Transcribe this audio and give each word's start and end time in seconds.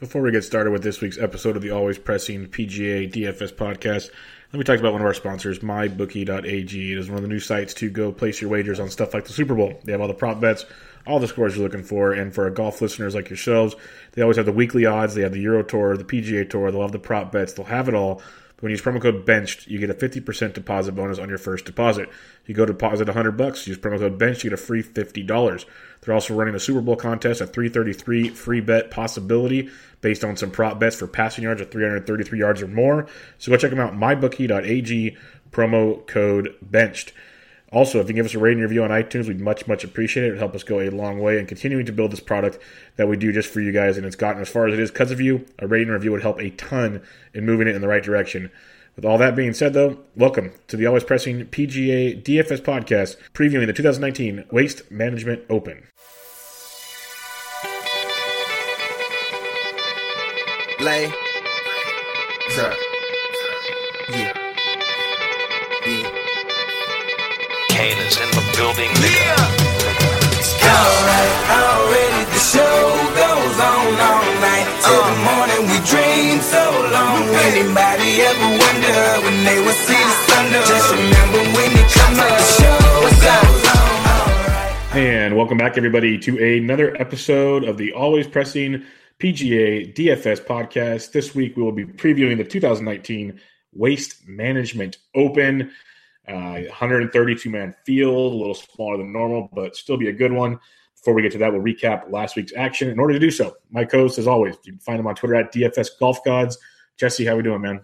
Before 0.00 0.22
we 0.22 0.30
get 0.30 0.44
started 0.44 0.70
with 0.70 0.84
this 0.84 1.00
week's 1.00 1.18
episode 1.18 1.56
of 1.56 1.62
the 1.62 1.72
Always 1.72 1.98
Pressing 1.98 2.46
PGA 2.46 3.10
DFS 3.12 3.52
podcast, 3.52 4.12
let 4.52 4.58
me 4.58 4.62
talk 4.62 4.78
about 4.78 4.92
one 4.92 5.02
of 5.02 5.06
our 5.08 5.12
sponsors, 5.12 5.58
MyBookie.ag. 5.58 6.92
It 6.92 6.98
is 6.98 7.08
one 7.08 7.16
of 7.16 7.22
the 7.22 7.28
new 7.28 7.40
sites 7.40 7.74
to 7.74 7.90
go 7.90 8.12
place 8.12 8.40
your 8.40 8.48
wagers 8.48 8.78
on 8.78 8.90
stuff 8.90 9.12
like 9.12 9.24
the 9.24 9.32
Super 9.32 9.56
Bowl. 9.56 9.80
They 9.82 9.90
have 9.90 10.00
all 10.00 10.06
the 10.06 10.14
prop 10.14 10.40
bets, 10.40 10.66
all 11.04 11.18
the 11.18 11.26
scores 11.26 11.56
you're 11.56 11.64
looking 11.64 11.82
for, 11.82 12.12
and 12.12 12.32
for 12.32 12.48
golf 12.48 12.80
listeners 12.80 13.16
like 13.16 13.28
yourselves, 13.28 13.74
they 14.12 14.22
always 14.22 14.36
have 14.36 14.46
the 14.46 14.52
weekly 14.52 14.86
odds. 14.86 15.16
They 15.16 15.22
have 15.22 15.32
the 15.32 15.40
Euro 15.40 15.64
Tour, 15.64 15.96
the 15.96 16.04
PGA 16.04 16.48
Tour. 16.48 16.70
They'll 16.70 16.82
have 16.82 16.92
the 16.92 17.00
prop 17.00 17.32
bets. 17.32 17.54
They'll 17.54 17.66
have 17.66 17.88
it 17.88 17.94
all. 17.96 18.22
But 18.58 18.64
when 18.64 18.70
you 18.70 18.74
use 18.74 18.82
promo 18.82 19.00
code 19.00 19.24
BENCHED, 19.24 19.68
you 19.68 19.78
get 19.78 19.88
a 19.88 19.94
50% 19.94 20.52
deposit 20.52 20.90
bonus 20.90 21.20
on 21.20 21.28
your 21.28 21.38
first 21.38 21.64
deposit. 21.64 22.08
You 22.44 22.56
go 22.56 22.66
deposit 22.66 23.06
100 23.06 23.36
bucks, 23.36 23.68
use 23.68 23.78
promo 23.78 24.00
code 24.00 24.18
BENCHED, 24.18 24.42
you 24.42 24.50
get 24.50 24.58
a 24.58 24.62
free 24.62 24.82
$50. 24.82 25.64
They're 26.00 26.12
also 26.12 26.34
running 26.34 26.56
a 26.56 26.58
Super 26.58 26.80
Bowl 26.80 26.96
contest, 26.96 27.40
a 27.40 27.46
333 27.46 28.30
free 28.30 28.60
bet 28.60 28.90
possibility 28.90 29.70
based 30.00 30.24
on 30.24 30.36
some 30.36 30.50
prop 30.50 30.80
bets 30.80 30.96
for 30.96 31.06
passing 31.06 31.44
yards 31.44 31.60
of 31.60 31.70
333 31.70 32.36
yards 32.36 32.60
or 32.60 32.66
more. 32.66 33.06
So 33.38 33.52
go 33.52 33.56
check 33.58 33.70
them 33.70 33.78
out, 33.78 33.94
mybookie.ag, 33.94 35.16
promo 35.52 36.04
code 36.08 36.56
benched. 36.60 37.12
Also, 37.70 38.00
if 38.00 38.08
you 38.08 38.14
give 38.14 38.24
us 38.24 38.34
a 38.34 38.38
rating 38.38 38.62
review 38.62 38.82
on 38.82 38.90
iTunes, 38.90 39.28
we'd 39.28 39.40
much, 39.40 39.66
much 39.66 39.84
appreciate 39.84 40.24
it. 40.24 40.28
It 40.28 40.30
would 40.30 40.38
help 40.38 40.54
us 40.54 40.62
go 40.62 40.80
a 40.80 40.88
long 40.88 41.20
way 41.20 41.38
in 41.38 41.46
continuing 41.46 41.84
to 41.86 41.92
build 41.92 42.12
this 42.12 42.20
product 42.20 42.58
that 42.96 43.08
we 43.08 43.16
do 43.16 43.30
just 43.30 43.48
for 43.50 43.60
you 43.60 43.72
guys. 43.72 43.98
And 43.98 44.06
it's 44.06 44.16
gotten 44.16 44.40
as 44.40 44.48
far 44.48 44.66
as 44.66 44.74
it 44.74 44.80
is 44.80 44.90
because 44.90 45.10
of 45.10 45.20
you. 45.20 45.44
A 45.58 45.66
rating 45.66 45.88
review 45.88 46.12
would 46.12 46.22
help 46.22 46.40
a 46.40 46.50
ton 46.50 47.02
in 47.34 47.44
moving 47.44 47.68
it 47.68 47.74
in 47.74 47.82
the 47.82 47.88
right 47.88 48.02
direction. 48.02 48.50
With 48.96 49.04
all 49.04 49.18
that 49.18 49.36
being 49.36 49.52
said, 49.52 49.74
though, 49.74 49.98
welcome 50.16 50.52
to 50.68 50.76
the 50.76 50.86
Always 50.86 51.04
Pressing 51.04 51.44
PGA 51.46 52.20
DFS 52.22 52.62
podcast, 52.62 53.16
previewing 53.32 53.66
the 53.66 53.72
2019 53.72 54.46
Waste 54.50 54.90
Management 54.90 55.44
Open. 55.50 55.86
Lay. 60.80 61.12
Sir. 62.48 62.74
Yeah. 64.10 64.37
Kane 67.78 67.94
in 67.94 68.30
the 68.34 68.42
building, 68.58 68.90
nigga. 68.98 69.38
Alright, 70.66 71.34
already 71.46 72.24
the 72.26 72.42
show 72.42 72.90
goes 73.14 73.54
on 73.54 73.94
all 74.02 74.26
night. 74.42 74.66
Till 74.82 74.98
the 74.98 75.14
uh. 75.14 75.30
morning 75.30 75.62
we 75.70 75.78
dream 75.86 76.42
so 76.42 76.58
long. 76.90 77.22
Anybody 77.38 78.18
ever 78.26 78.48
wonder 78.58 78.98
when 79.22 79.44
they 79.44 79.60
will 79.62 79.78
see 79.86 79.94
the 79.94 80.16
sun? 80.26 80.50
Just 80.66 80.90
remember 80.90 81.38
when 81.54 81.70
it 81.70 81.88
comes 81.94 82.18
up, 82.18 82.34
the 82.34 82.46
show 82.58 82.78
goes 83.22 83.62
on. 83.70 84.98
And 84.98 85.36
welcome 85.36 85.58
back, 85.58 85.78
everybody, 85.78 86.18
to 86.18 86.56
another 86.56 87.00
episode 87.00 87.62
of 87.62 87.76
the 87.76 87.92
Always 87.92 88.26
Pressing 88.26 88.82
PGA 89.20 89.94
DFS 89.94 90.44
podcast. 90.44 91.12
This 91.12 91.32
week, 91.32 91.56
we 91.56 91.62
will 91.62 91.70
be 91.70 91.84
previewing 91.84 92.38
the 92.38 92.44
2019 92.44 93.38
Waste 93.72 94.26
Management 94.26 94.96
Open. 95.14 95.70
Uh, 96.28 96.62
132 96.68 97.50
man 97.50 97.74
field, 97.84 98.32
a 98.32 98.36
little 98.36 98.54
smaller 98.54 98.98
than 98.98 99.12
normal, 99.12 99.48
but 99.52 99.76
still 99.76 99.96
be 99.96 100.08
a 100.08 100.12
good 100.12 100.32
one. 100.32 100.58
Before 100.96 101.14
we 101.14 101.22
get 101.22 101.32
to 101.32 101.38
that, 101.38 101.52
we'll 101.52 101.62
recap 101.62 102.10
last 102.10 102.36
week's 102.36 102.52
action. 102.56 102.90
In 102.90 102.98
order 102.98 103.14
to 103.14 103.20
do 103.20 103.30
so, 103.30 103.54
my 103.70 103.84
co-host, 103.84 104.18
as 104.18 104.26
always, 104.26 104.56
you 104.64 104.72
can 104.72 104.80
find 104.80 104.98
him 104.98 105.06
on 105.06 105.14
Twitter 105.14 105.36
at 105.36 105.52
DFS 105.52 105.90
Golf 105.98 106.22
Gods. 106.24 106.58
Jesse, 106.98 107.24
how 107.24 107.36
we 107.36 107.42
doing, 107.42 107.60
man? 107.60 107.80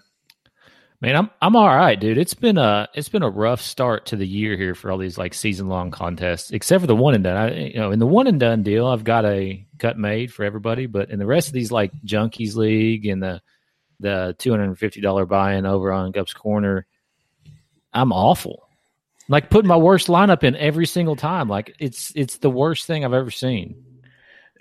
Man, 1.01 1.17
I'm 1.17 1.31
I'm 1.43 1.55
all 1.55 1.69
right, 1.69 2.01
dude. 2.01 2.17
It's 2.17 2.33
been 2.33 2.57
a 2.57 2.89
it's 2.95 3.11
been 3.11 3.23
a 3.23 3.29
rough 3.29 3.61
start 3.61 4.07
to 4.07 4.17
the 4.17 4.27
year 4.27 4.57
here 4.57 4.75
for 4.75 4.91
all 4.91 4.97
these 4.97 5.19
like 5.19 5.35
season 5.35 5.69
long 5.69 5.91
contests, 5.91 6.51
except 6.51 6.81
for 6.81 6.87
the 6.87 6.97
one 6.97 7.15
and 7.15 7.23
done. 7.23 7.37
I, 7.37 7.55
you 7.67 7.79
know, 7.79 7.91
in 7.91 7.99
the 7.99 8.07
one 8.07 8.27
and 8.27 8.41
done 8.41 8.63
deal, 8.63 8.87
I've 8.87 9.05
got 9.05 9.27
a 9.27 9.67
cut 9.79 9.99
made 9.99 10.33
for 10.33 10.45
everybody, 10.45 10.87
but 10.87 11.11
in 11.11 11.19
the 11.19 11.27
rest 11.27 11.49
of 11.49 11.53
these 11.53 11.71
like 11.71 11.93
Junkies 12.07 12.57
League 12.57 13.07
and 13.07 13.23
the 13.23 13.43
the 14.01 14.35
two 14.39 14.51
hundred 14.51 14.65
and 14.65 14.79
fifty 14.79 15.03
dollar 15.03 15.27
buy 15.27 15.57
in 15.57 15.67
over 15.67 15.93
on 15.93 16.11
Gups 16.11 16.35
Corner, 16.35 16.87
I'm 17.95 18.13
awful. 18.13 18.69
Like 19.29 19.49
putting 19.49 19.69
my 19.69 19.77
worst 19.77 20.09
lineup 20.09 20.43
in 20.43 20.55
every 20.57 20.87
single 20.87 21.17
time. 21.17 21.49
Like 21.49 21.75
it's 21.79 22.13
it's 22.15 22.39
the 22.39 22.51
worst 22.51 22.87
thing 22.87 23.05
I've 23.05 23.15
ever 23.15 23.31
seen. 23.31 23.83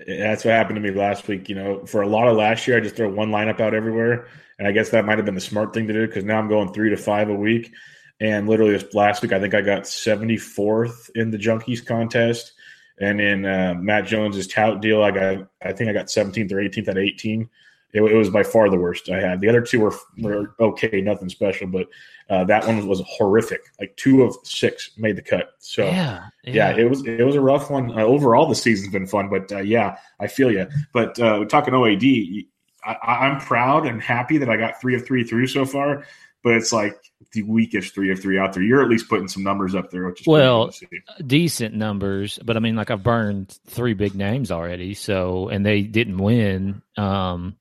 That's 0.07 0.45
what 0.45 0.53
happened 0.53 0.77
to 0.77 0.81
me 0.81 0.97
last 0.97 1.27
week. 1.27 1.49
You 1.49 1.55
know, 1.55 1.85
for 1.85 2.01
a 2.01 2.07
lot 2.07 2.27
of 2.27 2.37
last 2.37 2.67
year, 2.67 2.77
I 2.77 2.79
just 2.79 2.95
throw 2.95 3.09
one 3.09 3.29
lineup 3.29 3.59
out 3.59 3.73
everywhere, 3.73 4.27
and 4.57 4.67
I 4.67 4.71
guess 4.71 4.89
that 4.89 5.05
might 5.05 5.17
have 5.17 5.25
been 5.25 5.35
the 5.35 5.41
smart 5.41 5.73
thing 5.73 5.87
to 5.87 5.93
do 5.93 6.07
because 6.07 6.23
now 6.23 6.39
I'm 6.39 6.47
going 6.47 6.71
three 6.71 6.89
to 6.89 6.97
five 6.97 7.29
a 7.29 7.33
week. 7.33 7.71
And 8.19 8.47
literally, 8.47 8.71
this 8.71 8.93
last 8.93 9.21
week, 9.21 9.33
I 9.33 9.39
think 9.39 9.53
I 9.53 9.61
got 9.61 9.83
74th 9.83 11.09
in 11.15 11.31
the 11.31 11.37
Junkies 11.37 11.85
contest, 11.85 12.53
and 13.01 13.19
in 13.19 13.45
uh, 13.45 13.73
Matt 13.77 14.05
Jones's 14.05 14.47
tout 14.47 14.81
deal, 14.81 15.03
I 15.03 15.11
got 15.11 15.47
I 15.61 15.73
think 15.73 15.89
I 15.89 15.93
got 15.93 16.07
17th 16.07 16.51
or 16.51 16.57
18th 16.57 16.87
at 16.87 16.97
18. 16.97 17.49
It, 17.93 18.01
it 18.01 18.15
was 18.15 18.29
by 18.29 18.43
far 18.43 18.69
the 18.69 18.77
worst 18.77 19.09
I 19.09 19.19
had. 19.19 19.41
The 19.41 19.49
other 19.49 19.61
two 19.61 19.81
were 19.81 19.95
were 20.19 20.55
okay, 20.59 21.01
nothing 21.01 21.29
special, 21.29 21.67
but 21.67 21.87
uh, 22.29 22.43
that 22.45 22.65
one 22.65 22.87
was 22.87 23.01
horrific. 23.05 23.61
Like 23.79 23.95
two 23.95 24.23
of 24.23 24.35
six 24.43 24.91
made 24.97 25.15
the 25.15 25.21
cut. 25.21 25.53
So 25.59 25.85
Yeah, 25.85 26.27
yeah, 26.43 26.75
it 26.75 26.89
was 26.89 27.05
it 27.05 27.23
was 27.23 27.35
a 27.35 27.41
rough 27.41 27.69
one. 27.69 27.91
Uh, 27.91 28.03
overall, 28.03 28.47
the 28.47 28.55
season's 28.55 28.91
been 28.91 29.07
fun, 29.07 29.29
but 29.29 29.51
uh, 29.51 29.59
yeah, 29.59 29.97
I 30.19 30.27
feel 30.27 30.51
you. 30.51 30.67
But 30.93 31.19
uh, 31.19 31.37
we're 31.39 31.45
talking 31.45 31.73
OAD, 31.73 32.45
I, 32.85 32.95
I'm 33.27 33.39
proud 33.39 33.85
and 33.85 34.01
happy 34.01 34.37
that 34.39 34.49
I 34.49 34.57
got 34.57 34.79
three 34.79 34.95
of 34.95 35.05
three 35.05 35.23
through 35.23 35.47
so 35.47 35.65
far. 35.65 36.05
But 36.43 36.55
it's 36.55 36.73
like 36.73 36.97
the 37.31 37.43
weakest 37.43 37.93
three 37.93 38.11
of 38.11 38.21
three 38.21 38.37
out 38.37 38.53
there. 38.53 38.63
You're 38.63 38.81
at 38.81 38.89
least 38.89 39.07
putting 39.07 39.29
some 39.29 39.43
numbers 39.43 39.75
up 39.75 39.91
there, 39.91 40.05
which 40.05 40.21
is 40.21 40.27
Well, 40.27 40.67
good 40.67 41.27
decent 41.27 41.73
numbers, 41.73 42.37
but 42.43 42.57
I 42.57 42.59
mean, 42.59 42.75
like 42.75 42.91
I've 42.91 43.03
burned 43.03 43.57
three 43.67 43.93
big 43.93 44.13
names 44.13 44.51
already, 44.51 44.93
so 44.93 45.47
and 45.47 45.65
they 45.65 45.83
didn't 45.83 46.17
win. 46.17 46.81
Um, 46.97 47.55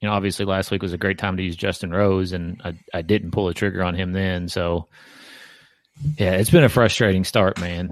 you 0.00 0.08
know, 0.08 0.14
obviously 0.14 0.44
last 0.46 0.70
week 0.70 0.82
was 0.82 0.92
a 0.92 0.98
great 0.98 1.18
time 1.18 1.36
to 1.36 1.42
use 1.42 1.56
Justin 1.56 1.90
Rose, 1.90 2.32
and 2.32 2.60
I, 2.64 2.78
I 2.92 3.02
didn't 3.02 3.32
pull 3.32 3.48
a 3.48 3.54
trigger 3.54 3.82
on 3.82 3.94
him 3.94 4.12
then. 4.12 4.48
So, 4.48 4.88
yeah, 6.16 6.32
it's 6.32 6.50
been 6.50 6.64
a 6.64 6.68
frustrating 6.70 7.24
start, 7.24 7.58
man. 7.60 7.90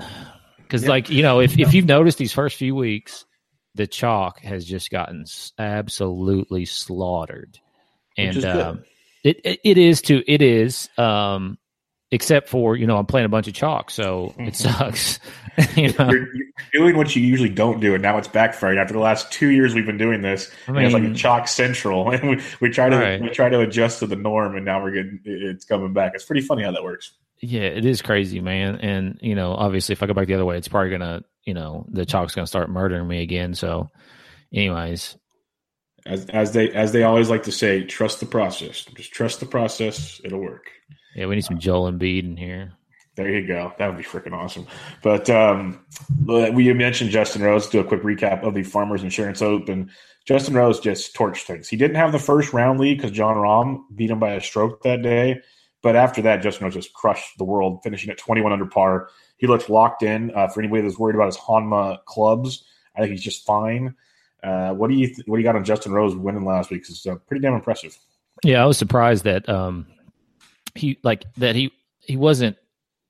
Because 0.59 0.85
Yeah. 0.85 0.89
like 0.89 1.11
you 1.11 1.23
know, 1.23 1.41
if 1.41 1.59
if 1.59 1.75
you've 1.75 1.87
noticed 1.87 2.19
these 2.19 2.33
first 2.33 2.57
few 2.57 2.75
weeks, 2.75 3.25
the 3.75 3.87
chalk 3.87 4.41
has 4.41 4.65
just 4.65 4.91
gotten 4.91 5.25
absolutely 5.59 6.65
slaughtered, 6.65 7.59
and 8.17 8.45
um, 8.45 8.85
it, 9.23 9.41
it 9.45 9.61
it 9.65 9.79
is 9.79 10.01
too. 10.03 10.23
It 10.27 10.43
is. 10.43 10.89
Um, 10.97 11.59
except 12.11 12.49
for 12.49 12.77
you 12.77 12.87
know 12.87 12.97
I'm 12.97 13.07
playing 13.07 13.27
a 13.27 13.29
bunch 13.29 13.49
of 13.49 13.55
chalk, 13.55 13.91
so 13.91 14.35
it 14.39 14.55
mm-hmm. 14.55 14.55
sucks. 14.55 15.21
you 15.77 15.93
know, 15.93 16.11
You're, 16.11 16.35
you're 16.35 16.47
doing 16.73 16.97
what 16.97 17.15
you 17.15 17.23
usually 17.23 17.49
don't 17.49 17.81
do, 17.81 17.95
and 17.95 18.03
now 18.03 18.17
it's 18.19 18.29
backfired. 18.29 18.79
After 18.79 18.95
the 18.95 19.01
last 19.01 19.33
two 19.33 19.49
years 19.49 19.75
we've 19.75 19.87
been 19.87 19.99
doing 19.99 20.23
this, 20.23 20.51
I 20.67 20.73
and 20.73 20.81
it's 20.81 20.95
like 20.95 21.03
a 21.03 21.15
chalk 21.15 21.49
central, 21.49 22.11
and 22.13 22.31
we, 22.31 22.43
we 22.61 22.71
try 22.71 22.89
to 22.89 22.97
Right. 22.97 23.21
we 23.21 23.29
try 23.31 23.49
to 23.49 23.61
adjust 23.61 24.01
to 24.01 24.07
the 24.07 24.17
norm, 24.17 24.57
and 24.57 24.65
now 24.65 24.83
we're 24.83 24.93
getting 24.93 25.21
it's 25.25 25.65
coming 25.65 25.93
back. 25.93 26.13
It's 26.15 26.25
pretty 26.25 26.43
funny 26.43 26.63
how 26.63 26.73
that 26.73 26.83
works. 26.83 27.13
yeah, 27.41 27.63
it 27.63 27.85
is 27.85 28.03
crazy, 28.03 28.41
man. 28.41 28.77
And 28.77 29.19
you 29.21 29.35
know, 29.35 29.53
obviously, 29.53 29.93
if 29.93 30.03
I 30.03 30.07
go 30.07 30.15
back 30.15 30.27
the 30.27 30.35
other 30.35 30.45
way, 30.45 30.57
it's 30.57 30.69
probably 30.69 30.91
gonna, 30.91 31.23
you 31.45 31.55
know, 31.55 31.87
the 31.91 32.07
chalk's 32.07 32.35
gonna 32.35 32.47
start 32.47 32.71
murdering 32.71 33.07
me 33.07 33.23
again. 33.23 33.55
So, 33.55 33.91
anyways, 34.53 35.17
As 36.07 36.27
as 36.27 36.53
they 36.53 36.71
as 36.71 36.93
they 36.93 37.03
always 37.03 37.29
like 37.31 37.45
to 37.45 37.53
say, 37.53 37.85
trust 37.85 38.21
the 38.21 38.27
process. 38.27 38.85
Just 38.97 39.13
trust 39.13 39.41
the 39.41 39.47
process; 39.47 40.21
it'll 40.25 40.41
work. 40.41 40.71
Yeah, 41.15 41.27
we 41.27 41.35
need 41.35 41.45
some 41.45 41.59
Joel 41.59 41.91
Embiid 41.91 42.25
in 42.25 42.37
here. 42.37 42.73
There 43.17 43.31
you 43.31 43.47
go. 43.49 43.73
That 43.79 43.89
would 43.89 43.97
be 43.97 44.05
freaking 44.05 44.33
awesome. 44.33 44.67
But 45.03 45.29
um, 45.29 45.85
we 46.25 46.73
mentioned 46.73 47.11
Justin 47.11 47.43
Rose. 47.43 47.69
Do 47.69 47.81
a 47.81 47.85
quick 47.85 48.03
recap 48.03 48.45
of 48.45 48.55
the 48.55 48.63
Farmers 48.63 49.03
Insurance 49.03 49.43
Open. 49.43 49.91
Justin 50.25 50.55
Rose 50.55 50.79
just 50.79 51.17
torched 51.17 51.43
things. 51.43 51.69
He 51.69 51.77
didn't 51.77 51.97
have 51.97 52.13
the 52.13 52.21
first 52.21 52.53
round 52.53 52.79
lead 52.79 52.99
because 52.99 53.11
Jon 53.11 53.35
Rahm 53.35 53.81
beat 53.97 54.11
him 54.11 54.21
by 54.21 54.35
a 54.35 54.41
stroke 54.41 54.85
that 54.85 55.03
day. 55.03 55.41
But 55.83 55.97
after 55.97 56.23
that, 56.23 56.43
Justin 56.43 56.67
Rose 56.67 56.75
just 56.75 56.93
crushed 56.93 57.39
the 57.39 57.45
world, 57.45 57.81
finishing 57.83 58.11
at 58.11 58.19
21 58.19 58.53
under 58.53 58.67
par. 58.67 59.09
He 59.39 59.49
looked 59.49 59.69
locked 59.69 60.05
in. 60.05 60.33
Uh, 60.37 60.47
for 60.47 60.61
anybody 60.61 60.83
that's 60.83 60.99
worried 60.99 61.17
about 61.17 61.27
his 61.27 61.37
Honma 61.39 62.05
clubs, 62.05 62.65
I 62.95 63.01
think 63.01 63.13
he's 63.13 63.23
just 63.23 63.45
fine. 63.45 63.97
Uh, 64.45 64.75
what 64.75 64.91
do 64.91 64.97
you 64.97 65.07
th- 65.07 65.27
what 65.27 65.37
do 65.37 65.43
you 65.43 65.49
got 65.49 65.57
on 65.57 65.65
Justin 65.65 65.91
Rose 65.91 66.15
winning 66.15 66.45
last 66.45 66.71
week? 66.71 66.85
It's 66.89 67.05
uh, 67.05 67.17
pretty 67.27 67.41
damn 67.41 67.55
impressive. 67.55 67.99
Yeah, 68.45 68.63
I 68.63 68.67
was 68.67 68.79
surprised 68.79 69.25
that 69.25 69.49
um 69.49 69.87
he 70.75 70.99
like 71.03 71.25
that 71.35 71.57
he 71.57 71.73
he 72.01 72.17
wasn't 72.17 72.57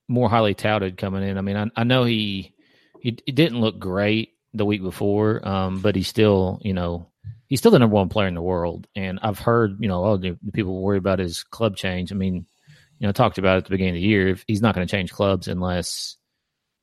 more 0.09 0.29
highly 0.29 0.55
touted 0.55 0.97
coming 0.97 1.23
in. 1.23 1.39
I 1.39 1.41
mean, 1.41 1.57
I, 1.57 1.67
I 1.77 1.85
know 1.85 2.05
he, 2.05 2.55
he 3.01 3.19
he 3.25 3.33
didn't 3.33 3.61
look 3.61 3.79
great 3.79 4.35
the 4.55 4.65
week 4.65 4.83
before, 4.83 5.47
um, 5.47 5.81
but 5.81 5.97
he's 5.97 6.09
still 6.09 6.61
you 6.63 6.75
know 6.75 7.11
he's 7.49 7.61
still 7.61 7.71
the 7.71 7.79
number 7.79 7.95
one 7.95 8.09
player 8.09 8.29
in 8.29 8.35
the 8.35 8.43
world. 8.43 8.87
And 8.97 9.19
I've 9.23 9.39
heard 9.39 9.79
you 9.81 9.89
know 9.89 10.05
oh 10.05 10.17
the 10.17 10.37
people 10.53 10.81
worry 10.81 10.99
about 10.99 11.19
his 11.19 11.43
club 11.43 11.77
change. 11.77 12.13
I 12.13 12.15
mean, 12.15 12.35
you 12.35 13.07
know, 13.07 13.11
I 13.11 13.13
talked 13.13 13.39
about 13.39 13.55
it 13.55 13.59
at 13.59 13.65
the 13.65 13.71
beginning 13.71 13.95
of 13.95 14.01
the 14.01 14.09
year. 14.09 14.29
If 14.29 14.45
he's 14.47 14.63
not 14.63 14.75
going 14.75 14.87
to 14.87 14.91
change 14.91 15.13
clubs 15.13 15.49
unless 15.49 16.17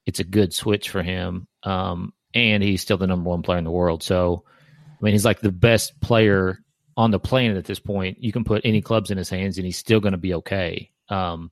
it's 0.06 0.20
a 0.20 0.24
good 0.24 0.54
switch 0.54 0.90
for 0.90 1.02
him. 1.02 1.48
Um, 1.64 2.14
and 2.34 2.62
he's 2.62 2.82
still 2.82 2.98
the 2.98 3.08
number 3.08 3.30
one 3.30 3.42
player 3.42 3.58
in 3.58 3.64
the 3.64 3.72
world. 3.72 4.04
So, 4.04 4.44
I 4.92 5.04
mean, 5.04 5.14
he's 5.14 5.26
like 5.26 5.40
the 5.40 5.52
best 5.52 6.00
player 6.02 6.60
on 6.98 7.12
the 7.12 7.20
planet 7.20 7.58
at 7.58 7.66
this 7.66 7.80
point. 7.80 8.24
You 8.24 8.32
can 8.32 8.44
put 8.44 8.62
any 8.64 8.82
clubs 8.82 9.12
in 9.12 9.18
his 9.18 9.30
hands, 9.30 9.58
and 9.58 9.66
he's 9.66 9.78
still 9.78 10.00
going 10.00 10.14
to 10.14 10.18
be 10.18 10.36
okay. 10.36 10.92
Um, 11.10 11.52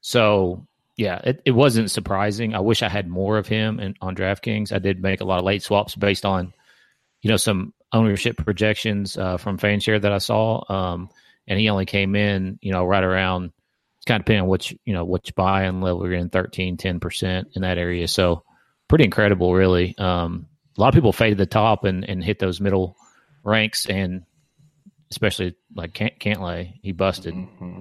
so 0.00 0.66
yeah, 0.96 1.20
it, 1.24 1.42
it 1.46 1.52
wasn't 1.52 1.90
surprising. 1.90 2.54
I 2.54 2.60
wish 2.60 2.82
I 2.82 2.88
had 2.88 3.08
more 3.08 3.38
of 3.38 3.46
him 3.46 3.80
in, 3.80 3.94
on 4.02 4.14
DraftKings. 4.14 4.70
I 4.70 4.78
did 4.78 5.02
make 5.02 5.22
a 5.22 5.24
lot 5.24 5.38
of 5.38 5.46
late 5.46 5.62
swaps 5.62 5.94
based 5.94 6.26
on, 6.26 6.52
you 7.22 7.30
know, 7.30 7.38
some 7.38 7.72
ownership 7.92 8.36
projections 8.36 9.16
uh, 9.16 9.38
from 9.38 9.58
FanShare 9.58 10.00
that 10.02 10.12
I 10.12 10.18
saw, 10.18 10.62
um, 10.70 11.08
and 11.48 11.58
he 11.58 11.70
only 11.70 11.86
came 11.86 12.14
in, 12.14 12.58
you 12.60 12.72
know, 12.72 12.84
right 12.84 13.02
around. 13.02 13.52
It's 13.96 14.04
kind 14.04 14.20
of 14.20 14.26
depending 14.26 14.42
on 14.42 14.48
which 14.48 14.74
you 14.84 14.92
know 14.92 15.04
which 15.04 15.34
buy-in 15.34 15.80
level 15.80 16.04
you're 16.04 16.14
in, 16.14 16.30
13, 16.30 16.76
10 16.76 17.00
percent 17.00 17.48
in 17.54 17.62
that 17.62 17.78
area. 17.78 18.06
So 18.06 18.44
pretty 18.88 19.04
incredible, 19.04 19.54
really. 19.54 19.96
Um, 19.98 20.48
a 20.76 20.80
lot 20.80 20.88
of 20.88 20.94
people 20.94 21.12
faded 21.12 21.38
the 21.38 21.46
top 21.46 21.84
and, 21.84 22.04
and 22.04 22.22
hit 22.22 22.38
those 22.38 22.60
middle 22.60 22.96
ranks, 23.42 23.86
and 23.86 24.24
especially 25.10 25.54
like 25.74 25.94
Cant- 25.94 26.18
Cantlay, 26.18 26.74
he 26.82 26.92
busted. 26.92 27.34
Mm-hmm. 27.34 27.80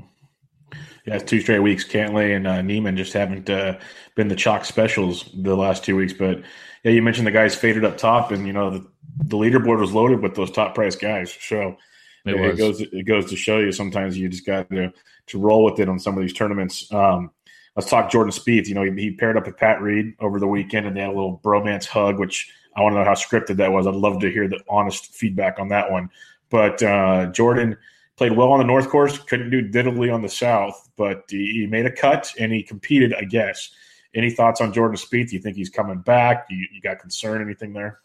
Yeah, 1.06 1.16
it's 1.16 1.24
two 1.24 1.42
straight 1.42 1.60
weeks. 1.60 1.84
Cantlay 1.84 2.36
and 2.36 2.46
uh, 2.46 2.62
Niemann 2.62 2.98
just 2.98 3.14
haven't 3.14 3.50
uh, 3.50 3.80
been 4.16 4.28
the 4.28 4.36
chalk 4.36 4.66
specials 4.66 5.30
the 5.34 5.56
last 5.56 5.84
two 5.84 5.96
weeks. 5.96 6.14
But 6.14 6.42
yeah, 6.84 6.92
you 6.92 7.02
mentioned 7.02 7.26
the 7.26 7.32
guys 7.32 7.56
faded 7.56 7.86
up 7.86 7.98
top, 7.98 8.32
and 8.32 8.46
you 8.46 8.54
know 8.54 8.70
the, 8.70 8.88
the 9.26 9.38
leaderboard 9.38 9.80
was 9.80 9.94
loaded 9.94 10.22
with 10.22 10.36
those 10.36 10.52
top 10.52 10.76
price 10.76 10.96
guys. 10.96 11.36
So 11.42 11.78
It 12.26 12.36
it, 12.36 12.42
it 12.54 12.58
goes 12.58 12.82
it 12.82 13.06
goes 13.06 13.30
to 13.30 13.36
show 13.36 13.60
you 13.60 13.72
sometimes 13.72 14.18
you 14.18 14.30
just 14.30 14.46
got 14.46 14.70
to 14.70 14.92
to 15.28 15.40
roll 15.40 15.64
with 15.64 15.80
it 15.80 15.90
on 15.90 16.00
some 16.00 16.16
of 16.16 16.22
these 16.22 16.34
tournaments. 16.34 16.92
Um, 16.94 17.32
let's 17.76 17.90
talk 17.90 18.12
Jordan 18.12 18.34
Spieth. 18.34 18.68
You 18.68 18.76
know, 18.76 18.84
he, 18.84 18.92
he 18.92 19.12
paired 19.12 19.38
up 19.38 19.46
with 19.46 19.58
Pat 19.58 19.82
Reed 19.82 20.14
over 20.20 20.40
the 20.40 20.48
weekend, 20.48 20.86
and 20.86 20.96
they 20.96 21.02
had 21.02 21.10
a 21.10 21.14
little 21.14 21.40
bromance 21.44 21.86
hug, 21.86 22.20
which 22.20 22.52
I 22.76 22.82
want 22.82 22.94
to 22.94 23.00
know 23.00 23.06
how 23.06 23.14
scripted 23.14 23.58
that 23.58 23.72
was. 23.72 23.88
I'd 23.88 23.96
love 23.96 24.20
to 24.22 24.32
hear 24.32 24.48
the 24.48 24.60
honest 24.70 25.14
feedback 25.14 25.60
on 25.60 25.70
that 25.70 25.92
one. 25.92 26.10
But 26.50 26.82
uh, 26.82 27.28
Jordan 27.28 27.78
played 28.18 28.34
well 28.34 28.52
on 28.52 28.60
the 28.60 28.66
North 28.66 28.90
Course, 28.90 29.18
couldn't 29.18 29.50
do 29.50 29.68
diddly 29.68 30.14
on 30.14 30.22
the 30.22 30.30
South, 30.30 30.90
but 30.98 31.24
he, 31.30 31.54
he 31.54 31.68
made 31.68 31.86
a 31.86 31.92
cut 31.92 32.34
and 32.40 32.52
he 32.52 32.64
competed. 32.64 33.14
I 33.14 33.24
guess. 33.24 33.70
Any 34.16 34.32
thoughts 34.32 34.60
on 34.60 34.74
Jordan 34.74 34.98
Spieth? 34.98 35.30
Do 35.30 35.36
you 35.36 35.42
think 35.42 35.56
he's 35.56 35.70
coming 35.70 36.00
back? 36.00 36.48
You, 36.50 36.66
you 36.74 36.82
got 36.82 37.00
concern? 37.00 37.44
Anything 37.44 37.74
there? 37.74 38.00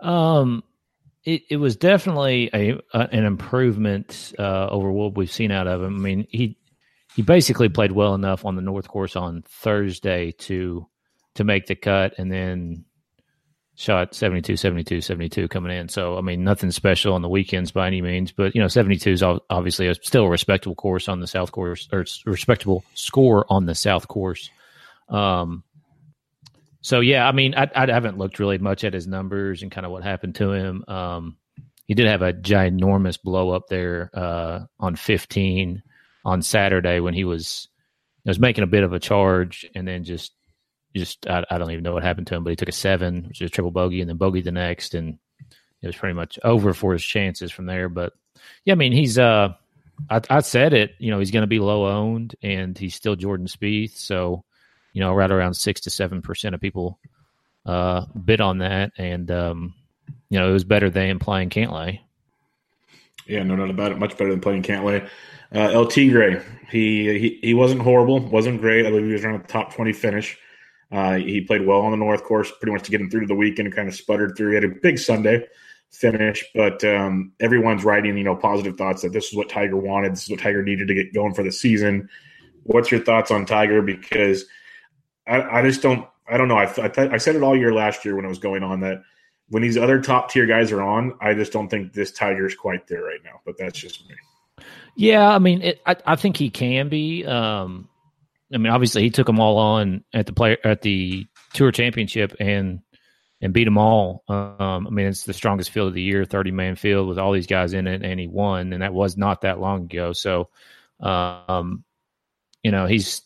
Um, 0.00 0.64
it, 1.24 1.42
it 1.50 1.56
was 1.56 1.76
definitely 1.76 2.48
a, 2.54 2.72
a 2.94 3.08
an 3.12 3.24
improvement 3.24 4.32
uh, 4.38 4.68
over 4.68 4.90
what 4.90 5.16
we've 5.16 5.30
seen 5.30 5.50
out 5.50 5.66
of 5.66 5.82
him. 5.82 5.96
I 5.96 6.00
mean, 6.00 6.26
he 6.30 6.56
he 7.14 7.22
basically 7.22 7.68
played 7.68 7.92
well 7.92 8.14
enough 8.14 8.44
on 8.44 8.56
the 8.56 8.62
North 8.62 8.88
Course 8.88 9.16
on 9.16 9.42
Thursday 9.46 10.32
to 10.32 10.86
to 11.34 11.44
make 11.44 11.66
the 11.66 11.74
cut, 11.74 12.14
and 12.18 12.32
then 12.32 12.84
shot 13.80 14.14
72, 14.14 14.56
72, 14.56 15.00
72 15.00 15.48
coming 15.48 15.72
in. 15.72 15.88
So, 15.88 16.18
I 16.18 16.20
mean, 16.20 16.44
nothing 16.44 16.70
special 16.70 17.14
on 17.14 17.22
the 17.22 17.30
weekends 17.30 17.72
by 17.72 17.86
any 17.86 18.02
means, 18.02 18.30
but 18.30 18.54
you 18.54 18.60
know, 18.60 18.68
72 18.68 19.10
is 19.10 19.22
obviously 19.22 19.88
a, 19.88 19.94
still 19.94 20.24
a 20.24 20.28
respectable 20.28 20.74
course 20.74 21.08
on 21.08 21.20
the 21.20 21.26
South 21.26 21.50
Course, 21.50 21.88
or 21.90 22.04
respectable 22.26 22.84
score 22.92 23.46
on 23.48 23.64
the 23.64 23.74
South 23.74 24.06
Course. 24.06 24.50
Um, 25.08 25.64
so 26.82 27.00
yeah, 27.00 27.26
I 27.26 27.32
mean, 27.32 27.54
I, 27.54 27.70
I 27.74 27.86
haven't 27.86 28.18
looked 28.18 28.38
really 28.38 28.58
much 28.58 28.84
at 28.84 28.92
his 28.92 29.06
numbers 29.06 29.62
and 29.62 29.72
kind 29.72 29.86
of 29.86 29.92
what 29.92 30.02
happened 30.02 30.34
to 30.36 30.52
him. 30.52 30.84
Um, 30.86 31.36
he 31.86 31.94
did 31.94 32.06
have 32.06 32.22
a 32.22 32.34
ginormous 32.34 33.20
blow 33.20 33.50
up 33.50 33.68
there 33.68 34.10
uh, 34.12 34.60
on 34.78 34.94
15 34.94 35.82
on 36.26 36.42
Saturday 36.42 37.00
when 37.00 37.14
he 37.14 37.24
was 37.24 37.68
was 38.26 38.38
making 38.38 38.62
a 38.62 38.66
bit 38.66 38.84
of 38.84 38.92
a 38.92 39.00
charge 39.00 39.68
and 39.74 39.88
then 39.88 40.04
just 40.04 40.32
just 40.96 41.26
I, 41.28 41.44
I 41.50 41.58
don't 41.58 41.70
even 41.70 41.84
know 41.84 41.92
what 41.92 42.02
happened 42.02 42.26
to 42.28 42.34
him, 42.34 42.44
but 42.44 42.50
he 42.50 42.56
took 42.56 42.68
a 42.68 42.72
seven, 42.72 43.26
which 43.28 43.40
is 43.40 43.46
a 43.46 43.50
triple 43.50 43.70
bogey, 43.70 44.00
and 44.00 44.08
then 44.08 44.18
bogeyed 44.18 44.44
the 44.44 44.52
next, 44.52 44.94
and 44.94 45.18
it 45.82 45.86
was 45.86 45.96
pretty 45.96 46.14
much 46.14 46.38
over 46.44 46.74
for 46.74 46.92
his 46.92 47.04
chances 47.04 47.52
from 47.52 47.66
there. 47.66 47.88
But 47.88 48.12
yeah, 48.64 48.72
I 48.72 48.76
mean, 48.76 48.92
he's 48.92 49.18
uh, 49.18 49.54
I, 50.08 50.20
I 50.28 50.40
said 50.40 50.72
it, 50.72 50.94
you 50.98 51.10
know, 51.10 51.18
he's 51.18 51.30
going 51.30 51.42
to 51.42 51.46
be 51.46 51.60
low 51.60 51.86
owned, 51.86 52.36
and 52.42 52.76
he's 52.76 52.94
still 52.94 53.16
Jordan 53.16 53.46
Spieth, 53.46 53.96
so 53.96 54.44
you 54.92 55.00
know, 55.00 55.14
right 55.14 55.30
around 55.30 55.54
six 55.54 55.82
to 55.82 55.90
seven 55.90 56.22
percent 56.22 56.54
of 56.54 56.60
people 56.60 56.98
uh 57.66 58.06
bid 58.24 58.40
on 58.40 58.58
that, 58.58 58.92
and 58.96 59.30
um, 59.30 59.74
you 60.28 60.38
know, 60.38 60.48
it 60.48 60.52
was 60.52 60.64
better 60.64 60.90
than 60.90 61.18
playing 61.18 61.50
Cantlay. 61.50 62.00
Yeah, 63.26 63.42
no 63.44 63.56
doubt 63.56 63.70
about 63.70 63.92
it. 63.92 63.98
Much 63.98 64.16
better 64.16 64.30
than 64.30 64.40
playing 64.40 64.62
Cantlay. 64.62 65.08
Uh, 65.54 65.78
LT 65.78 65.94
Gray, 66.10 66.42
he, 66.70 67.18
he 67.18 67.38
he 67.42 67.54
wasn't 67.54 67.82
horrible, 67.82 68.20
wasn't 68.20 68.60
great. 68.60 68.86
I 68.86 68.90
believe 68.90 69.06
he 69.06 69.12
was 69.12 69.24
around 69.24 69.42
the 69.42 69.48
top 69.48 69.74
twenty 69.74 69.92
finish. 69.92 70.38
Uh, 70.90 71.16
he 71.16 71.40
played 71.40 71.66
well 71.66 71.80
on 71.80 71.92
the 71.92 71.96
North 71.96 72.24
Course, 72.24 72.50
pretty 72.60 72.72
much 72.72 72.82
to 72.84 72.90
get 72.90 73.00
him 73.00 73.10
through 73.10 73.20
to 73.20 73.26
the 73.26 73.34
weekend, 73.34 73.74
kind 73.74 73.88
of 73.88 73.94
sputtered 73.94 74.36
through. 74.36 74.50
He 74.50 74.54
had 74.56 74.64
a 74.64 74.68
big 74.68 74.98
Sunday 74.98 75.46
finish, 75.90 76.44
but 76.54 76.82
um, 76.84 77.32
everyone's 77.40 77.84
writing, 77.84 78.16
you 78.16 78.24
know, 78.24 78.36
positive 78.36 78.76
thoughts 78.76 79.02
that 79.02 79.12
this 79.12 79.26
is 79.26 79.34
what 79.34 79.48
Tiger 79.48 79.76
wanted, 79.76 80.12
this 80.12 80.24
is 80.24 80.30
what 80.30 80.40
Tiger 80.40 80.62
needed 80.62 80.88
to 80.88 80.94
get 80.94 81.14
going 81.14 81.34
for 81.34 81.42
the 81.42 81.52
season. 81.52 82.08
What's 82.64 82.90
your 82.90 83.00
thoughts 83.00 83.30
on 83.30 83.46
Tiger? 83.46 83.82
Because 83.82 84.44
I, 85.26 85.42
I 85.42 85.62
just 85.62 85.82
don't, 85.82 86.06
I 86.28 86.36
don't 86.36 86.48
know. 86.48 86.58
I, 86.58 86.64
I, 86.64 86.88
th- 86.88 87.10
I 87.10 87.16
said 87.18 87.36
it 87.36 87.42
all 87.42 87.56
year 87.56 87.72
last 87.72 88.04
year 88.04 88.14
when 88.16 88.24
it 88.24 88.28
was 88.28 88.38
going 88.38 88.62
on 88.62 88.80
that 88.80 89.02
when 89.48 89.62
these 89.62 89.76
other 89.76 90.00
top 90.00 90.30
tier 90.30 90.46
guys 90.46 90.70
are 90.70 90.82
on, 90.82 91.14
I 91.20 91.34
just 91.34 91.52
don't 91.52 91.68
think 91.68 91.92
this 91.92 92.12
Tiger 92.12 92.46
is 92.46 92.54
quite 92.54 92.86
there 92.86 93.02
right 93.02 93.18
now. 93.24 93.40
But 93.44 93.58
that's 93.58 93.78
just 93.78 94.08
me. 94.08 94.14
Yeah, 94.96 95.28
I 95.28 95.38
mean, 95.38 95.62
it, 95.62 95.80
I, 95.86 95.96
I 96.06 96.16
think 96.16 96.36
he 96.36 96.50
can 96.50 96.88
be. 96.88 97.24
Um, 97.26 97.88
I 98.52 98.58
mean, 98.58 98.72
obviously, 98.72 99.02
he 99.02 99.10
took 99.10 99.26
them 99.26 99.40
all 99.40 99.58
on 99.58 100.04
at 100.12 100.26
the 100.26 100.32
player 100.32 100.58
at 100.64 100.82
the 100.82 101.26
Tour 101.52 101.70
Championship 101.70 102.34
and 102.40 102.80
and 103.40 103.52
beat 103.52 103.64
them 103.64 103.78
all. 103.78 104.24
Um, 104.28 104.86
I 104.86 104.90
mean, 104.90 105.06
it's 105.06 105.24
the 105.24 105.32
strongest 105.32 105.70
field 105.70 105.88
of 105.88 105.94
the 105.94 106.02
year, 106.02 106.24
thirty 106.24 106.50
man 106.50 106.76
field 106.76 107.08
with 107.08 107.18
all 107.18 107.32
these 107.32 107.46
guys 107.46 107.72
in 107.72 107.86
it, 107.86 108.02
and 108.02 108.18
he 108.18 108.26
won, 108.26 108.72
and 108.72 108.82
that 108.82 108.92
was 108.92 109.16
not 109.16 109.42
that 109.42 109.60
long 109.60 109.84
ago. 109.84 110.12
So, 110.12 110.50
um, 111.00 111.84
you 112.62 112.70
know, 112.70 112.86
he's 112.86 113.22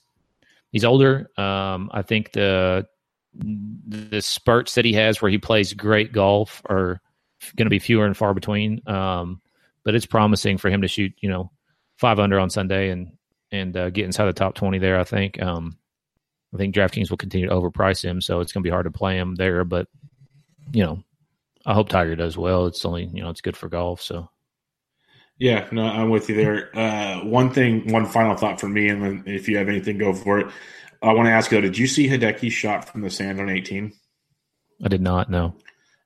he's 0.71 0.85
older. 0.85 1.31
Um, 1.37 1.91
I 1.93 2.03
think 2.03 2.33
the 2.33 2.87
the 3.35 4.23
spurts 4.23 4.77
that 4.77 4.85
he 4.85 4.93
has 4.93 5.21
where 5.21 5.31
he 5.31 5.39
plays 5.39 5.73
great 5.73 6.13
golf 6.13 6.63
are 6.67 7.01
going 7.57 7.67
to 7.67 7.71
be 7.71 7.79
fewer 7.79 8.07
and 8.07 8.17
far 8.17 8.33
between. 8.33 8.81
Um, 8.89 9.41
but 9.85 9.95
it's 9.95 10.07
promising 10.07 10.59
for 10.59 10.71
him 10.71 10.83
to 10.83 10.89
shoot, 10.89 11.13
you 11.21 11.29
know, 11.29 11.51
five 11.99 12.19
under 12.19 12.39
on 12.39 12.51
Sunday 12.51 12.91
and 12.91 13.13
and 13.55 13.77
uh, 13.77 13.91
get 13.91 14.05
inside 14.05 14.27
the 14.27 14.33
top 14.33 14.55
twenty 14.55 14.79
there. 14.79 14.99
I 14.99 15.05
think. 15.05 15.43
Um, 15.43 15.79
I 16.55 16.57
think 16.57 16.75
DraftKings 16.75 17.11
will 17.11 17.17
continue 17.17 17.49
to 17.49 17.55
overprice 17.55 18.05
him, 18.05 18.21
so 18.21 18.39
it's 18.39 18.53
going 18.53 18.63
to 18.63 18.67
be 18.67 18.71
hard 18.71 18.85
to 18.85 18.91
play 18.93 19.17
him 19.19 19.35
there. 19.35 19.65
But 19.65 19.89
you 20.73 20.85
know, 20.85 21.03
I 21.67 21.75
hope 21.75 21.89
Tiger 21.89 22.15
does 22.15 22.37
well. 22.37 22.67
It's 22.67 22.85
only 22.85 23.11
you 23.13 23.23
know 23.23 23.31
it's 23.31 23.41
good 23.41 23.57
for 23.57 23.69
golf. 23.69 24.01
So 24.03 24.29
Yeah, 25.39 25.67
no, 25.73 25.83
I'm 25.83 26.11
with 26.11 26.29
you 26.29 26.37
there. 26.37 26.77
Uh, 26.77 27.25
one 27.25 27.51
thing, 27.51 27.93
one 27.93 28.07
final 28.07 28.37
thought 28.37 28.61
for 28.61 28.69
me, 28.69 28.89
and 28.89 29.03
then 29.03 29.25
if 29.27 29.49
you 29.49 29.57
have 29.57 29.69
anything, 29.69 29.99
go 29.99 30.15
for 30.15 30.39
it. 30.39 30.47
I 31.03 31.13
want 31.13 31.27
to 31.27 31.33
ask 31.33 31.51
you, 31.51 31.59
though, 31.59 31.63
did 31.63 31.77
you 31.77 31.87
see 31.87 32.09
Hideki's 32.09 32.53
shot 32.53 32.89
from 32.89 33.03
the 33.03 33.11
sand 33.11 33.41
on 33.41 33.51
18? 33.51 33.93
I 34.83 34.89
did 34.89 35.03
not 35.03 35.29
know. 35.29 35.55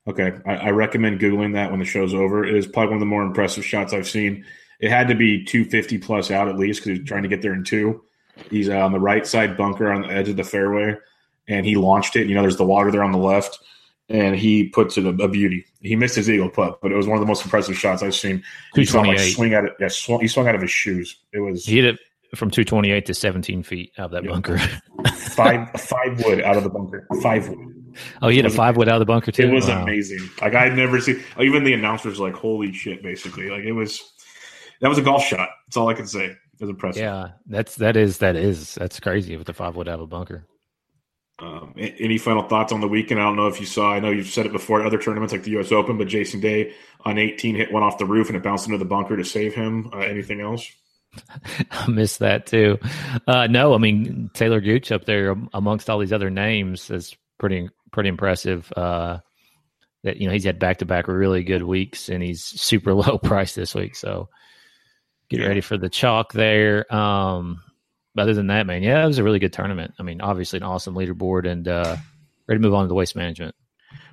Okay, 0.09 0.33
I, 0.47 0.57
I 0.57 0.71
recommend 0.71 1.21
googling 1.21 1.53
that 1.55 1.71
when 1.71 1.79
the 1.79 1.87
show's 1.87 2.15
over. 2.15 2.45
It 2.45 2.55
is 2.55 2.67
probably 2.67 2.89
one 2.89 2.97
of 2.97 3.01
the 3.01 3.07
more 3.07 3.23
impressive 3.23 3.65
shots 3.65 3.93
I've 3.93 4.09
seen. 4.09 4.45
It 4.81 4.91
had 4.91 5.09
to 5.09 5.15
be 5.15 5.45
250 5.45 5.99
plus 5.99 6.31
out 6.31 6.49
at 6.49 6.57
least 6.57 6.81
because 6.85 6.99
he's 6.99 7.09
trying 7.09 7.23
to 7.25 7.29
get 7.29 7.43
there 7.43 7.53
in 7.53 7.65
two. 7.65 8.03
He's 8.51 8.69
uh, 8.69 8.77
on 8.79 8.93
the 8.93 9.01
right 9.01 9.27
side 9.27 9.57
bunker 9.57 9.91
on 9.93 10.03
the 10.03 10.09
edge 10.09 10.29
of 10.29 10.37
the 10.37 10.45
fairway, 10.45 10.95
and 11.49 11.67
he 11.67 11.75
launched 11.75 12.15
it. 12.15 12.29
You 12.29 12.35
know, 12.37 12.43
there's 12.43 12.57
the 12.57 12.65
water 12.65 12.93
there 12.93 13.03
on 13.03 13.11
the 13.11 13.19
left, 13.19 13.59
and 14.09 14.37
he 14.37 14.69
puts 14.69 14.97
it 14.97 15.05
a, 15.05 15.09
a 15.09 15.29
beauty. 15.29 15.65
He 15.81 15.97
missed 15.97 16.15
his 16.15 16.31
eagle 16.31 16.49
putt, 16.49 16.79
but 16.81 16.93
it 16.93 16.95
was 16.97 17.09
one 17.09 17.17
of 17.17 17.21
the 17.21 17.27
most 17.27 17.45
impressive 17.45 17.77
shots 17.77 18.03
I've 18.03 18.15
seen. 18.15 18.45
He 18.77 18.85
him, 18.85 19.05
like 19.07 19.19
swing 19.19 19.55
at 19.55 19.65
it. 19.65 19.73
Yeah, 19.81 19.89
swung, 19.89 20.21
he 20.21 20.29
swung 20.29 20.47
out 20.47 20.55
of 20.55 20.61
his 20.63 20.71
shoes. 20.71 21.17
It 21.33 21.41
was 21.41 21.67
He 21.67 21.77
hit 21.77 21.85
it 21.87 21.99
from 22.37 22.51
two 22.51 22.63
twenty 22.65 22.93
eight 22.93 23.07
to 23.07 23.15
seventeen 23.15 23.65
feet 23.65 23.93
out 23.99 24.07
of 24.07 24.11
that 24.13 24.23
Yeah. 24.23 24.31
bunker. 24.31 24.59
five 25.17 25.69
five 25.81 26.23
wood 26.25 26.41
out 26.43 26.57
of 26.57 26.63
the 26.63 26.71
bunker. 26.71 27.09
Five 27.23 27.49
wood. 27.49 27.75
oh, 28.23 28.29
he 28.29 28.37
hit 28.37 28.45
a 28.47 28.51
five 28.51 28.77
wood 28.77 28.89
out 28.89 28.97
of 28.97 29.01
the 29.01 29.07
bunker 29.07 29.33
too. 29.33 29.43
It 29.49 29.53
was 29.53 29.67
Wow. 29.67 29.83
amazing. 29.83 30.21
Like 30.41 30.55
I'd 30.55 30.77
never 30.77 31.01
seen. 31.01 31.23
Even 31.41 31.65
the 31.65 31.73
announcers 31.73 32.21
like, 32.21 32.35
"Holy 32.35 32.73
shit!" 32.73 33.03
Basically, 33.03 33.51
like 33.51 33.65
it 33.65 33.73
was. 33.73 34.13
That 34.81 34.89
was 34.89 34.99
a 34.99 35.03
golf 35.03 35.25
shot. 35.25 35.51
That's 35.67 35.77
all 35.77 35.89
I 35.89 35.95
can 35.95 36.07
say. 36.07 36.27
It 36.27 36.39
was 36.61 36.71
impressive. 36.71 37.03
Yeah, 37.03 37.31
that's 37.47 37.77
that 37.77 37.97
is 37.97 38.19
that 38.19 38.37
is 38.37 38.75
that's 38.75 39.01
crazy 39.01 39.37
with 39.37 39.47
the 39.47 39.53
five 39.53 39.77
wood 39.77 39.89
out 39.89 39.95
of 39.95 40.01
a 40.03 40.07
bunker. 40.07 40.45
Um, 41.41 41.73
any 41.77 42.19
final 42.19 42.43
thoughts 42.43 42.73
on 42.73 42.81
the 42.81 42.89
weekend? 42.89 43.21
I 43.21 43.25
don't 43.25 43.37
know 43.37 43.47
if 43.47 43.61
you 43.61 43.67
saw. 43.67 43.93
I 43.93 44.01
know 44.01 44.11
you've 44.11 44.27
said 44.27 44.45
it 44.45 44.53
before 44.53 44.81
at 44.81 44.87
other 44.87 44.99
tournaments 44.99 45.33
like 45.33 45.45
the 45.45 45.53
U.S. 45.53 45.71
Open, 45.71 45.97
but 45.97 46.09
Jason 46.09 46.41
Day 46.41 46.75
on 47.05 47.17
18 47.17 47.55
hit 47.55 47.73
one 47.73 47.85
off 47.85 47.99
the 47.99 48.07
roof 48.07 48.27
and 48.27 48.37
it 48.37 48.43
bounced 48.43 48.67
into 48.67 48.79
the 48.79 48.85
bunker 48.85 49.17
to 49.17 49.25
save 49.25 49.55
him. 49.55 49.89
Uh, 49.93 49.99
anything 49.99 50.41
else? 50.41 50.69
I 51.71 51.89
missed 51.89 52.19
that 52.19 52.47
too. 52.47 52.79
Uh, 53.27 53.47
no, 53.47 53.73
I 53.73 53.79
mean 53.79 54.31
Talor 54.35 54.63
Gooch 54.63 54.91
up 54.91 55.05
there 55.05 55.37
amongst 55.55 55.89
all 55.89 56.01
these 56.01 56.13
other 56.13 56.31
names 56.31 56.91
is 56.91 57.17
pretty 57.39 57.69
pretty 57.93 58.09
impressive. 58.09 58.73
Uh, 58.77 59.19
that 60.03 60.17
you 60.17 60.27
know 60.27 60.33
he's 60.33 60.45
had 60.45 60.59
back 60.59 60.79
to 60.79 60.87
back 60.87 61.09
really 61.09 61.45
good 61.45 61.63
weeks 61.63 62.09
and 62.09 62.23
he's 62.23 62.43
super 62.43 62.95
low 62.95 63.17
price 63.17 63.55
this 63.55 63.75
week. 63.77 63.95
So 63.95 64.29
get 65.31 65.47
ready 65.47 65.61
for 65.61 65.77
the 65.77 65.89
chalk 65.89 66.33
there. 66.33 66.93
Um, 66.95 67.63
other 68.17 68.35
than 68.35 68.49
that, 68.49 68.67
man, 68.67 68.83
yeah, 68.83 69.05
it 69.05 69.07
was 69.07 69.19
a 69.19 69.23
really 69.25 69.39
good 69.39 69.53
tournament. 69.53 69.95
I 69.99 70.03
mean, 70.03 70.21
obviously 70.21 70.57
an 70.59 70.63
awesome 70.65 70.95
leaderboard 70.95 71.47
and 71.49 71.69
uh, 71.69 71.97
ready 72.49 72.59
to 72.59 72.63
move 72.67 72.75
on 72.75 72.85
to 72.85 72.89
the 72.89 72.95
waste 72.95 73.15
management. 73.15 73.55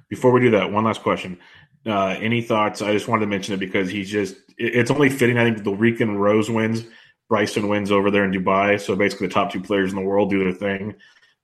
Before 0.09 0.31
we 0.31 0.41
do 0.41 0.51
that, 0.51 0.71
one 0.71 0.83
last 0.83 1.01
question. 1.01 1.39
Uh, 1.85 2.15
any 2.19 2.41
thoughts? 2.41 2.81
I 2.81 2.93
just 2.93 3.07
wanted 3.07 3.21
to 3.21 3.27
mention 3.27 3.53
it 3.53 3.59
because 3.59 3.89
he's 3.89 4.09
just, 4.09 4.35
it- 4.57 4.75
it's 4.75 4.91
only 4.91 5.09
fitting. 5.09 5.37
I 5.37 5.43
think 5.43 5.63
the 5.63 5.71
weekend 5.71 6.21
Rose 6.21 6.49
wins, 6.49 6.83
Bryson 7.29 7.67
wins 7.67 7.91
over 7.91 8.11
there 8.11 8.23
in 8.23 8.31
Dubai. 8.31 8.79
So 8.79 8.95
basically, 8.95 9.27
the 9.27 9.33
top 9.33 9.51
two 9.51 9.61
players 9.61 9.91
in 9.91 9.95
the 9.95 10.03
world 10.05 10.29
do 10.29 10.43
their 10.43 10.53
thing. 10.53 10.95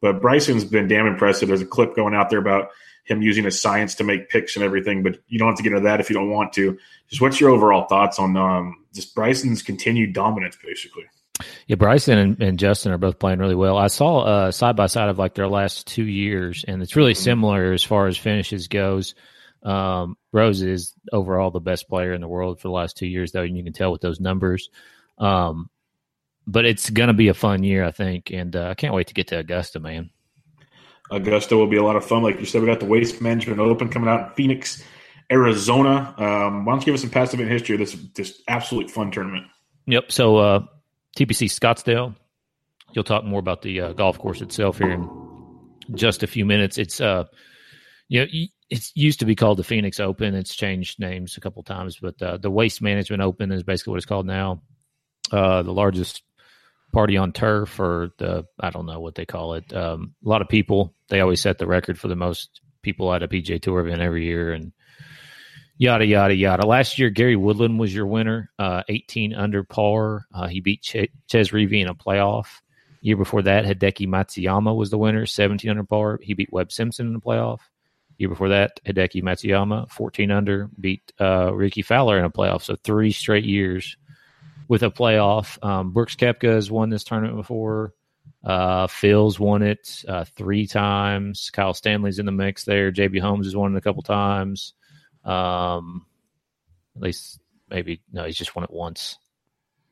But 0.02 0.22
Bryson's 0.22 0.66
been 0.66 0.88
damn 0.88 1.06
impressive. 1.08 1.48
There's 1.48 1.62
a 1.62 1.66
clip 1.66 1.96
going 1.96 2.14
out 2.16 2.30
there 2.30 2.40
about 2.40 2.70
him 3.06 3.22
using 3.22 3.44
his 3.44 3.60
science 3.60 3.96
to 3.96 4.04
make 4.04 4.30
picks 4.30 4.56
and 4.56 4.64
everything. 4.64 5.02
But 5.04 5.20
you 5.28 5.40
don't 5.40 5.48
have 5.50 5.58
to 5.58 5.64
get 5.64 5.74
into 5.74 5.84
that 5.86 6.00
if 6.00 6.10
you 6.10 6.16
don't 6.16 6.30
want 6.30 6.54
to. 6.54 6.78
Just 7.08 7.22
what's 7.22 7.40
your 7.40 7.50
overall 7.50 7.88
thoughts 7.88 8.20
on 8.20 8.36
um, 8.38 8.81
just 8.94 9.16
Bryson's 9.16 9.62
continued 9.62 10.14
dominance, 10.14 10.58
basically? 10.64 11.06
Yeah, 11.68 11.76
Bryson 11.76 12.18
and, 12.18 12.42
and, 12.42 12.60
Justin 12.60 12.92
are 12.92 12.98
both 12.98 13.18
playing 13.18 13.40
really 13.40 13.56
well. 13.56 13.78
I 13.78 13.88
saw 13.88 14.20
uh, 14.20 14.52
side 14.52 14.76
by 14.76 14.86
side 14.88 15.10
of 15.10 15.18
like 15.18 15.34
their 15.34 15.48
last 15.48 15.88
two 15.88 16.06
years, 16.06 16.64
and 16.68 16.82
it's 16.82 16.96
really 16.96 17.14
mm-hmm. 17.14 17.24
similar 17.24 17.74
as 17.74 17.84
far 17.84 18.08
as 18.08 18.18
finishes 18.18 18.68
goes. 18.68 19.16
Um, 19.64 20.18
Rose 20.32 20.62
is 20.62 20.94
overall 21.12 21.52
the 21.52 21.60
best 21.60 21.88
player 21.88 22.14
in 22.14 22.22
the 22.22 22.28
world 22.28 22.60
for 22.60 22.68
the 22.68 22.74
last 22.74 22.98
two 22.98 23.08
years, 23.08 23.32
though, 23.32 23.44
and 23.44 23.58
you 23.58 23.64
can 23.64 23.74
tell 23.74 23.92
with 23.92 24.02
those 24.02 24.20
numbers. 24.20 24.70
Um, 25.18 25.70
but 26.48 26.66
it's 26.66 26.90
going 26.90 27.08
to 27.08 27.14
be 27.14 27.28
a 27.28 27.34
fun 27.34 27.64
year, 27.64 27.86
I 27.86 27.92
think, 27.92 28.32
and 28.32 28.56
uh, 28.56 28.70
I 28.70 28.74
can't 28.74 28.94
wait 28.94 29.08
to 29.08 29.14
get 29.14 29.28
to 29.28 29.38
Augusta, 29.38 29.80
man. 29.80 30.10
Augusta 31.12 31.58
will 31.58 31.68
be 31.68 31.78
a 31.78 31.84
lot 31.84 31.96
of 31.96 32.06
fun. 32.06 32.24
Like 32.24 32.40
you 32.40 32.46
said, 32.46 32.62
we 32.62 32.68
got 32.68 32.80
the 32.80 32.86
Waste 32.86 33.22
Management 33.22 33.60
Open 33.60 33.90
coming 33.90 34.10
out 34.10 34.30
in 34.30 34.34
Phoenix, 34.34 34.84
Arizona. 35.32 36.14
Um, 36.18 36.66
why 36.66 36.74
don't 36.74 36.82
you 36.82 36.86
give 36.86 36.96
us 36.96 37.02
some 37.02 37.10
past 37.10 37.34
event 37.34 37.50
history 37.50 37.76
of 37.76 37.80
this 37.80 37.96
this 38.16 38.42
absolute 38.48 38.92
fun 38.92 39.12
tournament? 39.12 39.48
Yep. 39.88 40.12
So 40.12 40.38
uh, 40.38 40.60
TPC 41.18 41.48
Scottsdale. 41.50 42.16
You'll 42.94 43.06
talk 43.06 43.24
more 43.24 43.40
about 43.40 43.62
the 43.62 43.80
uh, 43.80 43.94
golf 43.94 44.20
course 44.20 44.42
itself 44.42 44.78
here 44.78 44.92
in 44.92 45.10
just 45.96 46.24
a 46.24 46.28
few 46.28 46.46
minutes. 46.46 46.78
It's 46.78 47.00
uh, 47.00 47.24
you 48.10 48.20
know, 48.20 48.28
it 48.70 48.92
used 48.94 49.20
to 49.20 49.26
be 49.26 49.36
called 49.36 49.58
the 49.58 49.64
Phoenix 49.64 50.00
Open. 50.00 50.36
It's 50.36 50.56
changed 50.56 51.00
names 51.00 51.38
a 51.38 51.42
couple 51.42 51.64
times, 51.64 51.98
but 52.02 52.22
uh, 52.22 52.38
the 52.38 52.52
Waste 52.52 52.82
Management 52.82 53.22
Open 53.22 53.52
is 53.52 53.64
basically 53.64 53.92
what 53.92 53.98
it's 53.98 54.06
called 54.06 54.26
now. 54.26 54.62
Uh, 55.32 55.62
the 55.62 55.74
largest 55.74 56.24
party 56.92 57.16
on 57.16 57.32
turf, 57.32 57.80
or 57.80 58.12
the 58.18 58.46
I 58.60 58.70
don't 58.70 58.86
know 58.86 59.00
what 59.00 59.16
they 59.16 59.26
call 59.26 59.54
it. 59.54 59.74
Um, 59.74 60.16
a 60.26 60.30
lot 60.30 60.42
of 60.42 60.50
people. 60.50 60.94
They 61.08 61.22
always 61.22 61.42
set 61.42 61.58
the 61.58 61.68
record 61.68 61.98
for 61.98 62.08
the 62.10 62.16
most 62.16 62.62
people 62.82 63.14
at 63.14 63.24
a 63.24 63.28
PGA 63.28 63.62
Tour 63.62 63.80
event 63.80 64.02
every 64.02 64.26
year, 64.26 64.52
and 64.52 64.74
yada 65.78 66.06
yada 66.06 66.34
yada. 66.34 66.66
Last 66.66 67.00
year, 67.00 67.10
Gary 67.10 67.36
Woodland 67.36 67.80
was 67.80 67.94
your 67.94 68.06
winner, 68.06 68.52
uh, 68.60 68.84
18 68.88 69.34
under 69.34 69.64
par. 69.64 70.26
Uh, 70.34 70.48
he 70.48 70.60
beat 70.60 70.82
Ch- 70.82 71.10
Chez 71.28 71.50
Reavie 71.52 71.82
in 71.82 71.88
a 71.88 71.96
playoff. 71.96 72.48
Year 73.02 73.18
before 73.18 73.42
that, 73.42 73.66
Hideki 73.66 74.08
Matsuyama 74.08 74.76
was 74.76 74.92
the 74.92 74.98
winner, 74.98 75.26
17 75.26 75.72
under 75.72 75.84
par. 75.84 76.20
He 76.22 76.36
beat 76.36 76.54
Webb 76.54 76.72
Simpson 76.72 77.08
in 77.08 77.14
the 77.14 77.20
playoff. 77.20 77.60
Year 78.18 78.30
before 78.30 78.50
that, 78.50 78.80
Hideki 78.86 79.24
Matsuyama, 79.24 79.90
14 79.90 80.30
under, 80.30 80.70
beat 80.80 81.12
uh, 81.20 81.52
Rickie 81.52 81.82
Fowler 81.82 82.20
in 82.20 82.26
a 82.26 82.30
playoff. 82.30 82.62
So 82.62 82.76
three 82.76 83.12
straight 83.12 83.46
years 83.46 83.98
with 84.68 84.84
a 84.84 84.92
playoff. 84.92 85.64
Um, 85.66 85.92
Brooks 85.92 86.16
Koepka 86.16 86.54
has 86.54 86.70
won 86.70 86.92
this 86.92 87.04
tournament 87.04 87.38
before. 87.38 87.94
Uh, 88.44 88.86
Phil's 88.88 89.40
won 89.40 89.64
it 89.64 90.04
uh, 90.08 90.26
three 90.36 90.68
times. 90.68 91.50
Kyle 91.52 91.74
Stanley's 91.74 92.20
in 92.20 92.28
the 92.28 92.32
mix 92.32 92.64
there. 92.66 92.92
JB 92.92 93.20
Holmes 93.20 93.48
has 93.48 93.56
won 93.56 93.74
it 93.74 93.78
a 93.78 93.82
couple 93.82 94.04
times. 94.04 94.74
Um, 95.24 96.06
at 96.96 97.02
least 97.02 97.40
maybe 97.70 98.02
no, 98.12 98.26
he's 98.26 98.38
just 98.38 98.56
won 98.56 98.64
it 98.64 98.72
once. 98.72 99.18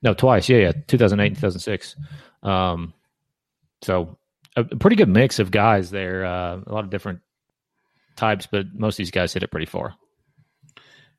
No, 0.01 0.13
twice. 0.13 0.47
Yeah, 0.47 0.57
yeah, 0.57 0.71
2008 0.87 1.27
and 1.27 1.35
2006. 1.35 1.95
Um, 2.43 2.93
so 3.81 4.17
a, 4.55 4.61
a 4.61 4.75
pretty 4.77 4.95
good 4.95 5.09
mix 5.09 5.39
of 5.39 5.51
guys 5.51 5.91
there. 5.91 6.25
Uh, 6.25 6.61
a 6.65 6.71
lot 6.71 6.83
of 6.83 6.89
different 6.89 7.19
types, 8.15 8.47
but 8.49 8.67
most 8.73 8.95
of 8.95 8.97
these 8.97 9.11
guys 9.11 9.33
hit 9.33 9.43
it 9.43 9.51
pretty 9.51 9.65
far. 9.65 9.95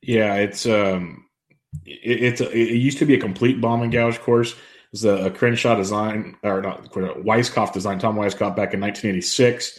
Yeah, 0.02 0.36
it's 0.36 0.66
um, 0.66 1.26
it, 1.84 2.22
it's 2.22 2.40
a, 2.40 2.50
it 2.50 2.74
used 2.74 2.98
to 2.98 3.06
be 3.06 3.14
a 3.14 3.20
complete 3.20 3.60
bomb 3.60 3.82
and 3.82 3.92
gouge 3.92 4.20
course. 4.20 4.52
It 4.52 4.58
was 4.92 5.04
a, 5.04 5.26
a 5.26 5.30
Crenshaw 5.30 5.76
design 5.76 6.36
or 6.42 6.62
not 6.62 6.90
Weiskopf 6.92 7.72
design, 7.72 7.98
Tom 7.98 8.16
Weiskopf 8.16 8.56
back 8.56 8.74
in 8.74 8.80
1986, 8.80 9.78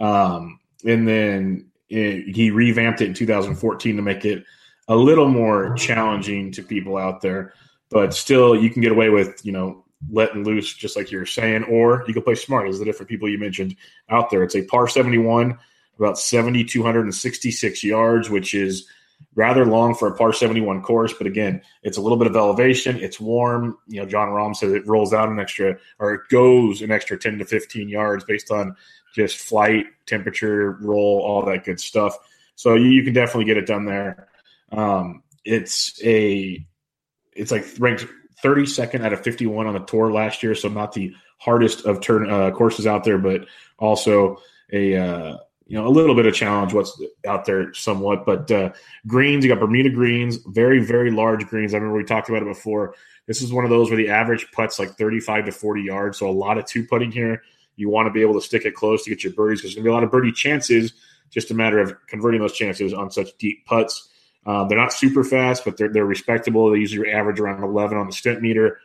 um, 0.00 0.60
and 0.84 1.06
then 1.06 1.66
he 1.88 2.50
revamped 2.50 3.00
it 3.00 3.06
in 3.06 3.14
2014 3.14 3.96
to 3.96 4.02
make 4.02 4.24
it 4.24 4.44
a 4.88 4.96
little 4.96 5.28
more 5.28 5.74
challenging 5.74 6.52
to 6.52 6.62
people 6.62 6.96
out 6.96 7.20
there. 7.20 7.54
But 7.90 8.14
still, 8.14 8.56
you 8.56 8.70
can 8.70 8.82
get 8.82 8.92
away 8.92 9.10
with 9.10 9.44
you 9.44 9.52
know 9.52 9.84
letting 10.10 10.44
loose, 10.44 10.74
just 10.74 10.96
like 10.96 11.10
you're 11.10 11.26
saying, 11.26 11.64
or 11.64 12.04
you 12.06 12.14
can 12.14 12.22
play 12.22 12.34
smart. 12.34 12.68
As 12.68 12.78
the 12.78 12.84
different 12.84 13.08
people 13.08 13.28
you 13.28 13.38
mentioned 13.38 13.76
out 14.08 14.30
there, 14.30 14.42
it's 14.42 14.56
a 14.56 14.62
par 14.62 14.88
71, 14.88 15.58
about 15.98 16.18
7,266 16.18 17.84
yards, 17.84 18.28
which 18.28 18.54
is 18.54 18.86
rather 19.34 19.64
long 19.64 19.94
for 19.94 20.08
a 20.08 20.16
par 20.16 20.32
71 20.32 20.82
course. 20.82 21.12
But 21.12 21.26
again, 21.26 21.62
it's 21.82 21.96
a 21.96 22.00
little 22.00 22.18
bit 22.18 22.26
of 22.26 22.36
elevation. 22.36 22.96
It's 22.98 23.20
warm. 23.20 23.78
You 23.86 24.02
know, 24.02 24.06
Jon 24.06 24.28
Rahm 24.28 24.54
says 24.54 24.72
it 24.72 24.86
rolls 24.86 25.12
out 25.12 25.28
an 25.28 25.38
extra, 25.38 25.78
or 25.98 26.14
it 26.14 26.22
goes 26.30 26.82
an 26.82 26.90
extra 26.90 27.18
10 27.18 27.38
to 27.38 27.44
15 27.44 27.88
yards 27.88 28.24
based 28.24 28.50
on 28.50 28.76
just 29.16 29.38
flight, 29.38 29.86
temperature, 30.06 30.72
roll, 30.80 31.20
all 31.24 31.44
that 31.46 31.64
good 31.64 31.80
stuff. 31.80 32.16
So 32.54 32.74
you, 32.74 32.90
you 32.90 33.02
can 33.02 33.14
definitely 33.14 33.46
get 33.46 33.56
it 33.56 33.66
done 33.66 33.86
there. 33.86 34.28
Um, 34.70 35.22
it's 35.44 35.98
a, 36.04 36.64
it's 37.32 37.50
like 37.50 37.64
ranked 37.78 38.06
32nd 38.44 39.04
out 39.04 39.12
of 39.12 39.22
51 39.22 39.66
on 39.66 39.74
the 39.74 39.80
tour 39.80 40.12
last 40.12 40.42
year, 40.42 40.54
so 40.54 40.68
not 40.68 40.92
the 40.92 41.14
hardest 41.38 41.86
of 41.86 42.00
turn 42.00 42.30
uh, 42.30 42.50
courses 42.50 42.86
out 42.86 43.04
there, 43.04 43.18
but 43.18 43.46
also 43.78 44.38
a 44.72 44.96
uh, 44.96 45.36
you 45.66 45.76
know 45.76 45.86
a 45.86 45.88
little 45.88 46.14
bit 46.14 46.26
of 46.26 46.34
challenge 46.34 46.72
what's 46.72 47.00
out 47.26 47.44
there 47.44 47.72
somewhat. 47.74 48.26
But 48.26 48.50
uh, 48.50 48.72
greens, 49.06 49.44
you 49.44 49.50
got 49.50 49.60
Bermuda 49.60 49.90
greens, 49.90 50.38
very 50.46 50.80
very 50.84 51.10
large 51.10 51.46
greens. 51.46 51.74
I 51.74 51.78
remember 51.78 51.96
we 51.96 52.04
talked 52.04 52.28
about 52.28 52.42
it 52.42 52.48
before. 52.48 52.94
This 53.26 53.42
is 53.42 53.52
one 53.52 53.64
of 53.64 53.70
those 53.70 53.90
where 53.90 53.96
the 53.96 54.10
average 54.10 54.50
putt's 54.52 54.78
like 54.78 54.90
35 54.90 55.46
to 55.46 55.52
40 55.52 55.82
yards, 55.82 56.18
so 56.18 56.28
a 56.28 56.30
lot 56.30 56.58
of 56.58 56.66
two 56.66 56.86
putting 56.86 57.10
here. 57.10 57.42
You 57.76 57.88
want 57.88 58.06
to 58.06 58.10
be 58.10 58.22
able 58.22 58.34
to 58.34 58.40
stick 58.40 58.64
it 58.64 58.74
close 58.74 59.04
to 59.04 59.10
get 59.10 59.22
your 59.22 59.32
birdies 59.32 59.60
because 59.60 59.74
there's 59.74 59.84
going 59.84 59.84
to 59.84 59.88
be 59.88 59.92
a 59.92 59.94
lot 59.94 60.04
of 60.04 60.10
birdie 60.10 60.32
chances. 60.32 60.92
Just 61.30 61.50
a 61.50 61.54
matter 61.54 61.78
of 61.78 61.94
converting 62.06 62.40
those 62.40 62.52
chances 62.52 62.92
on 62.92 63.10
such 63.10 63.36
deep 63.38 63.66
putts. 63.66 64.08
Uh, 64.46 64.64
they're 64.64 64.78
not 64.78 64.92
super 64.92 65.24
fast, 65.24 65.64
but 65.64 65.76
they're, 65.76 65.88
they're 65.88 66.06
respectable. 66.06 66.70
They 66.70 66.78
usually 66.78 67.10
average 67.10 67.40
around 67.40 67.62
11 67.62 67.98
on 67.98 68.06
the 68.06 68.12
Stimpmeter. 68.12 68.76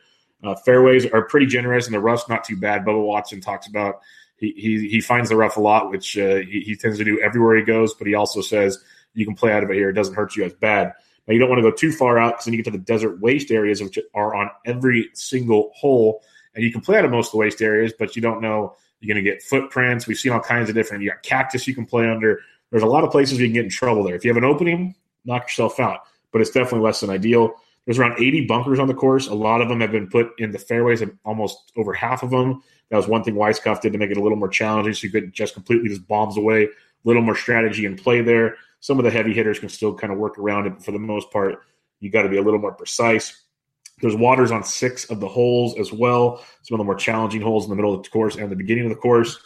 Uh, 0.42 0.56
fairways 0.56 1.06
are 1.06 1.22
pretty 1.22 1.46
generous, 1.46 1.86
and 1.86 1.94
the 1.94 2.00
rough's 2.00 2.28
not 2.28 2.44
too 2.44 2.56
bad. 2.56 2.84
Bubba 2.84 3.04
Watson 3.04 3.40
talks 3.40 3.68
about 3.68 4.00
he 4.36 4.52
he, 4.56 4.88
he 4.88 5.00
finds 5.00 5.28
the 5.28 5.36
rough 5.36 5.56
a 5.56 5.60
lot, 5.60 5.90
which 5.90 6.18
uh, 6.18 6.36
he, 6.36 6.62
he, 6.66 6.74
tends 6.74 6.98
to 6.98 7.04
do 7.04 7.20
everywhere 7.20 7.56
he 7.56 7.62
goes. 7.62 7.94
But 7.94 8.08
he 8.08 8.14
also 8.14 8.40
says 8.40 8.82
you 9.14 9.24
can 9.24 9.36
play 9.36 9.52
out 9.52 9.62
of 9.62 9.70
it 9.70 9.74
here; 9.74 9.90
it 9.90 9.94
doesn't 9.94 10.14
hurt 10.14 10.34
you 10.34 10.44
as 10.44 10.52
bad. 10.52 10.94
Now 11.26 11.34
you 11.34 11.38
don't 11.38 11.48
want 11.48 11.62
to 11.62 11.70
go 11.70 11.74
too 11.74 11.92
far 11.92 12.18
out 12.18 12.32
because 12.32 12.46
then 12.46 12.54
you 12.54 12.58
get 12.58 12.72
to 12.72 12.76
the 12.76 12.84
desert 12.84 13.20
waste 13.20 13.52
areas, 13.52 13.80
which 13.80 14.00
are 14.14 14.34
on 14.34 14.50
every 14.66 15.10
single 15.14 15.70
hole, 15.76 16.24
and 16.54 16.64
you 16.64 16.72
can 16.72 16.80
play 16.80 16.98
out 16.98 17.04
of 17.04 17.10
most 17.10 17.28
of 17.28 17.32
the 17.32 17.38
waste 17.38 17.62
areas, 17.62 17.92
but 17.98 18.16
you 18.16 18.22
don't 18.22 18.40
know 18.40 18.76
you're 19.02 19.14
going 19.14 19.22
to 19.22 19.30
get 19.30 19.42
footprints. 19.42 20.06
We've 20.06 20.16
seen 20.16 20.32
all 20.32 20.40
kinds 20.40 20.68
of 20.68 20.76
different. 20.76 21.02
You 21.02 21.10
got 21.10 21.22
cactus 21.22 21.66
you 21.66 21.74
can 21.74 21.84
play 21.84 22.08
under. 22.08 22.40
There's 22.70 22.84
a 22.84 22.86
lot 22.86 23.04
of 23.04 23.10
places 23.10 23.38
you 23.38 23.46
can 23.46 23.52
get 23.52 23.64
in 23.64 23.70
trouble 23.70 24.04
there. 24.04 24.14
If 24.14 24.24
you 24.24 24.30
have 24.30 24.36
an 24.36 24.44
opening, 24.44 24.94
knock 25.24 25.42
yourself 25.42 25.80
out. 25.80 26.00
But 26.30 26.40
it's 26.40 26.50
definitely 26.50 26.86
less 26.86 27.00
than 27.00 27.10
ideal. 27.10 27.54
There's 27.84 27.98
around 27.98 28.22
80 28.22 28.46
bunkers 28.46 28.78
on 28.78 28.86
the 28.86 28.94
course. 28.94 29.26
A 29.26 29.34
lot 29.34 29.60
of 29.60 29.68
them 29.68 29.80
have 29.80 29.90
been 29.90 30.08
put 30.08 30.30
in 30.38 30.52
the 30.52 30.58
fairways, 30.58 31.02
almost 31.24 31.72
over 31.76 31.92
half 31.92 32.22
of 32.22 32.30
them. 32.30 32.62
That 32.90 32.96
was 32.96 33.08
one 33.08 33.24
thing 33.24 33.34
Weiskopf 33.34 33.80
did 33.80 33.92
to 33.92 33.98
make 33.98 34.12
it 34.12 34.16
a 34.16 34.22
little 34.22 34.38
more 34.38 34.48
challenging, 34.48 34.94
so 34.94 35.06
you 35.06 35.10
could 35.10 35.32
just 35.32 35.54
completely 35.54 35.88
just 35.88 36.06
bombs 36.06 36.36
away. 36.36 36.64
A 36.64 36.68
little 37.04 37.22
more 37.22 37.34
strategy 37.34 37.86
and 37.86 37.98
play 37.98 38.20
there. 38.20 38.56
Some 38.78 38.98
of 38.98 39.04
the 39.04 39.10
heavy 39.10 39.32
hitters 39.32 39.58
can 39.58 39.68
still 39.68 39.94
kind 39.94 40.12
of 40.12 40.18
work 40.18 40.38
around 40.38 40.66
it, 40.66 40.70
but 40.70 40.84
for 40.84 40.92
the 40.92 40.98
most 40.98 41.30
part, 41.32 41.60
you 41.98 42.10
got 42.10 42.22
to 42.22 42.28
be 42.28 42.36
a 42.36 42.42
little 42.42 42.60
more 42.60 42.72
precise. 42.72 43.41
There's 44.02 44.16
waters 44.16 44.50
on 44.50 44.64
six 44.64 45.08
of 45.10 45.20
the 45.20 45.28
holes 45.28 45.78
as 45.78 45.92
well. 45.92 46.44
Some 46.62 46.74
of 46.74 46.78
the 46.78 46.84
more 46.84 46.96
challenging 46.96 47.40
holes 47.40 47.64
in 47.64 47.70
the 47.70 47.76
middle 47.76 47.94
of 47.94 48.02
the 48.02 48.10
course 48.10 48.34
and 48.36 48.50
the 48.50 48.56
beginning 48.56 48.84
of 48.84 48.90
the 48.90 48.96
course, 48.96 49.38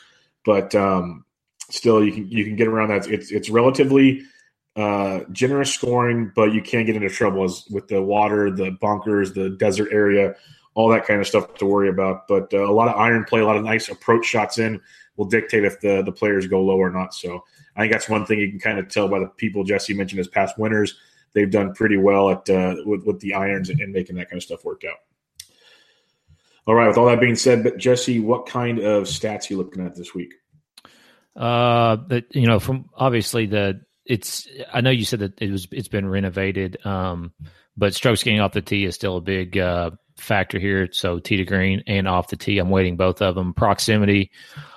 but 0.47 0.75
um, 0.75 1.27
still 1.71 2.03
you 2.03 2.11
can 2.11 2.29
you 2.31 2.45
can 2.45 2.57
get 2.57 2.67
around 2.67 2.89
that. 2.89 3.07
It's 3.07 3.31
it's 3.31 3.51
relatively 3.51 4.23
uh, 4.75 5.21
generous 5.31 5.73
scoring, 5.73 6.33
but 6.35 6.55
you 6.55 6.63
can 6.63 6.87
get 6.87 6.97
into 6.97 7.11
trouble 7.11 7.45
as, 7.45 7.65
with 7.71 7.89
the 7.89 8.01
water, 8.01 8.51
the 8.51 8.71
bunkers, 8.81 9.35
the 9.35 9.51
desert 9.51 9.89
area, 9.93 10.35
all 10.75 10.89
that 10.89 11.07
kind 11.07 11.21
of 11.21 11.27
stuff 11.27 11.55
to 11.57 11.67
worry 11.67 11.91
about. 11.91 12.27
But 12.27 12.53
uh, 12.55 12.67
a 12.67 12.73
lot 12.73 12.89
of 12.89 12.97
iron 12.97 13.25
play, 13.25 13.41
a 13.41 13.47
lot 13.47 13.59
of 13.59 13.65
nice 13.65 13.91
approach 13.91 14.25
shots 14.25 14.59
in 14.59 14.81
will 15.17 15.27
dictate 15.27 15.65
if 15.65 15.81
the 15.81 16.03
the 16.03 16.13
players 16.13 16.47
go 16.47 16.63
low 16.63 16.79
or 16.79 16.91
not. 16.91 17.13
So 17.13 17.45
I 17.77 17.81
think 17.81 17.93
that's 17.93 18.09
one 18.09 18.25
thing 18.25 18.39
you 18.39 18.49
can 18.49 18.59
kind 18.59 18.79
of 18.79 18.89
tell 18.89 19.07
by 19.07 19.19
the 19.19 19.27
people 19.27 19.65
Jesse 19.65 19.93
mentioned 19.93 20.21
as 20.21 20.29
past 20.29 20.59
winners 20.59 20.95
they've 21.37 21.51
done 21.51 21.75
pretty 21.75 21.99
well 21.99 22.31
at 22.31 22.49
uh, 22.49 22.77
with, 22.87 23.05
with 23.05 23.21
the 23.21 23.35
irons 23.35 23.69
and, 23.69 23.93
making 23.93 24.17
that 24.17 24.31
kind 24.31 24.39
of 24.39 24.43
stuff 24.43 24.65
work 24.65 24.83
out. 24.85 24.97
All 26.67 26.75
right. 26.75 26.89
With 26.89 26.97
all 26.97 27.07
that 27.07 27.21
being 27.21 27.37
said, 27.37 27.63
but 27.63 27.77
Jesse, 27.77 28.19
what 28.19 28.47
kind 28.47 28.79
of 28.79 29.05
stats 29.05 29.51
you 29.51 29.59
looking 29.59 29.85
at 29.85 29.95
this 29.95 30.15
week? 30.15 30.33
Uh, 31.37 31.99
that 32.09 32.35
you 32.35 32.47
know, 32.47 32.59
from 32.59 32.89
obviously 32.97 33.45
the 33.47 33.83
it's. 34.07 34.49
I 34.73 34.81
know 34.81 34.91
you 34.91 35.05
said 35.05 35.19
that 35.19 35.41
it 35.41 35.51
was 35.51 35.69
it's 35.71 35.89
been 35.89 36.09
renovated, 36.09 36.85
um, 36.87 37.35
but 37.77 37.95
strokes 37.95 38.23
getting 38.23 38.41
off 38.41 38.53
the 38.53 38.63
tee 38.63 38.87
is 38.87 38.95
still 38.95 39.19
a 39.19 39.21
big 39.21 39.59
uh, 39.59 39.91
factor 40.17 40.59
here. 40.59 40.89
So 40.91 41.19
tee 41.19 41.37
to 41.37 41.45
green 41.45 41.83
and 41.87 42.09
off 42.09 42.29
the 42.29 42.37
tee, 42.37 42.59
I'm 42.59 42.71
weighting 42.71 42.97
both 42.97 43.21
of 43.21 43.35
them. 43.35 43.53
Proximity, 43.53 44.31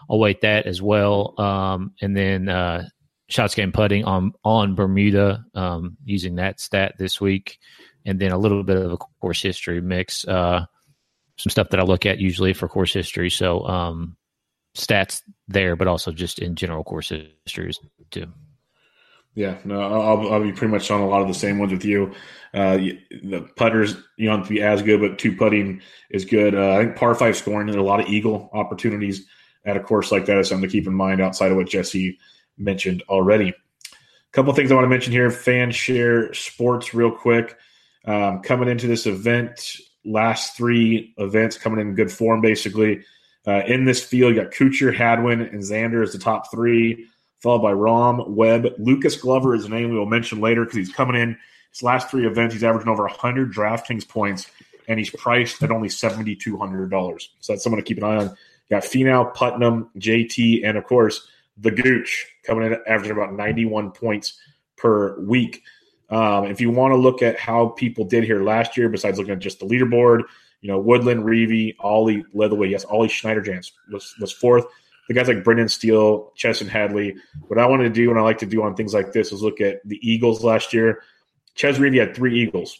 I'll 0.09 0.19
weight 0.19 0.41
that 0.41 0.65
as 0.65 0.81
well. 0.81 1.39
Um, 1.39 1.93
and 2.01 2.15
then 2.15 2.49
uh, 2.49 2.89
shots 3.29 3.55
game 3.55 3.71
putting 3.71 4.03
on 4.05 4.33
on 4.43 4.75
Bermuda 4.75 5.45
um, 5.53 5.97
using 6.03 6.35
that 6.35 6.59
stat 6.59 6.95
this 6.97 7.21
week, 7.21 7.59
and 8.05 8.19
then 8.19 8.31
a 8.31 8.37
little 8.37 8.63
bit 8.63 8.77
of 8.77 8.91
a 8.91 8.97
course 8.97 9.41
history 9.41 9.81
mix. 9.81 10.27
Uh, 10.27 10.65
some 11.37 11.51
stuff 11.51 11.69
that 11.69 11.79
I 11.79 11.83
look 11.83 12.05
at 12.05 12.19
usually 12.19 12.53
for 12.53 12.67
course 12.67 12.93
history. 12.93 13.29
So 13.29 13.65
um, 13.65 14.17
stats 14.75 15.21
there, 15.47 15.75
but 15.75 15.87
also 15.87 16.11
just 16.11 16.39
in 16.39 16.55
general 16.55 16.83
course 16.83 17.13
histories 17.45 17.79
too. 18.11 18.27
Yeah, 19.35 19.57
no, 19.63 19.79
I'll, 19.79 20.33
I'll 20.33 20.43
be 20.43 20.51
pretty 20.51 20.71
much 20.71 20.89
on 20.91 21.01
a 21.01 21.07
lot 21.07 21.21
of 21.21 21.27
the 21.27 21.33
same 21.33 21.59
ones 21.59 21.71
with 21.71 21.85
you. 21.85 22.13
Uh, 22.53 22.77
the 22.77 23.47
putters, 23.55 23.95
you 24.17 24.27
don't 24.27 24.39
have 24.39 24.47
to 24.47 24.53
be 24.53 24.61
as 24.61 24.81
good, 24.81 24.99
but 24.99 25.19
two 25.19 25.35
putting 25.35 25.81
is 26.09 26.25
good. 26.25 26.55
Uh, 26.55 26.73
I 26.73 26.83
think 26.83 26.97
par 26.97 27.13
five 27.15 27.37
scoring, 27.37 27.67
there's 27.67 27.77
a 27.77 27.81
lot 27.81 28.01
of 28.01 28.09
eagle 28.09 28.49
opportunities 28.53 29.25
at 29.65 29.77
a 29.77 29.79
course 29.79 30.11
like 30.11 30.25
that 30.25 30.39
is 30.39 30.49
something 30.49 30.67
to 30.67 30.71
keep 30.71 30.87
in 30.87 30.93
mind 30.93 31.21
outside 31.21 31.51
of 31.51 31.57
what 31.57 31.69
Jesse 31.69 32.17
mentioned 32.59 33.03
already. 33.09 33.49
A 33.49 34.31
couple 34.31 34.53
things 34.53 34.71
I 34.71 34.75
want 34.75 34.85
to 34.85 34.89
mention 34.89 35.11
here 35.11 35.31
fan 35.31 35.71
share 35.71 36.33
sports, 36.33 36.93
real 36.93 37.11
quick. 37.11 37.57
Um, 38.05 38.41
coming 38.41 38.69
into 38.69 38.87
this 38.87 39.05
event, 39.05 39.77
last 40.05 40.55
three 40.55 41.13
events 41.17 41.57
coming 41.57 41.79
in 41.79 41.95
good 41.95 42.11
form, 42.11 42.41
basically. 42.41 43.03
Uh, 43.47 43.63
in 43.65 43.85
this 43.85 44.03
field, 44.03 44.35
you 44.35 44.41
got 44.41 44.51
Kuchar, 44.51 44.93
Hadwin, 44.93 45.41
and 45.41 45.61
Xander 45.61 46.03
as 46.03 46.11
the 46.11 46.19
top 46.19 46.51
three 46.51 47.07
followed 47.39 47.61
by 47.61 47.71
Rahm, 47.71 48.27
Webb. 48.29 48.67
Lucas 48.77 49.15
Glover 49.15 49.55
is 49.55 49.65
a 49.65 49.69
name 49.69 49.89
we 49.89 49.97
will 49.97 50.05
mention 50.05 50.39
later 50.39 50.63
because 50.63 50.77
he's 50.77 50.93
coming 50.93 51.19
in 51.19 51.37
his 51.71 51.83
last 51.83 52.09
three 52.09 52.27
events. 52.27 52.53
He's 52.53 52.63
averaging 52.63 52.89
over 52.89 53.03
100 53.03 53.53
DraftKings 53.53 54.07
points, 54.07 54.49
and 54.87 54.99
he's 54.99 55.09
priced 55.09 55.63
at 55.63 55.71
only 55.71 55.89
$7,200. 55.89 57.27
So 57.39 57.53
that's 57.53 57.63
someone 57.63 57.81
to 57.81 57.87
keep 57.87 57.97
an 57.97 58.03
eye 58.03 58.17
on. 58.17 58.25
You 58.25 58.75
got 58.75 58.83
Finau, 58.83 59.33
Putnam, 59.33 59.89
JT, 59.97 60.67
and 60.67 60.77
of 60.77 60.83
course, 60.83 61.27
the 61.59 61.71
Gooch 61.71 62.27
coming 62.45 62.65
in 62.65 62.77
averaging 62.87 63.11
about 63.11 63.33
91 63.33 63.91
points 63.91 64.39
per 64.77 65.19
week. 65.19 65.61
Um, 66.09 66.45
if 66.45 66.59
you 66.59 66.71
want 66.71 66.93
to 66.93 66.97
look 66.97 67.21
at 67.21 67.39
how 67.39 67.69
people 67.69 68.05
did 68.05 68.23
here 68.23 68.41
last 68.41 68.77
year, 68.77 68.89
besides 68.89 69.17
looking 69.17 69.33
at 69.33 69.39
just 69.39 69.59
the 69.59 69.65
leaderboard, 69.65 70.23
you 70.61 70.69
know, 70.69 70.79
Woodland, 70.79 71.23
Reavie, 71.23 71.75
Ollie 71.79 72.25
led 72.33 72.51
the 72.51 72.55
way. 72.55 72.67
Yes, 72.67 72.83
Ollie 72.85 73.07
Schniederjans 73.07 73.71
was, 73.91 74.13
was 74.19 74.31
fourth 74.31 74.65
the 75.09 75.15
guys 75.15 75.27
like 75.27 75.43
Brendan 75.43 75.67
Steele, 75.67 76.31
Chesson 76.35 76.67
Hadley. 76.67 77.15
What 77.47 77.59
I 77.59 77.65
wanted 77.65 77.85
to 77.85 77.89
do 77.89 78.11
and 78.11 78.19
I 78.19 78.21
like 78.21 78.37
to 78.37 78.45
do 78.45 78.61
on 78.61 78.75
things 78.75 78.93
like 78.93 79.11
this 79.11 79.31
is 79.31 79.41
look 79.41 79.59
at 79.59 79.81
the 79.83 79.99
Eagles 80.07 80.43
last 80.43 80.71
year. 80.71 81.01
Chez 81.55 81.79
Reavie 81.79 81.99
had 81.99 82.15
three 82.15 82.39
Eagles. 82.39 82.79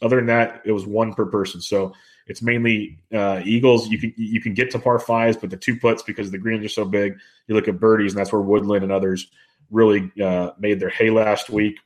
Other 0.00 0.16
than 0.16 0.26
that, 0.26 0.62
it 0.64 0.72
was 0.72 0.86
one 0.86 1.12
per 1.12 1.26
person. 1.26 1.60
So 1.60 1.92
it's 2.28 2.42
mainly 2.42 2.98
uh, 3.12 3.40
Eagles. 3.44 3.88
You 3.88 3.98
can 3.98 4.12
you 4.16 4.40
can 4.40 4.54
get 4.54 4.70
to 4.72 4.78
par 4.78 4.98
fives, 4.98 5.36
but 5.36 5.50
the 5.50 5.56
two 5.56 5.76
puts 5.76 6.02
because 6.02 6.30
the 6.30 6.38
greens 6.38 6.64
are 6.64 6.68
so 6.68 6.84
big. 6.84 7.18
You 7.46 7.54
look 7.54 7.68
at 7.68 7.80
birdies, 7.80 8.12
and 8.12 8.20
that's 8.20 8.32
where 8.32 8.42
Woodland 8.42 8.84
and 8.84 8.92
others 8.92 9.28
really 9.70 10.12
uh, 10.22 10.50
made 10.58 10.78
their 10.78 10.90
hay 10.90 11.10
last 11.10 11.48
week. 11.48 11.78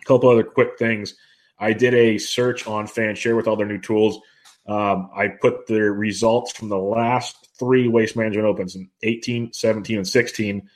A 0.00 0.04
couple 0.04 0.28
other 0.28 0.42
quick 0.42 0.78
things. 0.78 1.14
I 1.58 1.72
did 1.72 1.94
a 1.94 2.18
search 2.18 2.66
on 2.66 2.86
FanShare 2.88 3.36
with 3.36 3.46
all 3.46 3.54
their 3.54 3.66
new 3.66 3.80
tools. 3.80 4.18
Um, 4.66 5.10
I 5.16 5.28
put 5.28 5.66
the 5.68 5.80
results 5.80 6.52
from 6.52 6.68
the 6.68 6.78
last 6.78 7.48
three 7.58 7.86
Waste 7.86 8.16
Management 8.16 8.46
Opens 8.46 8.74
in 8.74 8.90
18, 9.02 9.52
17, 9.52 9.96
and 9.96 10.08
16. 10.08 10.68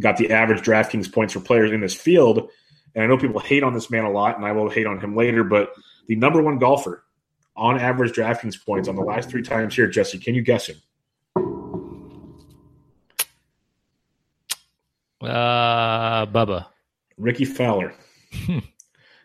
Got 0.00 0.16
the 0.16 0.30
average 0.30 0.62
DraftKings 0.62 1.12
points 1.12 1.34
for 1.34 1.40
players 1.40 1.72
in 1.72 1.80
this 1.80 1.94
field. 1.94 2.50
And 2.94 3.04
I 3.04 3.06
know 3.06 3.18
people 3.18 3.40
hate 3.40 3.62
on 3.62 3.74
this 3.74 3.90
man 3.90 4.04
a 4.04 4.10
lot, 4.10 4.36
and 4.36 4.46
I 4.46 4.52
will 4.52 4.70
hate 4.70 4.86
on 4.86 4.98
him 4.98 5.14
later, 5.14 5.44
but 5.44 5.72
the 6.06 6.16
number 6.16 6.42
one 6.42 6.58
golfer 6.58 7.04
on 7.56 7.78
average 7.78 8.12
DraftKings 8.12 8.64
points 8.64 8.88
on 8.88 8.96
the 8.96 9.02
last 9.02 9.30
three 9.30 9.42
times 9.42 9.74
here, 9.74 9.86
Jesse, 9.86 10.18
can 10.18 10.34
you 10.34 10.42
guess 10.42 10.68
him? 10.68 10.76
Uh, 15.20 16.26
Bubba. 16.26 16.66
Rickie 17.18 17.44
Fowler. 17.44 17.92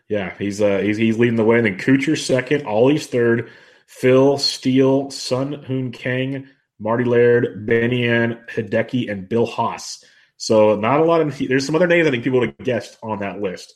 yeah, 0.08 0.34
he's 0.38 0.60
uh 0.60 0.78
he's 0.78 0.98
he's 0.98 1.18
leading 1.18 1.36
the 1.36 1.44
way. 1.44 1.56
And 1.56 1.66
then 1.66 1.78
Kuchar 1.78 2.18
second, 2.18 2.66
Ollie's 2.66 3.06
third, 3.06 3.50
Phil 3.86 4.36
Steele, 4.36 5.10
Sung 5.10 5.54
Hoon 5.64 5.92
Kang, 5.92 6.48
Marty 6.78 7.04
Laird, 7.04 7.66
Benny 7.66 8.06
An, 8.06 8.38
Hideki, 8.54 9.10
and 9.10 9.28
Bill 9.28 9.46
Haas. 9.46 10.04
So 10.36 10.76
not 10.76 11.00
a 11.00 11.04
lot 11.04 11.22
of 11.22 11.38
there's 11.38 11.64
some 11.64 11.74
other 11.74 11.86
names 11.86 12.06
I 12.06 12.10
think 12.10 12.24
people 12.24 12.40
would 12.40 12.54
have 12.58 12.66
guessed 12.66 12.98
on 13.02 13.20
that 13.20 13.40
list. 13.40 13.74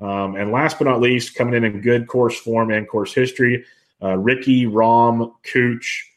Um, 0.00 0.36
and 0.36 0.52
last 0.52 0.78
but 0.78 0.86
not 0.86 1.00
least, 1.00 1.34
coming 1.34 1.54
in 1.54 1.64
in 1.64 1.80
good 1.80 2.06
course 2.06 2.38
form 2.38 2.70
and 2.70 2.88
course 2.88 3.12
history, 3.12 3.64
uh, 4.02 4.16
Rickie, 4.18 4.66
Rahm, 4.66 5.32
Cooch, 5.52 6.10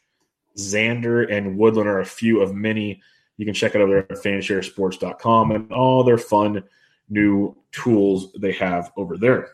Xander, 0.56 1.30
and 1.30 1.56
Woodland 1.56 1.88
are 1.88 2.00
a 2.00 2.06
few 2.06 2.40
of 2.40 2.54
many. 2.54 3.00
You 3.36 3.44
can 3.44 3.54
check 3.54 3.74
it 3.74 3.80
over 3.80 3.92
there 3.92 4.12
at 4.12 4.24
fansharesports.com 4.24 5.50
and 5.52 5.72
all 5.72 6.02
their 6.02 6.18
fun 6.18 6.64
new 7.08 7.56
tools 7.72 8.32
they 8.40 8.52
have 8.52 8.90
over 8.96 9.16
there. 9.16 9.50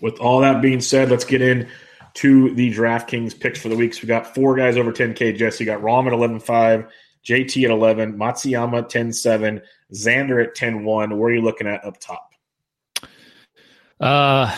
With 0.00 0.18
all 0.18 0.40
that 0.40 0.60
being 0.60 0.80
said, 0.80 1.10
let's 1.10 1.24
get 1.24 1.42
in 1.42 1.68
to 2.14 2.54
the 2.54 2.72
DraftKings 2.72 3.38
picks 3.38 3.60
for 3.60 3.68
the 3.68 3.76
weeks. 3.76 4.00
We 4.00 4.08
got 4.08 4.34
four 4.34 4.56
guys 4.56 4.76
over 4.76 4.92
10K. 4.92 5.36
Jesse 5.36 5.64
got 5.64 5.80
Rahm 5.80 6.06
at 6.06 6.12
11.5, 6.12 6.88
JT 7.24 7.64
at 7.64 7.70
11, 7.70 8.14
Matsuyama 8.14 8.88
10.7, 8.88 9.60
Xander 9.92 10.44
at 10.44 10.56
10.1. 10.56 11.16
Where 11.16 11.30
are 11.30 11.34
you 11.34 11.42
looking 11.42 11.66
at 11.66 11.84
up 11.84 11.98
top? 12.00 12.30
Uh, 14.00 14.54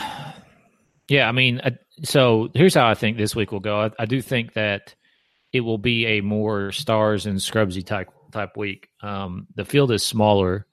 yeah, 1.07 1.27
I 1.27 1.31
mean, 1.31 1.61
so 2.03 2.49
here's 2.53 2.75
how 2.75 2.87
I 2.87 2.93
think 2.93 3.17
this 3.17 3.35
week 3.35 3.51
will 3.51 3.59
go. 3.59 3.81
I, 3.81 3.91
I 3.99 4.05
do 4.05 4.21
think 4.21 4.53
that 4.53 4.95
it 5.51 5.61
will 5.61 5.77
be 5.77 6.05
a 6.05 6.21
more 6.21 6.71
stars 6.71 7.25
and 7.25 7.37
scrubsy 7.37 7.85
type 7.85 8.09
type 8.31 8.57
week. 8.57 8.89
Um, 9.01 9.47
the 9.55 9.65
field 9.65 9.91
is 9.91 10.03
smaller. 10.03 10.65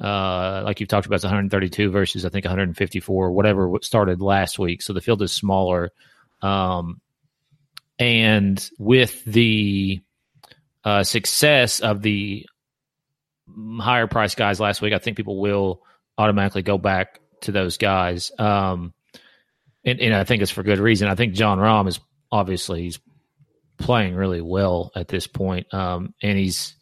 Uh, 0.00 0.62
like 0.64 0.80
you've 0.80 0.88
talked 0.88 1.06
about, 1.06 1.16
it's 1.16 1.24
132 1.24 1.90
versus 1.90 2.24
I 2.24 2.28
think 2.28 2.44
154, 2.44 3.30
whatever 3.30 3.70
started 3.82 4.20
last 4.20 4.58
week. 4.58 4.82
So 4.82 4.92
the 4.92 5.00
field 5.00 5.22
is 5.22 5.32
smaller. 5.32 5.92
Um, 6.42 7.00
and 7.98 8.68
with 8.78 9.24
the 9.24 10.02
uh, 10.82 11.04
success 11.04 11.78
of 11.80 12.02
the 12.02 12.46
higher 13.78 14.08
price 14.08 14.34
guys 14.34 14.58
last 14.58 14.82
week, 14.82 14.92
I 14.92 14.98
think 14.98 15.16
people 15.16 15.40
will 15.40 15.82
automatically 16.18 16.62
go 16.62 16.76
back 16.76 17.20
to 17.42 17.52
those 17.52 17.76
guys. 17.76 18.32
Um, 18.38 18.94
and, 19.84 20.00
and, 20.00 20.14
I 20.14 20.24
think 20.24 20.42
it's 20.42 20.50
for 20.50 20.62
good 20.62 20.78
reason. 20.78 21.08
I 21.08 21.14
think 21.14 21.34
Jon 21.34 21.58
Rahm 21.58 21.88
is 21.88 22.00
obviously 22.30 22.82
he's 22.82 22.98
playing 23.78 24.14
really 24.14 24.40
well 24.40 24.90
at 24.94 25.08
this 25.08 25.26
point. 25.26 25.72
Um, 25.72 26.14
and 26.22 26.38
he's 26.38 26.74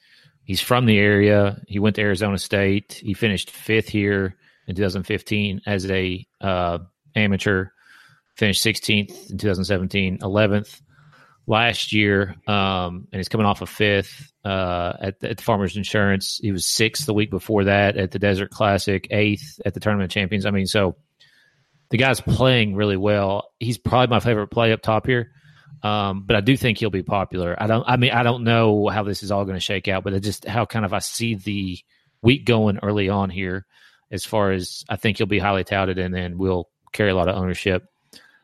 he's 0.44 0.60
from 0.60 0.86
the 0.86 0.98
area. 0.98 1.62
He 1.66 1.78
went 1.78 1.96
to 1.96 2.02
Arizona 2.02 2.38
State. 2.38 3.00
He 3.02 3.14
finished 3.14 3.50
fifth 3.50 3.88
here 3.88 4.36
in 4.66 4.74
2015 4.74 5.62
as 5.66 5.90
a 5.90 6.26
uh, 6.40 6.78
amateur 7.14 7.68
finished 8.34 8.64
16th 8.64 9.30
in 9.30 9.38
2017, 9.38 10.18
11th 10.18 10.80
last 11.46 11.92
year, 11.92 12.36
um, 12.46 13.08
and 13.12 13.18
he's 13.18 13.28
coming 13.28 13.46
off 13.46 13.62
a 13.62 13.66
fifth 13.66 14.32
uh, 14.44 14.92
at, 15.00 15.20
the, 15.20 15.30
at 15.30 15.36
the 15.36 15.42
Farmers 15.42 15.76
Insurance. 15.76 16.38
He 16.42 16.52
was 16.52 16.66
sixth 16.66 17.06
the 17.06 17.14
week 17.14 17.30
before 17.30 17.64
that 17.64 17.96
at 17.96 18.10
the 18.10 18.18
Desert 18.18 18.50
Classic, 18.50 19.06
eighth 19.10 19.60
at 19.64 19.74
the 19.74 19.80
Tournament 19.80 20.10
of 20.10 20.14
Champions. 20.14 20.46
I 20.46 20.50
mean, 20.50 20.66
so 20.66 20.96
the 21.92 21.98
guy's 21.98 22.22
playing 22.22 22.74
really 22.74 22.96
well. 22.96 23.50
He's 23.60 23.76
probably 23.76 24.10
my 24.10 24.18
favorite 24.18 24.48
play 24.48 24.72
up 24.72 24.80
top 24.80 25.06
here. 25.06 25.30
Um, 25.82 26.24
but 26.26 26.36
I 26.36 26.40
do 26.40 26.56
think 26.56 26.78
he'll 26.78 26.90
be 26.90 27.02
popular. 27.02 27.54
I 27.60 27.66
don't. 27.66 27.84
I 27.86 27.96
mean, 27.98 28.12
I 28.12 28.22
don't 28.22 28.44
know 28.44 28.88
how 28.88 29.02
this 29.02 29.22
is 29.22 29.30
all 29.30 29.44
going 29.44 29.56
to 29.56 29.60
shake 29.60 29.88
out, 29.88 30.02
but 30.02 30.20
just 30.22 30.46
how 30.46 30.64
kind 30.64 30.86
of 30.86 30.94
I 30.94 31.00
see 31.00 31.34
the 31.34 31.78
week 32.22 32.46
going 32.46 32.78
early 32.82 33.10
on 33.10 33.28
here, 33.28 33.66
as 34.10 34.24
far 34.24 34.52
as 34.52 34.84
I 34.88 34.96
think 34.96 35.18
he'll 35.18 35.26
be 35.26 35.38
highly 35.38 35.64
touted, 35.64 35.98
and 35.98 36.14
then 36.14 36.38
we'll 36.38 36.70
carry 36.92 37.10
a 37.10 37.14
lot 37.14 37.28
of 37.28 37.36
ownership. 37.36 37.84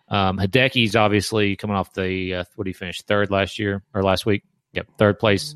Um, 0.09 0.37
Hideki's 0.37 0.95
obviously 0.95 1.57
coming 1.57 1.77
off 1.77 1.95
the 1.95 2.35
uh, 2.35 2.45
what 2.57 2.65
did 2.65 2.71
he 2.71 2.79
finish 2.79 3.01
third 3.03 3.31
last 3.31 3.59
year 3.59 3.83
or 3.95 4.03
last 4.03 4.27
week? 4.27 4.43
Yep, 4.73 4.89
third 4.99 5.19
place 5.19 5.55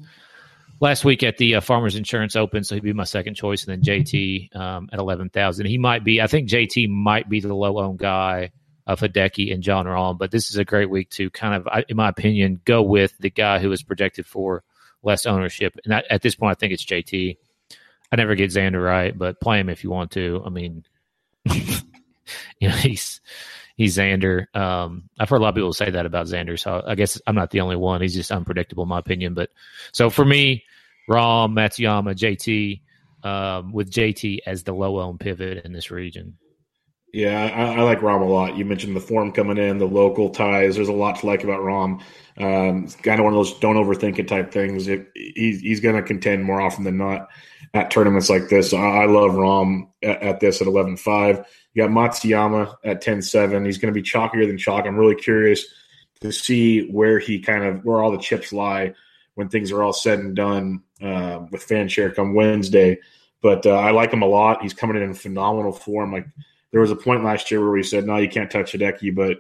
last 0.83 1.05
week 1.05 1.23
at 1.23 1.39
the 1.39 1.55
uh, 1.55 1.61
Farmers 1.61 1.95
Insurance 1.95 2.35
Open, 2.35 2.65
so 2.65 2.75
he'd 2.75 2.83
be 2.83 2.93
my 2.93 3.05
second 3.05 3.37
choice, 3.37 3.65
and 3.65 3.73
then 3.73 3.83
JT 3.83 4.55
um, 4.55 4.91
at 4.93 4.99
eleven 4.99 5.31
thousand. 5.31 5.67
He 5.67 5.79
might 5.79 6.05
be. 6.05 6.21
I 6.21 6.27
think 6.27 6.51
JT 6.51 6.91
might 6.91 7.31
be 7.31 7.41
the 7.41 7.55
low 7.55 7.79
owned 7.79 7.99
guy 7.99 8.51
of 8.87 9.01
Hideki 9.01 9.55
and 9.55 9.63
Jon 9.63 9.87
Rahm, 9.87 10.19
but 10.19 10.33
this 10.33 10.51
is 10.51 10.57
a 10.57 10.65
great 10.65 10.91
week 10.91 11.09
to 11.11 11.31
kind 11.31 11.55
of, 11.55 11.69
in 11.89 11.97
my 11.97 12.09
opinion, 12.09 12.61
go 12.65 12.83
with 12.83 13.17
the 13.19 13.31
guy 13.31 13.61
who 13.61 13.71
is 13.71 13.83
projected 13.83 14.27
for 14.27 14.65
less 15.05 15.25
ownership. 15.25 15.79
And 15.85 16.03
at 16.11 16.21
this 16.21 16.35
point, 16.35 16.51
I 16.51 16.59
think 16.59 16.73
it's 16.73 16.85
JT. 16.85 17.37
I 18.11 18.17
never 18.17 18.35
get 18.35 18.51
Xander 18.51 18.85
right, 18.85 19.17
but 19.17 19.41
play 19.41 19.61
him 19.61 19.69
if 19.69 19.85
you 19.85 19.91
want 19.91 20.11
to. 20.13 20.43
I 20.45 20.51
mean, 20.51 20.85
you 21.47 22.69
know, 22.69 22.75
he's 22.75 23.21
he's 23.77 23.97
Xander. 23.97 24.55
Um, 24.55 25.09
I've 25.19 25.29
heard 25.29 25.39
a 25.39 25.43
lot 25.43 25.51
of 25.51 25.55
people 25.55 25.73
say 25.73 25.91
that 25.91 26.07
about 26.07 26.27
Xander, 26.27 26.59
so 26.59 26.83
I 26.87 26.95
guess 26.95 27.21
I'm 27.27 27.35
not 27.35 27.51
the 27.51 27.61
only 27.61 27.77
one. 27.77 28.01
He's 28.01 28.15
just 28.15 28.33
unpredictable, 28.33 28.85
in 28.85 28.89
my 28.89 28.99
opinion. 28.99 29.35
But 29.35 29.51
so 29.93 30.11
for 30.11 30.25
me, 30.25 30.65
Rahm, 31.09 31.53
Matsuyama, 31.53 32.15
JT, 32.15 32.81
um, 33.25 33.73
with 33.73 33.91
JT 33.91 34.41
as 34.47 34.63
the 34.63 34.73
low 34.73 35.01
owned 35.01 35.21
pivot 35.21 35.65
in 35.65 35.73
this 35.73 35.91
region. 35.91 36.39
Yeah, 37.13 37.43
I, 37.55 37.75
I, 37.75 37.83
like 37.83 38.01
Rahm 38.01 38.23
a 38.23 38.25
lot. 38.25 38.57
You 38.57 38.65
mentioned 38.65 38.97
the 38.97 39.01
form 39.01 39.33
coming 39.33 39.59
in, 39.59 39.77
the 39.77 39.87
local 39.87 40.31
ties. 40.31 40.77
There's 40.77 40.89
a 40.89 40.95
lot 40.95 41.21
to 41.21 41.27
like 41.27 41.45
about 41.45 41.61
Rahm. 41.61 42.01
Um, 42.39 42.89
kind 43.03 43.21
of 43.21 43.25
one 43.25 43.35
of 43.35 43.39
those 43.39 43.59
don't 43.59 43.77
overthink 43.77 44.19
it 44.19 44.29
type 44.29 44.51
things. 44.51 44.89
It, 44.89 45.09
he's 45.15 45.61
he's 45.61 45.81
going 45.81 45.97
to 45.97 46.03
contend 46.03 46.45
more 46.45 46.63
often 46.63 46.85
than 46.85 46.97
not 46.97 47.29
at 47.75 47.91
tournaments 47.91 48.31
like 48.31 48.49
this. 48.49 48.71
So 48.71 48.79
I, 48.79 49.03
I 49.03 49.07
love 49.07 49.33
Rahm 49.33 49.89
at, 50.03 50.23
at 50.23 50.41
this 50.41 50.63
at 50.63 50.67
11.5. 50.67 51.45
You 51.75 51.83
got 51.83 51.91
Matsuyama 51.91 52.77
at 52.85 53.03
10-7. 53.03 53.65
He's 53.65 53.79
going 53.79 53.93
to 53.93 53.99
be 53.99 54.07
chalkier 54.07 54.47
than 54.47 54.59
chalk. 54.59 54.85
I'm 54.87 54.97
really 54.97 55.15
curious 55.15 55.65
to 56.21 56.33
see 56.33 56.89
where 56.89 57.19
he 57.19 57.39
kind 57.39 57.65
of 57.65 57.85
where 57.85 58.03
all 58.03 58.13
the 58.13 58.19
chips 58.19 58.53
lie 58.53 58.95
when 59.35 59.49
things 59.49 59.73
are 59.73 59.83
all 59.83 59.93
said 59.93 60.19
and 60.19 60.37
done 60.37 60.83
uh, 61.03 61.41
with 61.51 61.63
fan 61.63 61.89
share 61.89 62.11
come 62.11 62.35
Wednesday. 62.35 62.99
But 63.41 63.67
uh, 63.67 63.75
I 63.75 63.91
like 63.91 64.13
him 64.13 64.23
a 64.23 64.27
lot. 64.27 64.63
He's 64.63 64.75
coming 64.75 64.97
in 64.97 65.03
in 65.03 65.15
phenomenal 65.15 65.73
form. 65.73 66.13
Like 66.13 66.27
there 66.71 66.81
was 66.81 66.91
a 66.91 66.97
point 66.97 67.25
last 67.25 67.51
year 67.51 67.61
where 67.61 67.71
we 67.71 67.83
said, 67.83 68.07
no, 68.07 68.17
you 68.19 68.29
can't 68.29 68.51
touch 68.51 68.73
Hideki, 68.73 69.15
but 69.15 69.39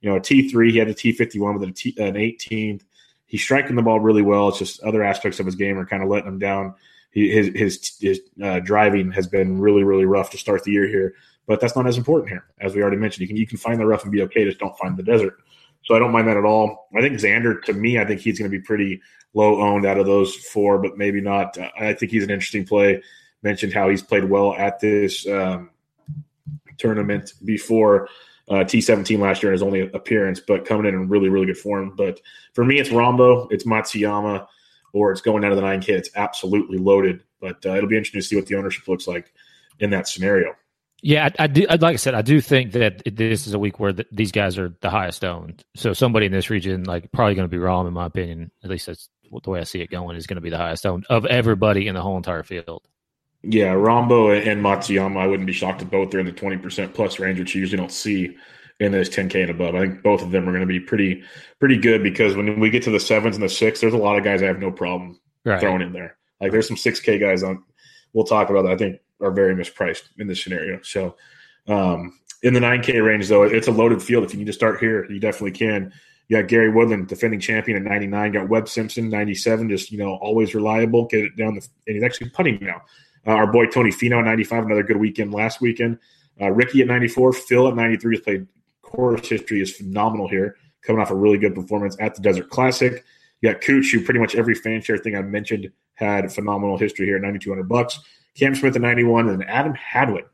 you 0.00 0.10
know, 0.10 0.16
a 0.16 0.20
T 0.20 0.48
three, 0.48 0.72
he 0.72 0.78
had 0.78 0.88
a 0.88 0.94
T 0.94 1.12
fifty 1.12 1.38
one 1.38 1.58
with 1.58 1.68
a 1.68 1.72
T, 1.72 1.94
an 1.98 2.16
eighteenth. 2.16 2.84
He's 3.26 3.42
striking 3.42 3.76
the 3.76 3.82
ball 3.82 4.00
really 4.00 4.22
well. 4.22 4.48
It's 4.48 4.58
just 4.58 4.82
other 4.82 5.02
aspects 5.02 5.38
of 5.40 5.46
his 5.46 5.54
game 5.54 5.78
are 5.78 5.86
kind 5.86 6.02
of 6.02 6.08
letting 6.08 6.28
him 6.28 6.38
down. 6.38 6.74
His 7.12 7.48
his, 7.54 7.96
his 8.00 8.20
uh, 8.42 8.60
driving 8.60 9.12
has 9.12 9.26
been 9.26 9.58
really 9.60 9.84
really 9.84 10.06
rough 10.06 10.30
to 10.30 10.38
start 10.38 10.64
the 10.64 10.72
year 10.72 10.88
here, 10.88 11.14
but 11.46 11.60
that's 11.60 11.76
not 11.76 11.86
as 11.86 11.98
important 11.98 12.30
here. 12.30 12.44
As 12.60 12.74
we 12.74 12.82
already 12.82 12.96
mentioned, 12.96 13.22
you 13.22 13.28
can 13.28 13.36
you 13.36 13.46
can 13.46 13.58
find 13.58 13.78
the 13.78 13.86
rough 13.86 14.02
and 14.02 14.12
be 14.12 14.22
okay. 14.22 14.44
Just 14.44 14.58
don't 14.58 14.76
find 14.78 14.96
the 14.96 15.02
desert. 15.02 15.38
So 15.84 15.94
I 15.94 15.98
don't 15.98 16.12
mind 16.12 16.28
that 16.28 16.36
at 16.36 16.44
all. 16.44 16.88
I 16.96 17.00
think 17.00 17.18
Xander, 17.18 17.60
to 17.64 17.72
me, 17.72 17.98
I 17.98 18.04
think 18.04 18.20
he's 18.20 18.38
going 18.38 18.50
to 18.50 18.56
be 18.56 18.62
pretty 18.62 19.00
low 19.34 19.60
owned 19.60 19.84
out 19.84 19.98
of 19.98 20.06
those 20.06 20.34
four, 20.34 20.78
but 20.78 20.96
maybe 20.96 21.20
not. 21.20 21.56
I 21.78 21.92
think 21.94 22.12
he's 22.12 22.24
an 22.24 22.30
interesting 22.30 22.64
play. 22.64 23.02
Mentioned 23.42 23.72
how 23.72 23.88
he's 23.88 24.02
played 24.02 24.24
well 24.24 24.54
at 24.54 24.78
this 24.78 25.26
um, 25.26 25.70
tournament 26.78 27.32
before 27.44 28.08
uh, 28.48 28.64
T17 28.64 29.18
last 29.18 29.42
year 29.42 29.50
in 29.50 29.54
his 29.54 29.62
only 29.62 29.80
appearance, 29.80 30.40
but 30.40 30.64
coming 30.64 30.86
in 30.86 30.94
in 30.94 31.08
really, 31.08 31.28
really 31.28 31.46
good 31.46 31.58
form. 31.58 31.94
But 31.96 32.20
for 32.54 32.64
me, 32.64 32.78
it's 32.78 32.90
Rahmbo, 32.90 33.48
it's 33.50 33.64
Matsuyama, 33.64 34.46
or 34.92 35.12
it's 35.12 35.20
going 35.20 35.44
out 35.44 35.52
of 35.52 35.56
the 35.56 35.62
9K. 35.62 35.88
It's 35.90 36.10
absolutely 36.14 36.78
loaded. 36.78 37.22
But 37.40 37.64
uh, 37.66 37.76
it'll 37.76 37.88
be 37.88 37.96
interesting 37.96 38.20
to 38.20 38.26
see 38.26 38.36
what 38.36 38.46
the 38.46 38.56
ownership 38.56 38.86
looks 38.86 39.06
like 39.06 39.32
in 39.80 39.90
that 39.90 40.08
scenario. 40.08 40.54
Yeah, 41.02 41.30
I, 41.38 41.44
I 41.44 41.46
do. 41.48 41.66
Like 41.66 41.82
I 41.82 41.96
said, 41.96 42.14
I 42.14 42.22
do 42.22 42.40
think 42.40 42.72
that 42.72 43.02
this 43.04 43.48
is 43.48 43.54
a 43.54 43.58
week 43.58 43.80
where 43.80 43.92
the, 43.92 44.06
these 44.12 44.30
guys 44.30 44.56
are 44.56 44.72
the 44.80 44.90
highest 44.90 45.24
owned. 45.24 45.64
So 45.74 45.92
somebody 45.92 46.26
in 46.26 46.32
this 46.32 46.48
region, 46.48 46.84
like 46.84 47.10
probably 47.10 47.34
going 47.34 47.48
to 47.48 47.56
be 47.56 47.60
Rahm, 47.60 47.88
in 47.88 47.92
my 47.92 48.06
opinion. 48.06 48.52
At 48.62 48.70
least 48.70 48.86
that's 48.86 49.08
the 49.42 49.50
way 49.50 49.60
I 49.60 49.64
see 49.64 49.80
it 49.80 49.90
going. 49.90 50.16
Is 50.16 50.28
going 50.28 50.36
to 50.36 50.42
be 50.42 50.50
the 50.50 50.58
highest 50.58 50.86
owned 50.86 51.04
of 51.10 51.26
everybody 51.26 51.88
in 51.88 51.96
the 51.96 52.02
whole 52.02 52.16
entire 52.16 52.44
field. 52.44 52.86
Yeah, 53.42 53.74
Rahmbo 53.74 54.46
and 54.46 54.62
Matsuyama, 54.62 55.18
I 55.18 55.26
wouldn't 55.26 55.48
be 55.48 55.52
shocked 55.52 55.82
if 55.82 55.90
both 55.90 56.14
are 56.14 56.20
in 56.20 56.26
the 56.26 56.32
20% 56.32 56.94
plus 56.94 57.18
range, 57.18 57.40
which 57.40 57.56
you 57.56 57.60
usually 57.60 57.78
don't 57.78 57.90
see 57.90 58.36
in 58.80 58.92
this 58.92 59.08
10K 59.08 59.42
and 59.42 59.50
above. 59.50 59.74
I 59.74 59.80
think 59.80 60.02
both 60.02 60.22
of 60.22 60.30
them 60.30 60.48
are 60.48 60.52
going 60.52 60.60
to 60.60 60.66
be 60.66 60.80
pretty 60.80 61.22
pretty 61.58 61.76
good 61.76 62.02
because 62.02 62.34
when 62.34 62.58
we 62.58 62.70
get 62.70 62.82
to 62.84 62.90
the 62.90 63.00
sevens 63.00 63.36
and 63.36 63.44
the 63.44 63.48
six, 63.48 63.80
there's 63.80 63.94
a 63.94 63.98
lot 63.98 64.18
of 64.18 64.24
guys 64.24 64.42
I 64.42 64.46
have 64.46 64.58
no 64.58 64.72
problem 64.72 65.20
right. 65.44 65.60
throwing 65.60 65.82
in 65.82 65.92
there. 65.92 66.16
Like 66.40 66.50
there's 66.50 66.66
some 66.66 66.76
6K 66.76 67.20
guys 67.20 67.42
on, 67.42 67.62
we'll 68.12 68.24
talk 68.24 68.50
about 68.50 68.62
that, 68.62 68.72
I 68.72 68.76
think 68.76 69.00
are 69.20 69.30
very 69.30 69.54
mispriced 69.54 70.02
in 70.18 70.26
this 70.26 70.42
scenario. 70.42 70.80
So 70.82 71.16
um, 71.68 72.18
in 72.42 72.54
the 72.54 72.60
9K 72.60 73.04
range, 73.04 73.28
though, 73.28 73.44
it's 73.44 73.68
a 73.68 73.72
loaded 73.72 74.02
field. 74.02 74.24
If 74.24 74.32
you 74.32 74.38
need 74.38 74.48
to 74.48 74.52
start 74.52 74.80
here, 74.80 75.08
you 75.10 75.20
definitely 75.20 75.52
can. 75.52 75.92
You 76.28 76.40
got 76.40 76.48
Gary 76.48 76.70
Woodland, 76.70 77.08
defending 77.08 77.38
champion 77.38 77.76
at 77.76 77.84
99. 77.84 78.32
Got 78.32 78.48
Webb 78.48 78.68
Simpson, 78.68 79.08
97, 79.08 79.68
just, 79.68 79.92
you 79.92 79.98
know, 79.98 80.16
always 80.16 80.54
reliable. 80.54 81.06
Get 81.06 81.24
it 81.24 81.36
down 81.36 81.54
the, 81.54 81.66
and 81.86 81.94
he's 81.94 82.02
actually 82.02 82.30
putting 82.30 82.58
now. 82.60 82.82
Uh, 83.24 83.32
our 83.32 83.50
boy 83.52 83.66
Tony 83.66 83.90
Finau, 83.90 84.24
95, 84.24 84.64
another 84.64 84.82
good 84.82 84.96
weekend 84.96 85.32
last 85.32 85.60
weekend. 85.60 85.98
Uh, 86.40 86.50
Rickie 86.50 86.80
at 86.80 86.88
94, 86.88 87.32
Phil 87.34 87.68
at 87.68 87.76
93 87.76 88.16
has 88.16 88.24
played 88.24 88.46
course 88.92 89.28
history 89.28 89.60
is 89.60 89.74
phenomenal 89.74 90.28
here, 90.28 90.56
coming 90.82 91.00
off 91.00 91.10
a 91.10 91.14
really 91.14 91.38
good 91.38 91.54
performance 91.54 91.96
at 92.00 92.14
the 92.14 92.22
Desert 92.22 92.50
Classic. 92.50 93.04
You 93.40 93.52
got 93.52 93.60
Cooch, 93.62 93.90
who 93.92 94.04
pretty 94.04 94.20
much 94.20 94.34
every 94.34 94.54
fan 94.54 94.80
share 94.82 94.98
thing 94.98 95.16
I 95.16 95.22
mentioned 95.22 95.70
had 95.94 96.32
phenomenal 96.32 96.78
history 96.78 97.06
here, 97.06 97.18
9200 97.18 97.68
bucks. 97.68 97.98
Cam 98.36 98.54
Smith 98.54 98.76
at 98.76 98.82
91, 98.82 99.28
and 99.28 99.44
Adam 99.48 99.74
Hadwin 99.74 100.24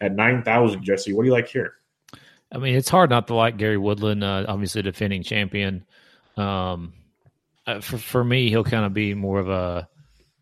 at 0.00 0.12
9,000. 0.14 0.82
Jesse, 0.82 1.12
what 1.12 1.22
do 1.22 1.26
you 1.26 1.32
like 1.32 1.48
here? 1.48 1.74
I 2.50 2.58
mean, 2.58 2.74
it's 2.74 2.88
hard 2.88 3.10
not 3.10 3.26
to 3.28 3.34
like 3.34 3.56
Gary 3.56 3.78
Woodland, 3.78 4.22
uh, 4.22 4.44
obviously 4.46 4.82
defending 4.82 5.22
champion. 5.22 5.84
Um, 6.36 6.92
uh, 7.66 7.80
for 7.80 7.98
for 7.98 8.24
me, 8.24 8.48
he'll 8.50 8.64
kind 8.64 8.84
of 8.84 8.92
be 8.92 9.14
more 9.14 9.38
of 9.38 9.48
a 9.48 9.88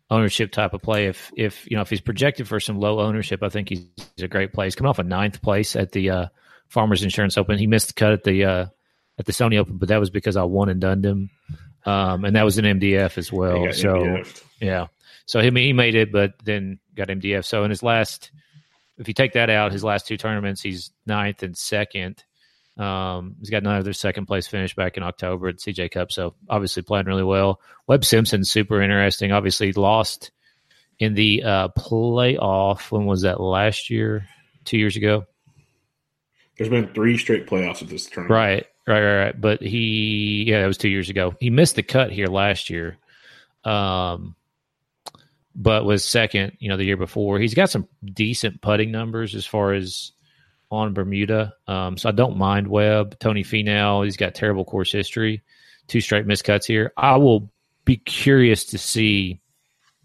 ownership 0.09 0.51
type 0.51 0.73
of 0.73 0.81
play. 0.81 1.07
If 1.07 1.31
if 1.37 1.69
you 1.69 1.75
know 1.75 1.81
if 1.81 1.89
he's 1.89 2.01
projected 2.01 2.47
for 2.47 2.59
some 2.59 2.79
low 2.79 2.99
ownership, 2.99 3.43
I 3.43 3.49
think 3.49 3.69
he's, 3.69 3.85
a 4.21 4.27
great 4.27 4.53
play. 4.53 4.65
He's 4.65 4.75
coming 4.75 4.89
off 4.89 4.99
a 4.99 5.03
ninth 5.03 5.41
place 5.41 5.75
at 5.75 5.91
the 5.91 6.09
uh, 6.09 6.25
Farmers 6.71 7.03
Insurance 7.03 7.37
Open. 7.37 7.57
He 7.59 7.67
missed 7.67 7.87
the 7.87 7.93
cut 7.93 8.13
at 8.13 8.23
the 8.23 8.45
uh, 8.45 8.65
at 9.19 9.25
the 9.25 9.33
Sony 9.33 9.57
Open, 9.57 9.77
but 9.77 9.89
that 9.89 9.99
was 9.99 10.09
because 10.09 10.37
I 10.37 10.43
won 10.43 10.69
and 10.69 10.79
done 10.79 11.03
him, 11.03 11.29
um, 11.85 12.25
and 12.25 12.35
that 12.35 12.43
was 12.43 12.57
an 12.57 12.65
MDF 12.65 13.17
as 13.17 13.31
well. 13.31 13.71
So 13.73 13.93
MDF'd. 13.93 14.43
yeah, 14.59 14.87
so 15.25 15.41
he 15.41 15.49
he 15.49 15.73
made 15.73 15.95
it, 15.95 16.11
but 16.11 16.33
then 16.43 16.79
got 16.95 17.09
MDF. 17.09 17.45
So 17.45 17.63
in 17.65 17.69
his 17.69 17.83
last, 17.83 18.31
if 18.97 19.07
you 19.07 19.13
take 19.13 19.33
that 19.33 19.49
out, 19.49 19.73
his 19.73 19.83
last 19.83 20.07
two 20.07 20.17
tournaments, 20.17 20.61
he's 20.61 20.91
ninth 21.05 21.43
and 21.43 21.57
second. 21.57 22.23
Um, 22.77 23.35
he's 23.39 23.49
got 23.49 23.63
another 23.63 23.93
second 23.93 24.25
place 24.25 24.47
finish 24.47 24.73
back 24.75 24.95
in 24.95 25.03
October 25.03 25.49
at 25.49 25.57
CJ 25.57 25.91
Cup. 25.91 26.11
So 26.11 26.35
obviously 26.49 26.83
playing 26.83 27.05
really 27.05 27.23
well. 27.23 27.59
Webb 27.85 28.05
Simpson 28.05 28.45
super 28.45 28.81
interesting. 28.81 29.31
Obviously 29.31 29.73
lost 29.73 30.31
in 30.97 31.13
the 31.13 31.43
uh, 31.43 31.67
playoff. 31.77 32.89
When 32.91 33.05
was 33.05 33.23
that? 33.23 33.41
Last 33.41 33.89
year, 33.89 34.27
two 34.63 34.77
years 34.77 34.95
ago. 34.95 35.25
There's 36.61 36.69
been 36.69 36.93
three 36.93 37.17
straight 37.17 37.47
playoffs 37.47 37.81
at 37.81 37.89
this 37.89 38.05
tournament. 38.05 38.29
Right, 38.37 38.65
right, 38.85 39.01
right, 39.01 39.23
right. 39.23 39.41
But 39.41 39.63
he, 39.63 40.43
yeah, 40.47 40.61
that 40.61 40.67
was 40.67 40.77
two 40.77 40.89
years 40.89 41.09
ago. 41.09 41.33
He 41.39 41.49
missed 41.49 41.75
the 41.75 41.81
cut 41.81 42.11
here 42.11 42.27
last 42.27 42.69
year, 42.69 42.97
um, 43.63 44.35
but 45.55 45.85
was 45.85 46.03
second. 46.03 46.57
You 46.59 46.69
know, 46.69 46.77
the 46.77 46.83
year 46.83 46.97
before. 46.97 47.39
He's 47.39 47.55
got 47.55 47.71
some 47.71 47.87
decent 48.05 48.61
putting 48.61 48.91
numbers 48.91 49.33
as 49.33 49.43
far 49.43 49.73
as 49.73 50.11
on 50.69 50.93
Bermuda. 50.93 51.55
Um, 51.65 51.97
so 51.97 52.09
I 52.09 52.11
don't 52.11 52.37
mind 52.37 52.67
Webb. 52.67 53.17
Tony 53.17 53.43
Finau, 53.43 54.03
he's 54.05 54.17
got 54.17 54.35
terrible 54.35 54.63
course 54.63 54.91
history. 54.91 55.41
Two 55.87 55.99
straight 55.99 56.27
miscuts 56.27 56.65
here. 56.65 56.93
I 56.95 57.17
will 57.17 57.51
be 57.85 57.97
curious 57.97 58.65
to 58.65 58.77
see 58.77 59.41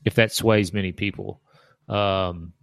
if 0.06 0.14
that 0.14 0.32
sways 0.32 0.72
many 0.72 0.92
people. 0.92 1.42
Um, 1.86 2.54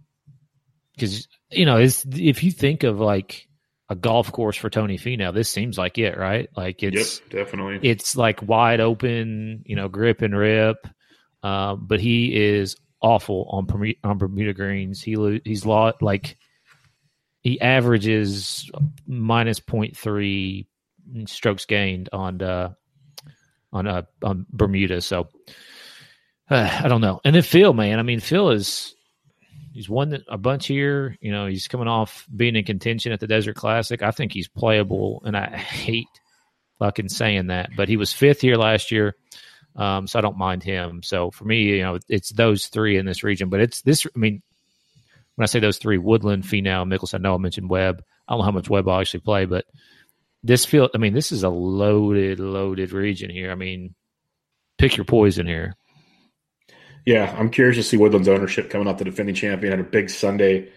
because 0.96 1.28
you 1.52 1.64
know, 1.64 1.78
if 1.78 2.42
you 2.42 2.50
think 2.50 2.82
of 2.82 2.98
like 2.98 3.46
a 3.88 3.94
golf 3.94 4.32
course 4.32 4.56
for 4.56 4.70
Tony 4.70 4.98
Finau. 4.98 5.32
This 5.32 5.48
seems 5.48 5.76
like 5.76 5.98
it, 5.98 6.16
right? 6.16 6.48
Like 6.56 6.82
it's 6.82 7.20
yep, 7.20 7.30
definitely 7.30 7.88
it's 7.88 8.16
like 8.16 8.42
wide 8.42 8.80
open, 8.80 9.62
you 9.66 9.76
know, 9.76 9.88
grip 9.88 10.22
and 10.22 10.36
rip. 10.36 10.86
Uh, 11.42 11.76
but 11.76 12.00
he 12.00 12.34
is 12.34 12.76
awful 13.00 13.46
on 13.50 13.94
on 14.02 14.18
Bermuda 14.18 14.54
greens. 14.54 15.02
He 15.02 15.40
he's 15.44 15.66
lot 15.66 16.00
like 16.02 16.38
he 17.40 17.60
averages 17.60 18.70
minus 19.06 19.60
0.3 19.60 20.66
strokes 21.26 21.66
gained 21.66 22.08
on 22.12 22.40
uh, 22.40 22.70
on 23.72 23.86
uh, 23.86 24.02
on 24.22 24.46
Bermuda. 24.50 25.02
So 25.02 25.28
uh, 26.50 26.80
I 26.82 26.88
don't 26.88 27.02
know. 27.02 27.20
And 27.24 27.36
then 27.36 27.42
Phil, 27.42 27.74
man, 27.74 27.98
I 27.98 28.02
mean, 28.02 28.20
Phil 28.20 28.50
is 28.50 28.94
He's 29.74 29.88
won 29.88 30.22
a 30.28 30.38
bunch 30.38 30.68
here. 30.68 31.16
You 31.20 31.32
know, 31.32 31.46
he's 31.46 31.66
coming 31.66 31.88
off 31.88 32.26
being 32.34 32.54
in 32.54 32.64
contention 32.64 33.10
at 33.10 33.18
the 33.18 33.26
Desert 33.26 33.56
Classic. 33.56 34.02
I 34.02 34.12
think 34.12 34.32
he's 34.32 34.46
playable, 34.46 35.20
and 35.26 35.36
I 35.36 35.48
hate 35.56 36.06
fucking 36.78 37.08
saying 37.08 37.48
that, 37.48 37.70
but 37.76 37.88
he 37.88 37.96
was 37.96 38.12
fifth 38.12 38.40
here 38.40 38.54
last 38.54 38.92
year, 38.92 39.16
um, 39.74 40.06
so 40.06 40.16
I 40.16 40.22
don't 40.22 40.38
mind 40.38 40.62
him. 40.62 41.02
So 41.02 41.32
for 41.32 41.44
me, 41.44 41.76
you 41.76 41.82
know, 41.82 41.98
it's 42.08 42.30
those 42.30 42.66
three 42.66 42.96
in 42.96 43.04
this 43.04 43.24
region, 43.24 43.48
but 43.48 43.60
it's 43.60 43.82
this. 43.82 44.06
I 44.06 44.16
mean, 44.16 44.42
when 45.34 45.42
I 45.42 45.46
say 45.46 45.58
those 45.58 45.78
three, 45.78 45.98
Woodland, 45.98 46.44
Finau, 46.44 46.86
Mickelson. 46.86 47.16
I 47.16 47.18
know 47.18 47.34
I 47.34 47.38
mentioned 47.38 47.68
Webb. 47.68 48.04
I 48.28 48.32
don't 48.32 48.38
know 48.38 48.44
how 48.44 48.52
much 48.52 48.70
Webb 48.70 48.88
I'll 48.88 49.00
actually 49.00 49.20
play, 49.20 49.44
but 49.44 49.64
this 50.44 50.64
field. 50.64 50.90
I 50.94 50.98
mean, 50.98 51.14
this 51.14 51.32
is 51.32 51.42
a 51.42 51.48
loaded, 51.48 52.38
loaded 52.38 52.92
region 52.92 53.28
here. 53.28 53.50
I 53.50 53.56
mean, 53.56 53.96
pick 54.78 54.96
your 54.96 55.04
poison 55.04 55.48
here. 55.48 55.74
Yeah, 57.04 57.34
I'm 57.38 57.50
curious 57.50 57.76
to 57.76 57.82
see 57.82 57.96
Woodland's 57.96 58.28
ownership 58.28 58.70
coming 58.70 58.88
up. 58.88 58.98
the 58.98 59.04
defending 59.04 59.34
champion. 59.34 59.72
Had 59.72 59.80
a 59.80 59.84
big 59.88 60.08
Sunday 60.08 60.70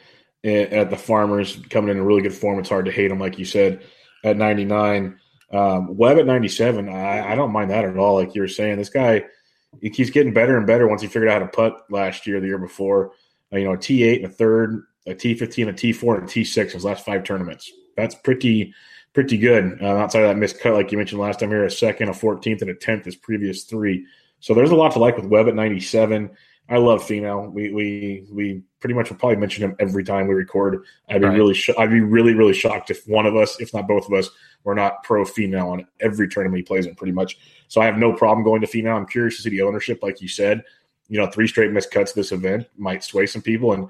at 0.44 0.90
the 0.90 0.98
Farmers, 0.98 1.58
coming 1.70 1.90
in 1.90 1.98
a 1.98 2.04
really 2.04 2.22
good 2.22 2.34
form. 2.34 2.60
It's 2.60 2.70
hard 2.70 2.86
to 2.86 2.92
hate 2.92 3.12
him, 3.12 3.20
like 3.20 3.40
you 3.40 3.46
said, 3.46 3.84
at 4.24 4.38
99. 4.38 5.20
Um, 5.52 5.96
Webb 5.96 6.18
at 6.18 6.26
97, 6.26 6.90
I, 6.90 7.32
I, 7.32 7.36
don't 7.36 7.54
mind 7.54 7.72
that 7.72 7.86
at 7.86 7.98
all. 7.98 8.16
Like 8.16 8.36
you 8.36 8.42
were 8.42 8.50
saying, 8.50 8.78
this 8.78 8.90
guy 8.90 9.24
he 9.82 9.90
keeps 9.90 10.10
getting 10.10 10.34
better 10.34 10.58
and 10.58 10.68
better 10.68 10.88
once 10.88 11.02
he 11.02 11.08
figured 11.08 11.30
out 11.30 11.42
how 11.42 11.48
to 11.48 11.52
putt 11.52 11.86
last 11.90 12.28
year, 12.28 12.40
the 12.40 12.48
year 12.48 12.58
before. 12.58 13.12
Uh, 13.54 13.58
you 13.58 13.66
know, 13.66 13.74
a 13.74 13.78
T8 13.78 14.18
and 14.18 14.26
a 14.26 14.30
third, 14.30 14.84
a 15.06 15.14
T15, 15.14 15.70
a 15.70 15.74
T4, 15.74 16.20
and 16.20 16.24
a 16.24 16.28
T6 16.32 16.58
in 16.58 16.70
his 16.70 16.86
last 16.86 17.06
five 17.06 17.24
tournaments. 17.24 17.72
That's 17.96 18.16
pretty 18.16 18.74
pretty 19.14 19.38
good. 19.38 19.82
Uh, 19.82 19.98
outside 19.98 20.24
of 20.24 20.30
that 20.30 20.38
missed 20.38 20.60
cut, 20.60 20.74
like 20.74 20.92
you 20.92 20.98
mentioned 20.98 21.22
last 21.22 21.40
time 21.40 21.50
here, 21.50 21.66
a 21.66 21.72
second, 21.72 22.10
a 22.10 22.12
14th, 22.12 22.62
and 22.62 22.70
a 22.70 22.76
10th 22.76 23.06
his 23.06 23.16
previous 23.16 23.64
three. 23.64 24.06
So 24.40 24.54
there's 24.54 24.72
a 24.72 24.76
lot 24.76 24.94
to 24.94 25.00
like 25.00 25.18
with 25.18 25.26
Webb 25.26 25.48
at 25.48 25.56
97. 25.56 26.30
I 26.70 26.78
love 26.78 27.02
Finau. 27.02 27.52
We 27.52 27.72
we 27.72 28.26
we 28.30 28.62
pretty 28.80 28.94
much 28.94 29.10
will 29.10 29.18
probably 29.18 29.38
mention 29.38 29.64
him 29.64 29.76
every 29.80 30.04
time 30.04 30.28
we 30.28 30.34
record. 30.34 30.84
I'd 31.10 31.22
be 31.22 31.28
right. 31.28 31.38
really 31.38 31.54
sh- 31.54 31.70
I'd 31.78 31.90
be 31.90 32.02
really 32.02 32.34
really 32.34 32.54
shocked 32.54 32.92
if 32.92 33.08
one 33.08 33.26
of 33.26 33.36
us, 33.36 33.60
if 33.62 33.74
not 33.74 33.88
both 33.88 34.06
of 34.06 34.14
us, 34.14 34.30
were 34.64 34.76
not 34.76 35.04
pro 35.04 35.24
Finau 35.24 35.72
on 35.72 35.88
every 36.02 36.28
tournament 36.28 36.58
he 36.58 36.64
plays 36.64 36.86
in. 36.86 36.96
Pretty 36.96 37.14
much. 37.14 37.38
So 37.70 37.80
I 37.80 37.86
have 37.86 37.98
no 37.98 38.12
problem 38.12 38.44
going 38.44 38.62
to 38.62 38.68
Finau. 38.68 38.98
I'm 38.98 39.06
curious 39.06 39.38
to 39.38 39.44
see 39.44 39.50
the 39.50 39.62
ownership, 39.62 40.04
like 40.04 40.22
you 40.22 40.28
said. 40.28 40.64
You 41.08 41.20
know, 41.20 41.28
three 41.28 41.48
straight 41.48 41.72
missed 41.72 41.92
cuts 41.92 42.12
this 42.12 42.34
event 42.34 42.68
might 42.78 43.02
sway 43.02 43.28
some 43.28 43.42
people, 43.42 43.72
and 43.72 43.86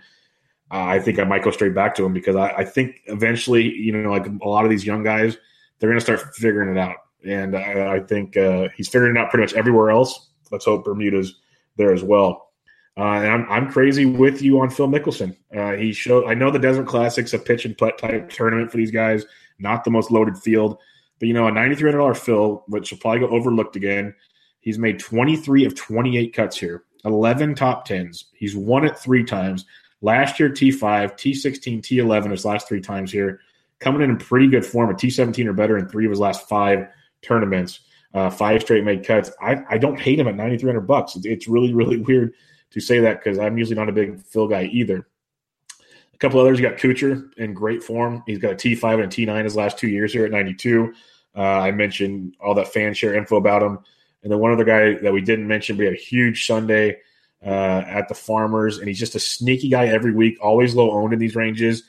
uh, 0.70 0.86
I 0.86 1.00
think 1.00 1.18
I 1.18 1.24
might 1.24 1.44
go 1.44 1.50
straight 1.50 1.74
back 1.74 1.96
to 1.96 2.06
him 2.06 2.14
because 2.14 2.36
I, 2.36 2.50
I 2.50 2.64
think 2.64 3.02
eventually, 3.06 3.74
you 3.74 3.92
know, 3.92 4.12
like 4.12 4.28
a 4.28 4.48
lot 4.48 4.66
of 4.66 4.70
these 4.70 4.86
young 4.86 5.02
guys, 5.02 5.36
they're 5.80 5.90
going 5.90 6.00
to 6.00 6.06
start 6.06 6.36
figuring 6.36 6.70
it 6.70 6.78
out, 6.78 6.98
and 7.26 7.58
I, 7.58 7.96
I 7.96 8.00
think 8.02 8.38
uh, 8.38 8.68
he's 8.76 8.88
figuring 8.88 9.16
it 9.16 9.20
out 9.20 9.32
pretty 9.32 9.42
much 9.42 9.56
everywhere 9.56 9.90
else 9.90 10.28
let's 10.52 10.66
hope 10.66 10.86
Bermuda's 10.86 11.36
there 11.76 11.94
as 11.94 12.04
well. 12.04 12.52
Uh, 12.98 13.20
and 13.22 13.28
I'm, 13.28 13.46
I'm 13.52 13.72
crazy 13.72 14.06
with 14.06 14.42
you 14.42 14.60
on 14.60 14.72
Phil 14.72 14.88
Mickelson. 14.88 15.36
Uh, 15.56 15.74
he 15.74 15.94
showed. 15.94 16.26
I 16.26 16.34
know 16.34 16.50
the 16.50 16.58
Desert 16.58 16.88
Classic's 16.88 17.34
a 17.34 17.40
pitch 17.40 17.66
and 17.66 17.78
putt 17.78 18.00
type 18.00 18.30
tournament 18.30 18.72
for 18.72 18.78
these 18.78 18.90
guys, 18.90 19.26
not 19.60 19.84
the 19.84 19.92
most 19.92 20.10
loaded 20.10 20.38
field, 20.38 20.80
but 21.20 21.28
you 21.28 21.34
know 21.34 21.48
a 21.48 21.52
ninety 21.52 21.76
three 21.76 21.92
hundred 21.92 22.00
dollar 22.00 22.16
Phil, 22.16 22.64
which 22.68 22.92
will 22.92 22.98
probably 22.98 23.20
go 23.20 23.30
overlooked 23.30 23.76
again. 23.76 24.16
He's 24.62 24.80
made 24.80 25.00
twenty 25.00 25.36
three 25.36 25.64
of 25.64 25.76
twenty 25.76 26.18
eight 26.18 26.34
cuts 26.34 26.58
here, 26.58 26.86
eleven 27.06 27.54
top 27.54 27.86
tens. 27.86 28.26
He's 28.34 28.56
won 28.56 28.84
it 28.84 28.98
three 28.98 29.24
times. 29.24 29.66
Last 30.02 30.40
year 30.40 30.50
T 30.50 30.72
five, 30.72 31.16
T 31.18 31.36
sixteen, 31.36 31.84
T 31.84 32.00
eleven 32.00 32.32
his 32.32 32.46
last 32.46 32.68
three 32.68 32.82
times 32.82 33.12
here. 33.12 33.42
Coming 33.80 34.02
in 34.02 34.10
in 34.10 34.18
pretty 34.18 34.48
good 34.48 34.66
form, 34.66 34.90
a 34.90 34.96
T 34.96 35.12
seventeen 35.12 35.48
or 35.48 35.54
better 35.54 35.78
in 35.78 35.88
three 35.88 36.06
of 36.06 36.10
his 36.10 36.20
last 36.20 36.50
five 36.50 36.88
tournaments. 37.22 37.82
Uh, 38.14 38.30
five 38.30 38.62
straight 38.62 38.84
made 38.84 39.06
cuts. 39.06 39.32
I, 39.42 39.64
I 39.70 39.78
don't 39.78 40.00
hate 40.00 40.20
him 40.20 40.28
at 40.28 40.36
ninety 40.36 40.58
three 40.58 40.70
hundred 40.70 40.88
bucks. 40.88 41.18
It's, 41.24 41.48
really 41.48 41.74
really 41.74 41.98
weird 42.02 42.34
to 42.72 42.80
say 42.80 43.00
that 43.00 43.24
because 43.24 43.40
I'm 43.40 43.58
usually 43.58 43.76
not 43.76 43.90
a 43.90 43.94
big 43.94 44.22
Phil 44.22 44.48
guy 44.48 44.64
either. 44.66 45.08
A 46.14 46.18
couple 46.18 46.40
others, 46.40 46.60
you 46.60 46.68
got 46.68 46.80
Kuchar 46.80 47.32
in 47.38 47.54
great 47.54 47.84
form. 47.84 48.24
He's 48.26 48.40
got 48.40 48.54
a 48.54 48.56
T5 48.56 49.04
and 49.04 49.04
a 49.04 49.08
T9 49.08 49.44
his 49.44 49.56
last 49.56 49.78
two 49.78 49.88
years 49.88 50.12
here 50.12 50.26
at 50.26 50.32
92. 50.32 50.92
Uh, 51.36 51.42
I 51.42 51.72
mentioned 51.72 52.36
all 52.40 52.56
that 52.56 52.70
fan 52.70 52.96
share 52.96 53.14
info 53.14 53.36
about 53.36 53.62
him. 53.62 53.78
And 54.24 54.32
then 54.32 54.40
one 54.40 54.52
other 54.52 54.64
guy 54.64 54.96
that 54.96 55.14
we 55.14 55.22
didn't 55.22 55.48
mention, 55.48 55.76
he 55.76 55.84
had 55.84 55.94
a 55.94 55.98
huge 55.98 56.48
Sunday 56.48 56.98
uh, 57.46 57.84
at 57.86 58.08
the 58.08 58.16
Farmers, 58.16 58.80
and 58.80 58.88
he's 58.88 59.00
just 59.00 59.14
a 59.14 59.20
sneaky 59.20 59.70
guy 59.70 59.86
every 59.86 60.12
week, 60.12 60.38
always 60.42 60.74
low 60.74 60.92
owned 60.92 61.14
in 61.14 61.20
these 61.20 61.36
ranges. 61.36 61.84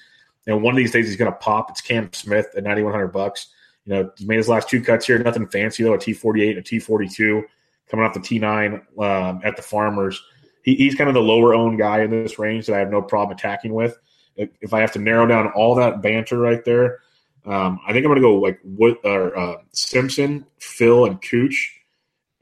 And 0.46 0.62
one 0.62 0.74
of 0.74 0.76
these 0.76 0.92
days 0.92 1.06
he's 1.06 1.16
going 1.16 1.32
to 1.32 1.38
pop. 1.38 1.70
It's 1.70 1.80
Cam 1.80 2.12
Smith 2.12 2.48
at 2.56 2.64
9100 2.64 3.08
bucks. 3.08 3.48
You 3.88 3.94
know, 3.94 4.10
made 4.20 4.36
his 4.36 4.48
last 4.48 4.68
two 4.68 4.82
cuts 4.82 5.06
here. 5.06 5.18
Nothing 5.18 5.46
fancy 5.48 5.82
though. 5.82 5.94
A 5.94 5.98
T48 5.98 6.50
and 6.50 6.58
a 6.58 6.62
T42 6.62 7.42
coming 7.90 8.04
off 8.04 8.12
the 8.12 8.20
T9 8.20 8.74
um, 8.98 9.40
at 9.44 9.56
the 9.56 9.62
Farmers 9.62 10.22
he, 10.68 10.74
he's 10.74 10.94
kind 10.94 11.08
of 11.08 11.14
the 11.14 11.22
lower 11.22 11.54
owned 11.54 11.78
guy 11.78 12.02
in 12.02 12.10
this 12.10 12.38
range 12.38 12.66
that 12.66 12.76
I 12.76 12.78
have 12.78 12.90
no 12.90 13.00
problem 13.00 13.36
attacking 13.36 13.72
with. 13.72 13.98
If 14.36 14.74
I 14.74 14.80
have 14.80 14.92
to 14.92 14.98
narrow 14.98 15.26
down 15.26 15.50
all 15.52 15.74
that 15.76 16.02
banter 16.02 16.38
right 16.38 16.62
there, 16.64 17.00
um, 17.46 17.80
I 17.86 17.92
think 17.92 18.04
I'm 18.04 18.10
going 18.10 18.16
to 18.16 18.28
go 18.28 18.34
like 18.34 18.60
what 18.62 18.98
or 19.02 19.36
uh, 19.36 19.56
Simpson, 19.72 20.46
Phil, 20.58 21.06
and 21.06 21.20
Cooch, 21.22 21.80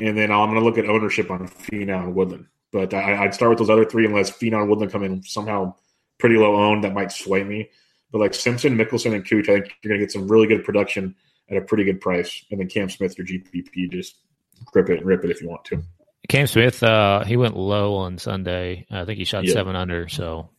and 0.00 0.18
then 0.18 0.32
I'm 0.32 0.50
going 0.50 0.58
to 0.58 0.64
look 0.64 0.76
at 0.76 0.86
ownership 0.86 1.30
on 1.30 1.46
Finau 1.46 2.04
and 2.04 2.14
Woodland. 2.14 2.46
But 2.72 2.92
I, 2.92 3.22
would 3.22 3.32
start 3.32 3.50
with 3.50 3.60
those 3.60 3.70
other 3.70 3.84
three 3.84 4.04
unless 4.04 4.30
Finau 4.30 4.60
and 4.60 4.68
Woodland 4.68 4.92
come 4.92 5.04
in 5.04 5.22
somehow 5.22 5.74
pretty 6.18 6.36
low 6.36 6.56
owned. 6.56 6.82
That 6.82 6.94
might 6.94 7.12
sway 7.12 7.44
me. 7.44 7.70
But 8.10 8.20
like 8.20 8.34
Simpson, 8.34 8.76
Mickelson, 8.76 9.14
and 9.14 9.26
Cooch, 9.26 9.48
I 9.48 9.60
think 9.60 9.76
you're 9.82 9.90
going 9.90 10.00
to 10.00 10.06
get 10.06 10.12
some 10.12 10.28
really 10.28 10.48
good 10.48 10.64
production 10.64 11.14
at 11.50 11.56
a 11.56 11.60
pretty 11.60 11.84
good 11.84 12.00
price. 12.00 12.44
And 12.50 12.60
then 12.60 12.68
Cam 12.68 12.88
Smith, 12.88 13.16
your 13.18 13.26
GPP, 13.26 13.90
just 13.90 14.16
grip 14.64 14.90
it 14.90 14.98
and 14.98 15.06
rip 15.06 15.24
it 15.24 15.30
if 15.30 15.40
you 15.40 15.48
want 15.48 15.64
to. 15.66 15.82
Cam 16.28 16.46
Smith, 16.46 16.82
uh, 16.82 17.24
he 17.24 17.36
went 17.36 17.56
low 17.56 17.94
on 17.94 18.18
Sunday. 18.18 18.86
I 18.90 19.04
think 19.04 19.18
he 19.18 19.24
shot 19.24 19.46
seven 19.46 19.76
under. 19.76 20.08
So 20.08 20.50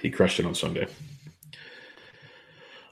he 0.00 0.10
crushed 0.10 0.38
it 0.38 0.46
on 0.46 0.54
Sunday. 0.54 0.86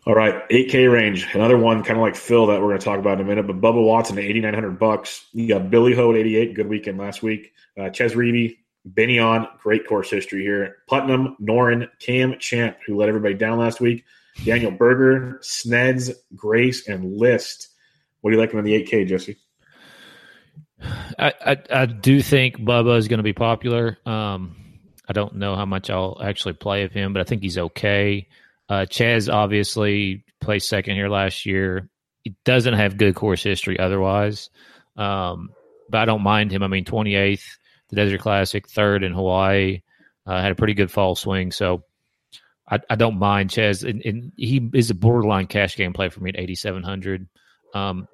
All 0.07 0.15
right, 0.15 0.49
8K 0.49 0.91
range. 0.91 1.29
Another 1.35 1.59
one 1.59 1.85
kind 1.85 1.99
of 1.99 2.03
like 2.03 2.17
Phil 2.17 2.47
that 2.47 2.61
we're 2.61 2.69
going 2.69 2.79
to 2.79 2.85
talk 2.85 2.99
about 2.99 3.21
in 3.21 3.27
a 3.27 3.29
minute. 3.29 3.47
But 3.47 3.61
Bubba 3.61 3.85
Watson 3.85 4.17
at 4.17 4.25
8,900 4.25 4.79
bucks. 4.79 5.27
You 5.33 5.47
got 5.49 5.71
Billy 5.71 5.95
Ho 5.95 6.11
at 6.11 6.17
88. 6.17 6.55
Good 6.55 6.69
weekend 6.69 6.97
last 6.97 7.23
week. 7.23 7.53
Uh, 7.79 7.91
Chez 7.91 8.15
Reavie, 8.15 8.57
Benny 8.87 9.19
An. 9.19 9.47
Great 9.63 9.87
course 9.87 10.11
history 10.11 10.43
here. 10.43 10.79
Putnam, 10.89 11.37
Noren, 11.39 11.89
Cam 11.99 12.39
Champ, 12.39 12.79
who 12.87 12.97
let 12.97 13.11
everybody 13.11 13.35
down 13.35 13.59
last 13.59 13.79
week. 13.79 14.05
Daniel 14.45 14.71
Berger, 14.71 15.39
Sneds, 15.43 16.11
Grace, 16.35 16.89
and 16.89 17.19
List. 17.19 17.69
What 18.21 18.31
do 18.31 18.37
you 18.37 18.41
like 18.41 18.53
in 18.53 18.65
the 18.65 18.85
8K, 18.85 19.07
Jesse? 19.07 19.37
I, 21.19 21.33
I, 21.45 21.57
I 21.71 21.87
do 21.87 22.23
think 22.23 22.59
Bubba 22.59 22.97
is 22.97 23.09
going 23.09 23.19
to 23.19 23.25
be 23.25 23.33
popular. 23.33 23.99
Um, 24.07 24.57
I 25.09 25.13
don't 25.13 25.37
know 25.37 25.57
how 25.57 25.67
much 25.67 25.91
I'll 25.91 26.19
actually 26.23 26.55
play 26.55 26.85
of 26.85 26.93
him, 26.93 27.13
but 27.13 27.21
I 27.21 27.25
think 27.25 27.43
he's 27.43 27.59
okay. 27.59 28.29
Uh, 28.69 28.87
Chaz 28.89 29.33
obviously 29.33 30.25
placed 30.41 30.69
second 30.69 30.95
here 30.95 31.09
last 31.09 31.45
year. 31.45 31.91
He 32.23 32.37
doesn't 32.45 32.75
have 32.75 32.97
good 32.97 33.15
course 33.15 33.43
history 33.43 33.79
otherwise, 33.79 34.51
um, 34.97 35.51
but 35.89 35.99
I 35.99 36.05
don't 36.05 36.23
mind 36.23 36.53
him. 36.53 36.63
I 36.63 36.69
mean, 36.69 36.85
28th, 36.85 37.43
the 37.89 37.97
Desert 37.97 38.21
Classic, 38.21 38.69
third 38.69 39.03
in 39.03 39.13
Hawaii, 39.13 39.83
uh, 40.27 40.41
had 40.41 40.53
a 40.53 40.55
pretty 40.55 40.75
good 40.75 40.91
fall 40.91 41.15
swing. 41.17 41.51
So 41.51 41.83
I, 42.71 42.79
I 42.89 42.97
don't 42.97 43.19
mind 43.19 43.51
Chaz. 43.51 43.89
And, 43.89 44.03
and, 44.05 44.33
he 44.37 44.71
is 44.75 44.91
a 44.91 44.95
borderline 44.95 45.47
cash 45.47 45.77
game 45.77 45.93
play 45.93 46.09
for 46.09 46.21
me 46.21 46.31
at 46.31 46.39
8,700. 46.39 47.29
Um, 47.75 48.07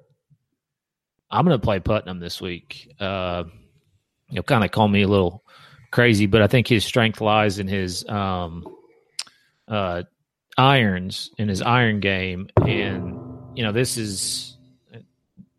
I'm 1.29 1.45
going 1.45 1.59
to 1.59 1.63
play 1.63 1.79
Putnam 1.79 2.19
this 2.19 2.41
week. 2.41 2.93
Uh, 2.99 3.43
you 4.29 4.35
know, 4.35 4.43
kind 4.43 4.63
of 4.63 4.71
call 4.71 4.87
me 4.87 5.03
a 5.03 5.07
little 5.07 5.43
crazy, 5.91 6.25
but 6.25 6.41
I 6.41 6.47
think 6.47 6.67
his 6.67 6.85
strength 6.85 7.21
lies 7.21 7.59
in 7.59 7.67
his 7.67 8.07
um, 8.09 8.67
uh, 9.67 10.03
irons, 10.57 11.31
in 11.37 11.47
his 11.47 11.61
iron 11.61 11.99
game, 11.99 12.49
and 12.65 13.17
you 13.55 13.63
know, 13.63 13.71
this 13.71 13.97
is 13.97 14.57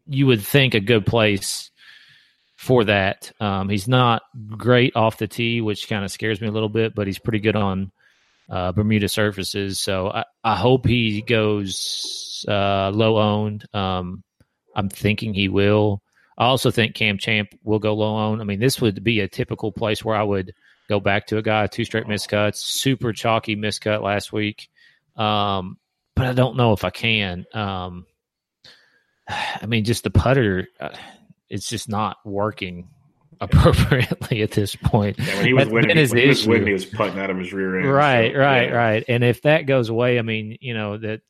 you 0.07 0.27
would 0.27 0.43
think 0.43 0.75
a 0.75 0.81
good 0.81 1.07
place 1.07 1.71
for 2.57 2.85
that. 2.85 3.31
Um, 3.41 3.69
he's 3.69 3.89
not 3.89 4.23
great 4.57 4.97
off 4.97 5.19
the 5.19 5.29
tee, 5.29 5.61
which 5.61 5.89
kind 5.89 6.05
of 6.05 6.11
scares 6.11 6.41
me 6.41 6.49
a 6.49 6.53
little 6.53 6.69
bit, 6.69 6.95
but 6.95 7.07
he's 7.07 7.19
pretty 7.19 7.41
good 7.41 7.57
on 7.57 7.93
uh, 8.49 8.73
Bermuda 8.73 9.09
surfaces. 9.09 9.81
So 9.81 10.09
I, 10.09 10.25
I 10.43 10.57
hope 10.57 10.87
he 10.87 11.23
goes 11.23 12.45
uh, 12.49 12.91
low 12.91 13.19
owned. 13.19 13.65
Um, 13.75 14.23
I'm 14.75 14.89
thinking 14.89 15.35
he 15.35 15.49
will. 15.49 16.03
I 16.37 16.45
also 16.47 16.71
think 16.71 16.95
Cam 16.95 17.19
Champ 17.19 17.49
will 17.65 17.81
go 17.81 17.95
low 17.95 18.15
on. 18.15 18.41
I 18.41 18.45
mean, 18.45 18.61
this 18.61 18.81
would 18.81 19.03
be 19.03 19.21
a 19.21 19.29
typical 19.29 19.73
place 19.73 20.05
where 20.05 20.17
I 20.17 20.23
would 20.23 20.53
go 20.89 21.01
back 21.01 21.27
to 21.27 21.39
a 21.39 21.43
guy, 21.43 21.67
two 21.67 21.85
straight 21.85 22.07
miscuts, 22.07 22.57
super 22.57 23.13
chalky 23.13 23.57
miscut 23.57 24.03
last 24.03 24.33
week. 24.33 24.69
Um, 25.17 25.79
but 26.15 26.27
I 26.27 26.33
don't 26.33 26.57
know 26.57 26.73
if 26.73 26.85
I 26.85 26.91
can. 26.91 27.45
Um, 27.53 28.07
I 29.29 29.67
mean, 29.67 29.85
just 29.85 30.05
the 30.05 30.11
putter, 30.11 30.69
uh, 30.81 30.97
it's 31.51 31.69
just 31.69 31.89
not 31.89 32.19
working 32.25 32.89
appropriately 33.41 34.43
at 34.43 34.53
this 34.53 34.75
point. 34.75 35.19
Yeah, 35.19 35.37
when 35.37 35.47
he 35.47 35.53
was 35.53 35.65
That's 35.65 35.73
winning, 35.73 35.97
when 35.97 36.17
he 36.17 36.29
was 36.29 36.47
winning, 36.47 36.67
he 36.67 36.73
was 36.73 36.87
putting 36.87 37.19
out 37.19 37.31
of 37.31 37.39
his 37.39 37.53
rear 37.53 37.79
end. 37.79 37.93
Right, 37.93 38.33
so, 38.33 38.39
right, 38.39 38.69
yeah. 38.69 38.75
right. 38.75 39.05
And 39.09 39.23
if 39.23 39.43
that 39.43 39.67
goes 39.67 39.89
away, 39.89 40.19
I 40.19 40.23
mean, 40.23 40.59
you 40.61 40.75
know 40.75 40.99
that 40.99 41.21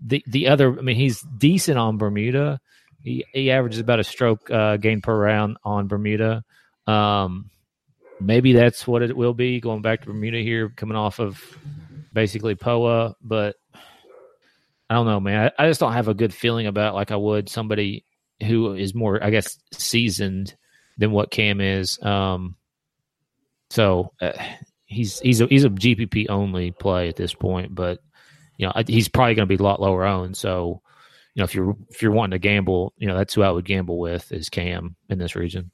the 0.00 0.22
the 0.26 0.48
other, 0.48 0.78
I 0.78 0.82
mean, 0.82 0.96
he's 0.96 1.20
decent 1.22 1.78
on 1.78 1.98
Bermuda, 1.98 2.60
he, 3.02 3.24
he 3.32 3.50
averages 3.50 3.80
about 3.80 4.00
a 4.00 4.04
stroke 4.04 4.50
uh, 4.50 4.76
gain 4.76 5.00
per 5.00 5.16
round 5.16 5.56
on 5.64 5.88
Bermuda. 5.88 6.44
Um, 6.86 7.50
maybe 8.20 8.52
that's 8.52 8.86
what 8.86 9.02
it 9.02 9.16
will 9.16 9.34
be 9.34 9.60
going 9.60 9.82
back 9.82 10.00
to 10.00 10.06
Bermuda 10.06 10.38
here, 10.38 10.68
coming 10.70 10.96
off 10.96 11.20
of 11.20 11.42
basically 12.12 12.54
POA. 12.54 13.16
But 13.22 13.56
I 14.90 14.94
don't 14.94 15.06
know, 15.06 15.20
man. 15.20 15.52
I, 15.58 15.64
I 15.64 15.68
just 15.68 15.80
don't 15.80 15.92
have 15.92 16.08
a 16.08 16.14
good 16.14 16.34
feeling 16.34 16.66
about 16.66 16.94
like 16.94 17.10
I 17.10 17.16
would 17.16 17.48
somebody 17.48 18.04
who 18.42 18.74
is 18.74 18.94
more, 18.94 19.22
I 19.22 19.30
guess, 19.30 19.58
seasoned 19.72 20.54
than 20.98 21.12
what 21.12 21.30
Cam 21.30 21.60
is. 21.60 22.02
Um, 22.02 22.56
so 23.70 24.12
uh, 24.20 24.32
he's 24.86 25.18
he's 25.20 25.40
a, 25.40 25.46
he's 25.46 25.64
a 25.64 25.70
GPP 25.70 26.26
only 26.28 26.72
play 26.72 27.08
at 27.08 27.16
this 27.16 27.34
point, 27.34 27.74
but 27.74 28.00
you 28.56 28.66
know 28.66 28.72
he's 28.86 29.08
probably 29.08 29.34
going 29.34 29.48
to 29.48 29.56
be 29.56 29.62
a 29.62 29.64
lot 29.64 29.80
lower 29.80 30.04
owned. 30.04 30.36
So 30.36 30.82
you 31.34 31.40
know, 31.40 31.44
if 31.44 31.54
you're 31.54 31.76
if 31.90 32.02
you're 32.02 32.12
wanting 32.12 32.32
to 32.32 32.38
gamble, 32.38 32.92
you 32.98 33.06
know, 33.06 33.16
that's 33.16 33.34
who 33.34 33.42
I 33.42 33.50
would 33.50 33.64
gamble 33.64 33.98
with 33.98 34.32
is 34.32 34.48
Cam 34.48 34.96
in 35.08 35.18
this 35.18 35.36
region. 35.36 35.70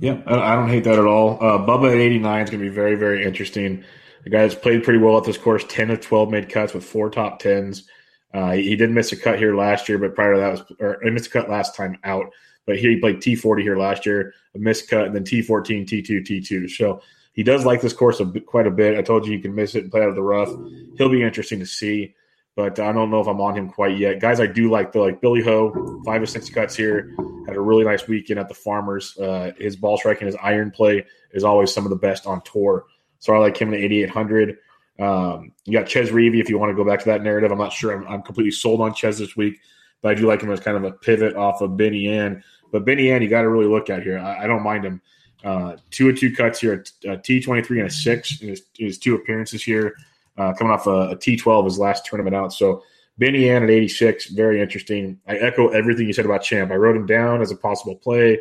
Yeah, 0.00 0.20
I 0.26 0.56
don't 0.56 0.68
hate 0.68 0.84
that 0.84 0.98
at 0.98 1.06
all. 1.06 1.36
Uh, 1.36 1.58
Bubba 1.58 1.92
at 1.92 1.98
89 1.98 2.44
is 2.44 2.50
going 2.50 2.62
to 2.62 2.68
be 2.68 2.74
very, 2.74 2.96
very 2.96 3.24
interesting. 3.24 3.84
The 4.24 4.30
guy 4.30 4.40
has 4.40 4.54
played 4.54 4.82
pretty 4.82 4.98
well 4.98 5.16
at 5.16 5.24
this 5.24 5.38
course, 5.38 5.64
10 5.68 5.90
of 5.90 6.00
12 6.00 6.30
made 6.30 6.48
cuts 6.48 6.74
with 6.74 6.84
four 6.84 7.10
top 7.10 7.38
tens. 7.38 7.88
Uh, 8.32 8.52
he 8.52 8.74
did 8.74 8.90
miss 8.90 9.12
a 9.12 9.16
cut 9.16 9.38
here 9.38 9.56
last 9.56 9.88
year, 9.88 9.98
but 9.98 10.14
prior 10.14 10.34
to 10.34 10.40
that 10.40 10.50
was, 10.50 10.62
or 10.80 10.98
he 11.02 11.10
missed 11.10 11.28
a 11.28 11.30
cut 11.30 11.48
last 11.48 11.76
time 11.76 11.96
out. 12.02 12.26
But 12.66 12.78
here 12.78 12.90
he 12.90 12.98
played 12.98 13.16
T40 13.16 13.62
here 13.62 13.76
last 13.76 14.06
year, 14.06 14.34
a 14.54 14.58
missed 14.58 14.88
cut, 14.88 15.06
and 15.06 15.14
then 15.14 15.24
T14, 15.24 15.86
T2, 15.86 16.26
T2. 16.26 16.70
So 16.70 17.00
he 17.32 17.42
does 17.42 17.64
like 17.64 17.80
this 17.80 17.92
course 17.92 18.20
a 18.20 18.26
quite 18.40 18.66
a 18.66 18.70
bit. 18.70 18.96
I 18.96 19.02
told 19.02 19.26
you 19.26 19.32
you 19.32 19.40
can 19.40 19.54
miss 19.54 19.74
it 19.74 19.82
and 19.82 19.90
play 19.90 20.02
out 20.02 20.08
of 20.08 20.14
the 20.14 20.22
rough. 20.22 20.50
He'll 20.96 21.10
be 21.10 21.22
interesting 21.22 21.58
to 21.60 21.66
see 21.66 22.14
but 22.56 22.78
I 22.78 22.92
don't 22.92 23.10
know 23.10 23.20
if 23.20 23.26
I'm 23.26 23.40
on 23.40 23.56
him 23.56 23.68
quite 23.68 23.98
yet. 23.98 24.20
Guys, 24.20 24.38
I 24.38 24.46
do 24.46 24.70
like 24.70 24.92
the 24.92 25.00
like 25.00 25.20
Billy 25.20 25.42
Ho, 25.42 26.00
five 26.04 26.22
or 26.22 26.26
six 26.26 26.48
cuts 26.48 26.76
here. 26.76 27.14
Had 27.46 27.56
a 27.56 27.60
really 27.60 27.84
nice 27.84 28.06
weekend 28.06 28.38
at 28.38 28.48
the 28.48 28.54
Farmers. 28.54 29.16
Uh, 29.18 29.50
his 29.58 29.76
ball 29.76 29.96
striking, 29.96 30.26
his 30.26 30.36
iron 30.40 30.70
play 30.70 31.04
is 31.32 31.42
always 31.42 31.72
some 31.74 31.84
of 31.84 31.90
the 31.90 31.96
best 31.96 32.26
on 32.26 32.40
tour. 32.42 32.84
So 33.18 33.34
I 33.34 33.38
like 33.38 33.56
him 33.56 33.74
at 33.74 33.80
8,800. 33.80 34.58
Um, 35.00 35.52
you 35.64 35.72
got 35.72 35.88
Chez 35.88 36.10
Reavie 36.10 36.40
if 36.40 36.48
you 36.48 36.58
want 36.58 36.70
to 36.70 36.76
go 36.76 36.88
back 36.88 37.00
to 37.00 37.06
that 37.06 37.22
narrative. 37.22 37.50
I'm 37.50 37.58
not 37.58 37.72
sure 37.72 37.92
I'm, 37.92 38.06
I'm, 38.06 38.22
completely 38.22 38.52
sold 38.52 38.80
on 38.80 38.94
Chez 38.94 39.18
this 39.18 39.36
week, 39.36 39.58
but 40.02 40.12
I 40.12 40.14
do 40.14 40.28
like 40.28 40.40
him 40.40 40.52
as 40.52 40.60
kind 40.60 40.76
of 40.76 40.84
a 40.84 40.92
pivot 40.92 41.34
off 41.34 41.60
of 41.60 41.76
Benny 41.76 42.06
An. 42.06 42.44
But 42.72 42.84
Benny 42.84 43.10
An, 43.10 43.22
you 43.22 43.28
got 43.28 43.42
to 43.42 43.48
really 43.48 43.66
look 43.66 43.90
at 43.90 44.02
here. 44.02 44.18
I, 44.18 44.44
I 44.44 44.46
don't 44.46 44.62
mind 44.62 44.84
him. 44.84 45.00
Uh, 45.44 45.76
two 45.90 46.08
or 46.08 46.12
two 46.12 46.32
cuts 46.34 46.60
here, 46.60 46.82
a 47.04 47.08
T23 47.18 47.68
and 47.70 47.86
a 47.86 47.90
six 47.90 48.40
in 48.40 48.48
his, 48.48 48.62
his 48.78 48.98
two 48.98 49.14
appearances 49.14 49.62
here 49.62 49.94
uh, 50.38 50.52
coming 50.54 50.72
off 50.72 50.86
a 50.86 51.10
a 51.10 51.16
T12 51.16 51.64
his 51.66 51.78
last 51.78 52.06
tournament 52.06 52.34
out. 52.34 52.52
So 52.52 52.82
Benny 53.18 53.48
An 53.50 53.62
at 53.62 53.70
86, 53.70 54.28
very 54.30 54.60
interesting. 54.60 55.20
I 55.28 55.36
echo 55.36 55.68
everything 55.68 56.06
you 56.06 56.12
said 56.12 56.24
about 56.24 56.42
Champ. 56.42 56.70
I 56.72 56.76
wrote 56.76 56.96
him 56.96 57.06
down 57.06 57.42
as 57.42 57.50
a 57.50 57.56
possible 57.56 57.94
play. 57.94 58.40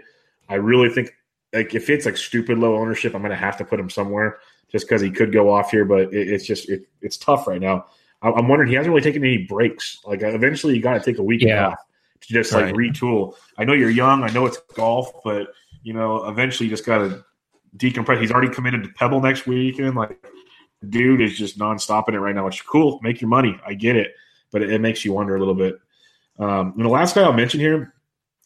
I 0.49 0.55
really 0.55 0.89
think 0.89 1.13
like 1.51 1.75
if 1.75 1.89
it's 1.89 2.05
like 2.05 2.17
stupid 2.17 2.57
low 2.57 2.75
ownership, 2.75 3.13
I'm 3.13 3.21
going 3.21 3.31
to 3.31 3.35
have 3.35 3.57
to 3.57 3.65
put 3.65 3.79
him 3.79 3.89
somewhere 3.89 4.39
just 4.71 4.87
because 4.87 5.01
he 5.01 5.11
could 5.11 5.31
go 5.31 5.51
off 5.51 5.69
here. 5.71 5.85
But 5.85 6.13
it, 6.13 6.29
it's 6.29 6.45
just 6.45 6.69
it, 6.69 6.87
it's 7.01 7.17
tough 7.17 7.47
right 7.47 7.61
now. 7.61 7.85
I, 8.21 8.31
I'm 8.31 8.47
wondering 8.47 8.69
he 8.69 8.75
hasn't 8.75 8.91
really 8.91 9.03
taken 9.03 9.23
any 9.23 9.39
breaks. 9.39 9.99
Like 10.05 10.21
eventually, 10.23 10.75
you 10.75 10.81
got 10.81 10.93
to 10.93 11.01
take 11.01 11.19
a 11.19 11.23
week 11.23 11.41
Yeah. 11.41 11.67
off 11.67 11.79
to 12.27 12.33
just 12.33 12.51
like 12.51 12.65
Right. 12.65 12.75
retool. 12.75 13.35
I 13.57 13.65
know 13.65 13.73
you're 13.73 13.89
young. 13.89 14.23
I 14.23 14.29
know 14.29 14.45
it's 14.45 14.57
golf, 14.75 15.11
but 15.23 15.47
you 15.83 15.93
know 15.93 16.27
eventually 16.27 16.67
you 16.67 16.73
just 16.75 16.85
got 16.85 16.99
to 16.99 17.23
decompress. 17.77 18.19
He's 18.21 18.31
already 18.31 18.53
committed 18.53 18.83
to 18.83 18.89
Pebble 18.89 19.21
next 19.21 19.47
weekend. 19.47 19.95
Like 19.95 20.23
the 20.81 20.87
dude 20.87 21.21
is 21.21 21.37
just 21.37 21.57
non-stopping 21.57 22.15
it 22.15 22.19
right 22.19 22.35
now. 22.35 22.45
Which 22.45 22.57
is 22.57 22.61
cool. 22.61 22.99
Make 23.01 23.21
your 23.21 23.29
money. 23.29 23.59
I 23.65 23.73
get 23.73 23.95
it, 23.95 24.13
but 24.51 24.61
it, 24.61 24.71
it 24.71 24.81
makes 24.81 25.03
you 25.03 25.13
wonder 25.13 25.35
a 25.35 25.39
little 25.39 25.55
bit. 25.55 25.79
Um, 26.39 26.73
and 26.75 26.85
the 26.85 26.89
last 26.89 27.15
guy 27.15 27.21
I'll 27.21 27.33
mention 27.33 27.59
here, 27.59 27.93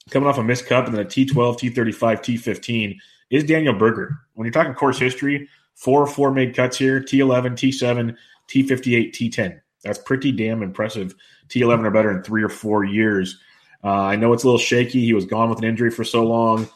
coming 0.09 0.27
off 0.27 0.37
a 0.37 0.43
missed 0.43 0.65
cup 0.65 0.87
and 0.87 0.95
then 0.95 1.05
a 1.05 1.09
T12, 1.09 1.73
T35, 1.73 1.95
T15, 2.19 2.97
is 3.29 3.43
Daniel 3.43 3.73
Berger. 3.73 4.17
When 4.33 4.45
you're 4.45 4.51
talking 4.51 4.73
course 4.73 4.99
history, 4.99 5.47
four 5.75 6.01
or 6.01 6.07
four 6.07 6.31
made 6.31 6.55
cuts 6.55 6.77
here 6.77 6.99
T11, 7.01 7.53
T7, 7.53 8.15
T58, 8.49 9.13
T10. 9.13 9.59
That's 9.83 9.99
pretty 9.99 10.31
damn 10.31 10.63
impressive. 10.63 11.15
T11 11.49 11.85
or 11.85 11.91
better 11.91 12.11
in 12.11 12.23
three 12.23 12.43
or 12.43 12.49
four 12.49 12.83
years. 12.83 13.39
Uh, 13.83 13.87
I 13.89 14.15
know 14.15 14.33
it's 14.33 14.43
a 14.43 14.47
little 14.47 14.59
shaky. 14.59 15.05
He 15.05 15.13
was 15.13 15.25
gone 15.25 15.49
with 15.49 15.59
an 15.59 15.65
injury 15.65 15.91
for 15.91 16.03
so 16.03 16.23
long. 16.23 16.69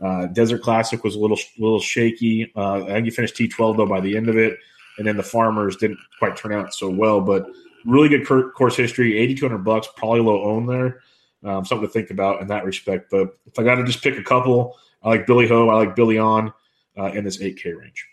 Uh, 0.00 0.26
Desert 0.26 0.62
Classic 0.62 1.02
was 1.02 1.14
a 1.14 1.18
little 1.18 1.38
little 1.58 1.80
shaky. 1.80 2.52
Uh, 2.54 2.84
I 2.84 2.86
think 2.86 3.04
he 3.04 3.10
finished 3.10 3.36
T12 3.36 3.76
though 3.76 3.86
by 3.86 4.00
the 4.00 4.16
end 4.16 4.28
of 4.28 4.36
it, 4.36 4.58
and 4.98 5.06
then 5.06 5.16
the 5.16 5.22
Farmers 5.22 5.76
didn't 5.76 5.98
quite 6.18 6.36
turn 6.36 6.52
out 6.52 6.74
so 6.74 6.90
well. 6.90 7.20
But 7.20 7.46
really 7.84 8.08
good 8.08 8.26
cur- 8.26 8.50
course 8.50 8.76
history, 8.76 9.16
eighty 9.16 9.34
two 9.34 9.48
hundred 9.48 9.64
bucks, 9.64 9.88
probably 9.96 10.20
low 10.20 10.44
own 10.44 10.66
there. 10.66 11.00
Um, 11.44 11.64
something 11.64 11.86
to 11.86 11.92
think 11.92 12.10
about 12.10 12.40
in 12.42 12.48
that 12.48 12.64
respect. 12.64 13.10
But 13.10 13.36
if 13.46 13.58
I 13.58 13.62
got 13.62 13.76
to 13.76 13.84
just 13.84 14.02
pick 14.02 14.18
a 14.18 14.22
couple, 14.22 14.76
I 15.02 15.10
like 15.10 15.26
Billy 15.26 15.46
Ho, 15.48 15.68
I 15.68 15.74
like 15.74 15.94
Billy 15.94 16.18
On 16.18 16.52
uh, 16.98 17.12
in 17.12 17.24
this 17.24 17.40
eight 17.40 17.58
K 17.58 17.72
range. 17.72 18.06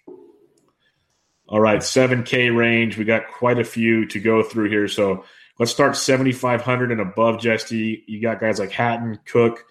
All 1.48 1.60
right, 1.60 1.84
seven 1.84 2.24
K 2.24 2.50
range. 2.50 2.98
We 2.98 3.06
got 3.06 3.28
quite 3.28 3.60
a 3.60 3.64
few 3.64 4.06
to 4.08 4.20
go 4.20 4.44
through 4.44 4.70
here, 4.70 4.88
so 4.88 5.26
let's 5.60 5.72
start 5.72 5.96
seventy 5.96 6.32
five 6.32 6.62
hundred 6.62 6.92
and 6.92 7.02
above. 7.02 7.40
Jesse, 7.40 8.04
you 8.08 8.22
got 8.22 8.40
guys 8.40 8.60
like 8.60 8.72
Hatton, 8.72 9.20
Cook. 9.26 9.66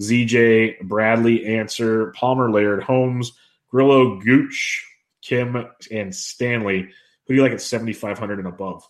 ZJ, 0.00 0.80
Bradley, 0.82 1.44
Ancer, 1.44 2.12
Palmer, 2.12 2.50
Laird, 2.50 2.84
Holmes, 2.84 3.32
Grillo, 3.68 4.20
Gooch, 4.20 4.86
Kim, 5.22 5.66
and 5.90 6.14
Stanley. 6.14 6.82
Who 6.82 7.34
do 7.34 7.34
you 7.34 7.42
like 7.42 7.52
at 7.52 7.60
7,500 7.60 8.38
and 8.38 8.48
above? 8.48 8.88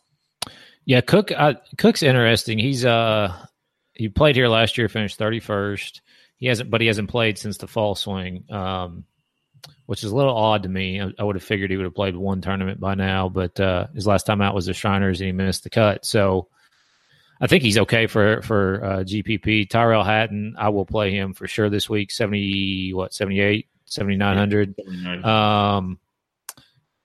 Yeah, 0.85 1.01
Cook. 1.01 1.33
Uh, 1.33 1.55
Cook's 1.77 2.03
interesting. 2.03 2.59
He's 2.59 2.85
uh 2.85 3.35
he 3.93 4.09
played 4.09 4.37
here 4.37 4.49
last 4.49 4.79
year, 4.79 4.89
finished 4.89 5.19
thirty 5.19 5.39
first. 5.41 6.01
He 6.37 6.47
hasn't, 6.47 6.71
but 6.71 6.81
he 6.81 6.87
hasn't 6.87 7.11
played 7.11 7.37
since 7.37 7.59
the 7.59 7.67
fall 7.67 7.95
swing, 7.95 8.45
um, 8.49 9.05
which 9.87 10.05
is 10.05 10.11
a 10.11 10.17
little 10.17 10.37
odd 10.37 10.65
to 10.65 10.69
me. 10.69 11.01
I, 11.01 11.11
I 11.19 11.25
would 11.25 11.37
have 11.37 11.43
figured 11.43 11.71
he 11.71 11.77
would 11.77 11.85
have 11.85 11.95
played 11.95 12.17
one 12.17 12.41
tournament 12.41 12.81
by 12.81 12.95
now, 12.95 13.29
but 13.29 13.59
uh, 13.59 13.87
his 13.95 14.07
last 14.07 14.27
time 14.27 14.41
out 14.41 14.55
was 14.55 14.67
the 14.67 14.75
Shriners, 14.75 15.21
and 15.21 15.27
he 15.27 15.33
missed 15.33 15.65
the 15.65 15.71
cut. 15.71 16.05
So 16.05 16.49
I 17.41 17.47
think 17.47 17.63
he's 17.63 17.79
okay 17.79 18.07
for 18.07 18.43
for 18.43 18.85
uh, 18.85 18.99
GPP. 18.99 19.71
Tyrrell 19.71 20.05
Hatton, 20.05 20.57
I 20.59 20.69
will 20.71 20.87
play 20.87 21.13
him 21.13 21.35
for 21.35 21.47
sure 21.47 21.71
this 21.71 21.89
week. 21.89 22.11
Seventy 22.11 22.93
what 22.93 23.15
78, 23.15 23.69
7900. 23.87 24.75
Um, 25.25 25.99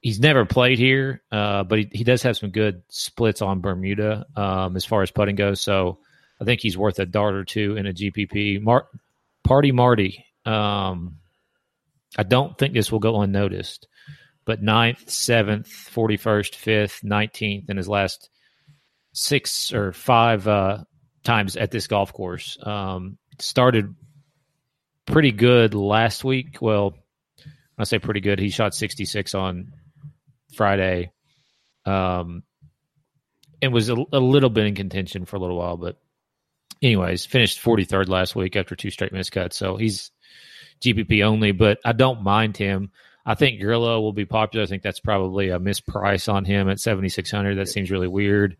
he's 0.02 0.20
never 0.20 0.46
played 0.46 0.80
here, 0.80 1.22
uh, 1.32 1.64
but 1.64 1.80
he, 1.80 1.90
he 1.92 2.04
does 2.04 2.24
have 2.24 2.38
some 2.38 2.50
good 2.52 2.84
splits 2.90 3.42
on 3.42 3.62
Bermuda 3.62 4.26
um, 4.36 4.76
as 4.76 4.86
far 4.86 5.02
as 5.02 5.12
putting 5.12 5.36
goes. 5.36 5.62
So 5.62 6.00
I 6.42 6.46
think 6.46 6.62
he's 6.62 6.78
worth 6.78 7.00
a 7.00 7.06
dart 7.06 7.36
or 7.36 7.46
two 7.46 7.78
in 7.78 7.88
a 7.88 7.94
GPP. 7.94 8.62
Mar- 8.62 8.88
Party 9.44 9.72
Marty. 9.72 10.26
Um, 10.46 11.20
I 12.18 12.24
don't 12.24 12.58
think 12.58 12.74
this 12.74 12.92
will 12.92 13.00
go 13.00 13.22
unnoticed, 13.22 13.88
but 14.46 14.62
ninth, 14.62 15.10
seventh, 15.10 15.68
forty 15.68 16.18
first, 16.18 16.56
fifth, 16.56 17.04
nineteenth 17.04 17.70
in 17.70 17.78
his 17.78 17.90
last 17.90 18.30
six 19.14 19.74
or 19.74 19.94
five 19.94 20.48
uh, 20.48 20.84
times 21.24 21.56
at 21.56 21.72
this 21.72 21.88
golf 21.88 22.14
course. 22.14 22.58
Um, 22.62 23.18
started 23.40 23.96
pretty 25.06 25.32
good 25.32 25.74
last 25.74 26.24
week. 26.24 26.58
Well, 26.62 26.96
I 27.78 27.86
say 27.86 28.00
pretty 28.00 28.20
good, 28.20 28.40
he 28.40 28.50
shot 28.50 28.76
66 28.76 29.34
on 29.34 29.74
Friday, 30.56 31.12
um, 31.86 32.44
and 33.62 33.74
was 33.74 33.90
a, 33.90 33.96
a 34.12 34.20
little 34.20 34.50
bit 34.50 34.68
in 34.68 34.76
contention 34.76 35.26
for 35.26 35.38
a 35.38 35.40
little 35.40 35.58
while. 35.58 35.78
But, 35.78 35.98
anyways, 36.82 37.26
finished 37.26 37.64
43rd 37.64 38.10
last 38.10 38.36
week 38.36 38.56
after 38.56 38.76
two 38.76 38.92
straight 38.92 39.14
miscuts. 39.14 39.54
So 39.54 39.76
he's 39.76 40.12
GPP 40.84 41.24
only, 41.24 41.52
but 41.52 41.80
I 41.86 41.94
don't 41.94 42.24
mind 42.24 42.58
him. 42.58 42.92
I 43.26 43.36
think 43.36 43.62
Grillo 43.62 44.02
will 44.02 44.14
be 44.14 44.26
popular. 44.26 44.64
I 44.64 44.68
think 44.68 44.84
that's 44.84 45.00
probably 45.00 45.50
a 45.50 45.60
misprice 45.60 46.32
on 46.32 46.44
him 46.44 46.70
at 46.70 46.80
7,600. 46.80 47.56
That 47.56 47.70
seems 47.70 47.90
really 47.90 48.08
weird. 48.08 48.58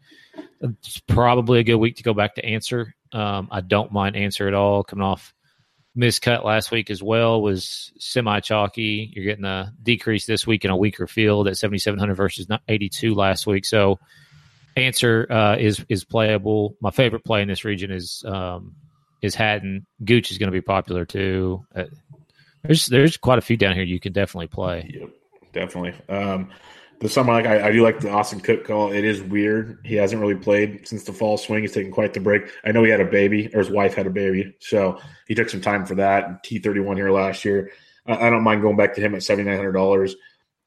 It's 0.62 1.00
probably 1.00 1.60
a 1.60 1.64
good 1.64 1.76
week 1.76 1.98
to 1.98 2.04
go 2.04 2.14
back 2.14 2.36
to 2.36 2.46
Ancer. 2.46 2.96
Um, 3.12 3.50
I 3.52 3.62
don't 3.62 3.92
mind 3.92 4.16
Ancer 4.16 4.48
at 4.48 4.54
all. 4.54 4.84
Coming 4.84 5.04
off 5.04 5.34
miscut 5.98 6.44
last 6.44 6.72
week 6.72 6.90
as 6.90 7.04
well 7.04 7.42
was 7.42 7.92
semi 8.00 8.40
chalky. 8.40 9.12
You're 9.14 9.26
getting 9.26 9.46
a 9.46 9.74
decrease 9.82 10.26
this 10.26 10.48
week 10.48 10.66
in 10.66 10.72
a 10.72 10.78
weaker 10.78 11.08
field 11.08 11.48
at 11.48 11.58
7,700 11.58 12.16
versus 12.16 12.48
82 12.68 13.14
last 13.14 13.46
week. 13.46 13.66
So 13.66 14.00
Ancer 14.76 15.28
uh, 15.30 15.58
is 15.58 15.84
is 15.90 16.04
playable. 16.04 16.76
My 16.82 16.92
favorite 16.92 17.24
play 17.24 17.42
in 17.42 17.48
this 17.48 17.66
region 17.66 17.92
is 17.92 18.24
um, 18.26 18.76
is 19.24 19.36
Hatton. 19.36 19.86
Gooch 20.04 20.32
is 20.32 20.38
going 20.38 20.52
to 20.52 20.56
be 20.56 20.62
popular 20.62 21.06
too. 21.06 21.66
Uh, 21.76 21.86
there's 22.64 22.86
there's 22.86 23.18
quite 23.18 23.38
a 23.38 23.42
few 23.42 23.58
down 23.58 23.76
here 23.76 23.84
you 23.84 24.00
can 24.00 24.14
definitely 24.14 24.48
play. 24.48 24.92
Yep, 24.94 25.10
definitely. 25.54 25.94
Um, 26.10 26.50
the 27.00 27.10
summer, 27.10 27.34
like 27.34 27.46
I, 27.46 27.68
I 27.68 27.72
do 27.72 27.84
like 27.84 28.00
the 28.00 28.10
Austin 28.10 28.40
Cook 28.40 28.66
call. 28.66 28.94
It 28.94 29.04
is 29.04 29.22
weird. 29.22 29.80
He 29.84 29.96
hasn't 29.96 30.22
really 30.22 30.36
played 30.36 30.88
since 30.88 31.04
the 31.04 31.12
fall 31.12 31.38
swing. 31.38 31.62
He's 31.62 31.74
taken 31.74 31.92
quite 31.92 32.14
the 32.14 32.22
break. 32.22 32.44
I 32.64 32.72
know 32.72 32.84
he 32.84 32.92
had 32.92 33.02
a 33.02 33.06
baby, 33.06 33.54
or 33.54 33.60
his 33.60 33.70
wife 33.70 33.94
had 33.94 34.08
a 34.08 34.12
baby, 34.12 34.56
so 34.60 35.00
he 35.28 35.36
took 35.36 35.50
some 35.50 35.62
time 35.62 35.86
for 35.86 35.96
that. 35.96 36.44
T 36.44 36.60
thirty 36.60 36.80
one 36.80 36.96
here 36.96 37.12
last 37.12 37.44
year. 37.44 37.72
I, 38.06 38.28
I 38.28 38.30
don't 38.30 38.44
mind 38.44 38.62
going 38.62 38.78
back 38.78 38.94
to 38.96 39.02
him 39.02 39.16
at 39.16 39.24
seventy 39.24 39.50
nine 39.50 39.58
hundred 39.58 39.74
dollars. 39.74 40.16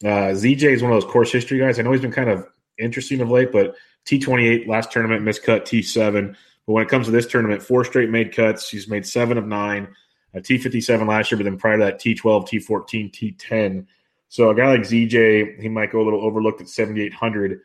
Uh, 0.03 0.29
ZJ 0.33 0.63
is 0.63 0.83
one 0.83 0.91
of 0.91 1.01
those 1.01 1.11
course 1.11 1.31
history 1.31 1.57
guys. 1.57 1.79
I 1.79 1.81
know 1.81 1.91
he's 1.91 2.01
been 2.01 2.11
kind 2.11 2.29
of 2.29 2.45
interesting 2.77 3.19
of 3.21 3.31
late, 3.31 3.51
but 3.51 3.75
T 4.05 4.19
twenty 4.19 4.47
eight 4.47 4.67
last 4.67 4.91
tournament 4.91 5.23
miscut 5.23 5.65
T 5.65 5.81
seven. 5.81 6.37
But 6.67 6.73
when 6.73 6.85
it 6.85 6.89
comes 6.89 7.07
to 7.07 7.11
this 7.11 7.25
tournament, 7.25 7.63
four 7.63 7.83
straight 7.83 8.09
made 8.09 8.35
cuts. 8.35 8.69
He's 8.69 8.87
made 8.87 9.07
seven 9.07 9.37
of 9.37 9.47
nine. 9.47 9.87
A 10.33 10.41
T 10.41 10.59
fifty 10.59 10.81
seven 10.81 11.07
last 11.07 11.31
year, 11.31 11.37
but 11.37 11.45
then 11.45 11.57
prior 11.57 11.77
to 11.77 11.85
that 11.85 11.99
T 11.99 12.13
twelve, 12.13 12.47
T 12.47 12.59
fourteen, 12.59 13.09
T 13.09 13.31
ten. 13.31 13.87
So 14.29 14.49
a 14.49 14.55
guy 14.55 14.67
like 14.67 14.81
ZJ, 14.81 15.61
he 15.61 15.69
might 15.69 15.91
go 15.91 16.01
a 16.01 16.05
little 16.05 16.23
overlooked 16.23 16.61
at 16.61 16.69
7,800. 16.69 17.61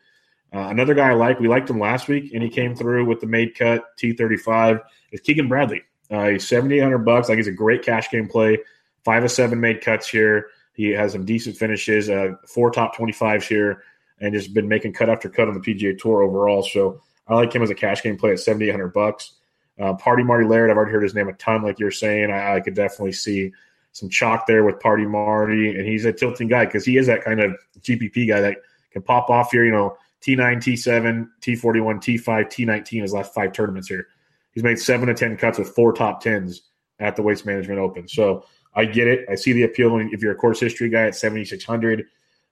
Uh, 0.53 0.59
another 0.69 0.93
guy 0.93 1.09
I 1.09 1.13
like, 1.13 1.39
we 1.39 1.47
liked 1.47 1.69
him 1.69 1.79
last 1.79 2.07
week, 2.07 2.31
and 2.33 2.43
he 2.43 2.49
came 2.49 2.75
through 2.75 3.05
with 3.05 3.19
the 3.19 3.27
made 3.27 3.57
cut 3.57 3.83
T35. 3.97 4.81
Is 5.11 5.19
Keegan 5.19 5.49
Bradley? 5.49 5.81
Uh, 6.11 6.29
he's 6.29 6.47
7,800 6.47 6.99
bucks. 6.99 7.29
Like 7.29 7.37
he's 7.37 7.47
a 7.47 7.51
great 7.51 7.83
cash 7.83 8.09
game 8.09 8.27
play. 8.27 8.59
Five 9.03 9.23
of 9.23 9.31
seven 9.31 9.59
made 9.59 9.81
cuts 9.81 10.07
here. 10.07 10.47
He 10.73 10.89
has 10.91 11.11
some 11.11 11.25
decent 11.25 11.57
finishes. 11.57 12.09
Uh, 12.09 12.33
four 12.47 12.71
top 12.71 12.95
25s 12.95 13.43
here, 13.43 13.83
and 14.21 14.33
just 14.33 14.53
been 14.53 14.67
making 14.67 14.93
cut 14.93 15.09
after 15.09 15.29
cut 15.29 15.47
on 15.47 15.53
the 15.55 15.59
PGA 15.59 15.97
Tour 15.97 16.21
overall. 16.21 16.63
So 16.63 17.01
I 17.27 17.35
like 17.35 17.53
him 17.53 17.63
as 17.63 17.69
a 17.69 17.75
cash 17.75 18.03
game 18.03 18.17
play 18.17 18.31
at 18.31 18.39
7,800 18.39 18.93
bucks. 18.93 19.33
Uh, 19.79 19.93
Party 19.93 20.23
Marty 20.23 20.45
Laird, 20.45 20.69
I've 20.69 20.77
already 20.77 20.91
heard 20.91 21.03
his 21.03 21.15
name 21.15 21.29
a 21.29 21.33
ton, 21.33 21.63
like 21.63 21.79
you're 21.79 21.91
saying. 21.91 22.31
I, 22.31 22.55
I 22.55 22.59
could 22.59 22.75
definitely 22.75 23.13
see 23.13 23.51
some 23.91 24.09
chalk 24.09 24.45
there 24.45 24.63
with 24.63 24.79
Party 24.79 25.05
Marty, 25.05 25.69
and 25.69 25.87
he's 25.87 26.05
a 26.05 26.13
tilting 26.13 26.47
guy 26.47 26.65
because 26.65 26.85
he 26.85 26.97
is 26.97 27.07
that 27.07 27.23
kind 27.23 27.39
of 27.39 27.55
GPP 27.81 28.27
guy 28.27 28.41
that 28.41 28.57
can 28.91 29.01
pop 29.01 29.29
off 29.29 29.51
here. 29.51 29.65
You 29.65 29.71
know, 29.71 29.97
T9, 30.21 30.57
T7, 30.57 31.27
T41, 31.41 31.95
T5, 31.97 32.23
T19 32.23 33.01
his 33.01 33.13
last 33.13 33.33
five 33.33 33.51
tournaments 33.51 33.87
here. 33.87 34.07
He's 34.51 34.63
made 34.63 34.79
seven 34.79 35.07
to 35.07 35.13
ten 35.13 35.37
cuts 35.37 35.57
with 35.57 35.69
four 35.69 35.93
top 35.93 36.21
tens 36.21 36.63
at 36.99 37.15
the 37.15 37.21
Waste 37.21 37.45
Management 37.45 37.79
Open. 37.79 38.07
So 38.07 38.45
I 38.75 38.85
get 38.85 39.07
it. 39.07 39.25
I 39.29 39.35
see 39.35 39.53
the 39.53 39.63
appeal 39.63 39.97
if 40.11 40.21
you're 40.21 40.31
a 40.31 40.35
course 40.35 40.59
history 40.59 40.89
guy 40.89 41.07
at 41.07 41.15
7,600. 41.15 42.05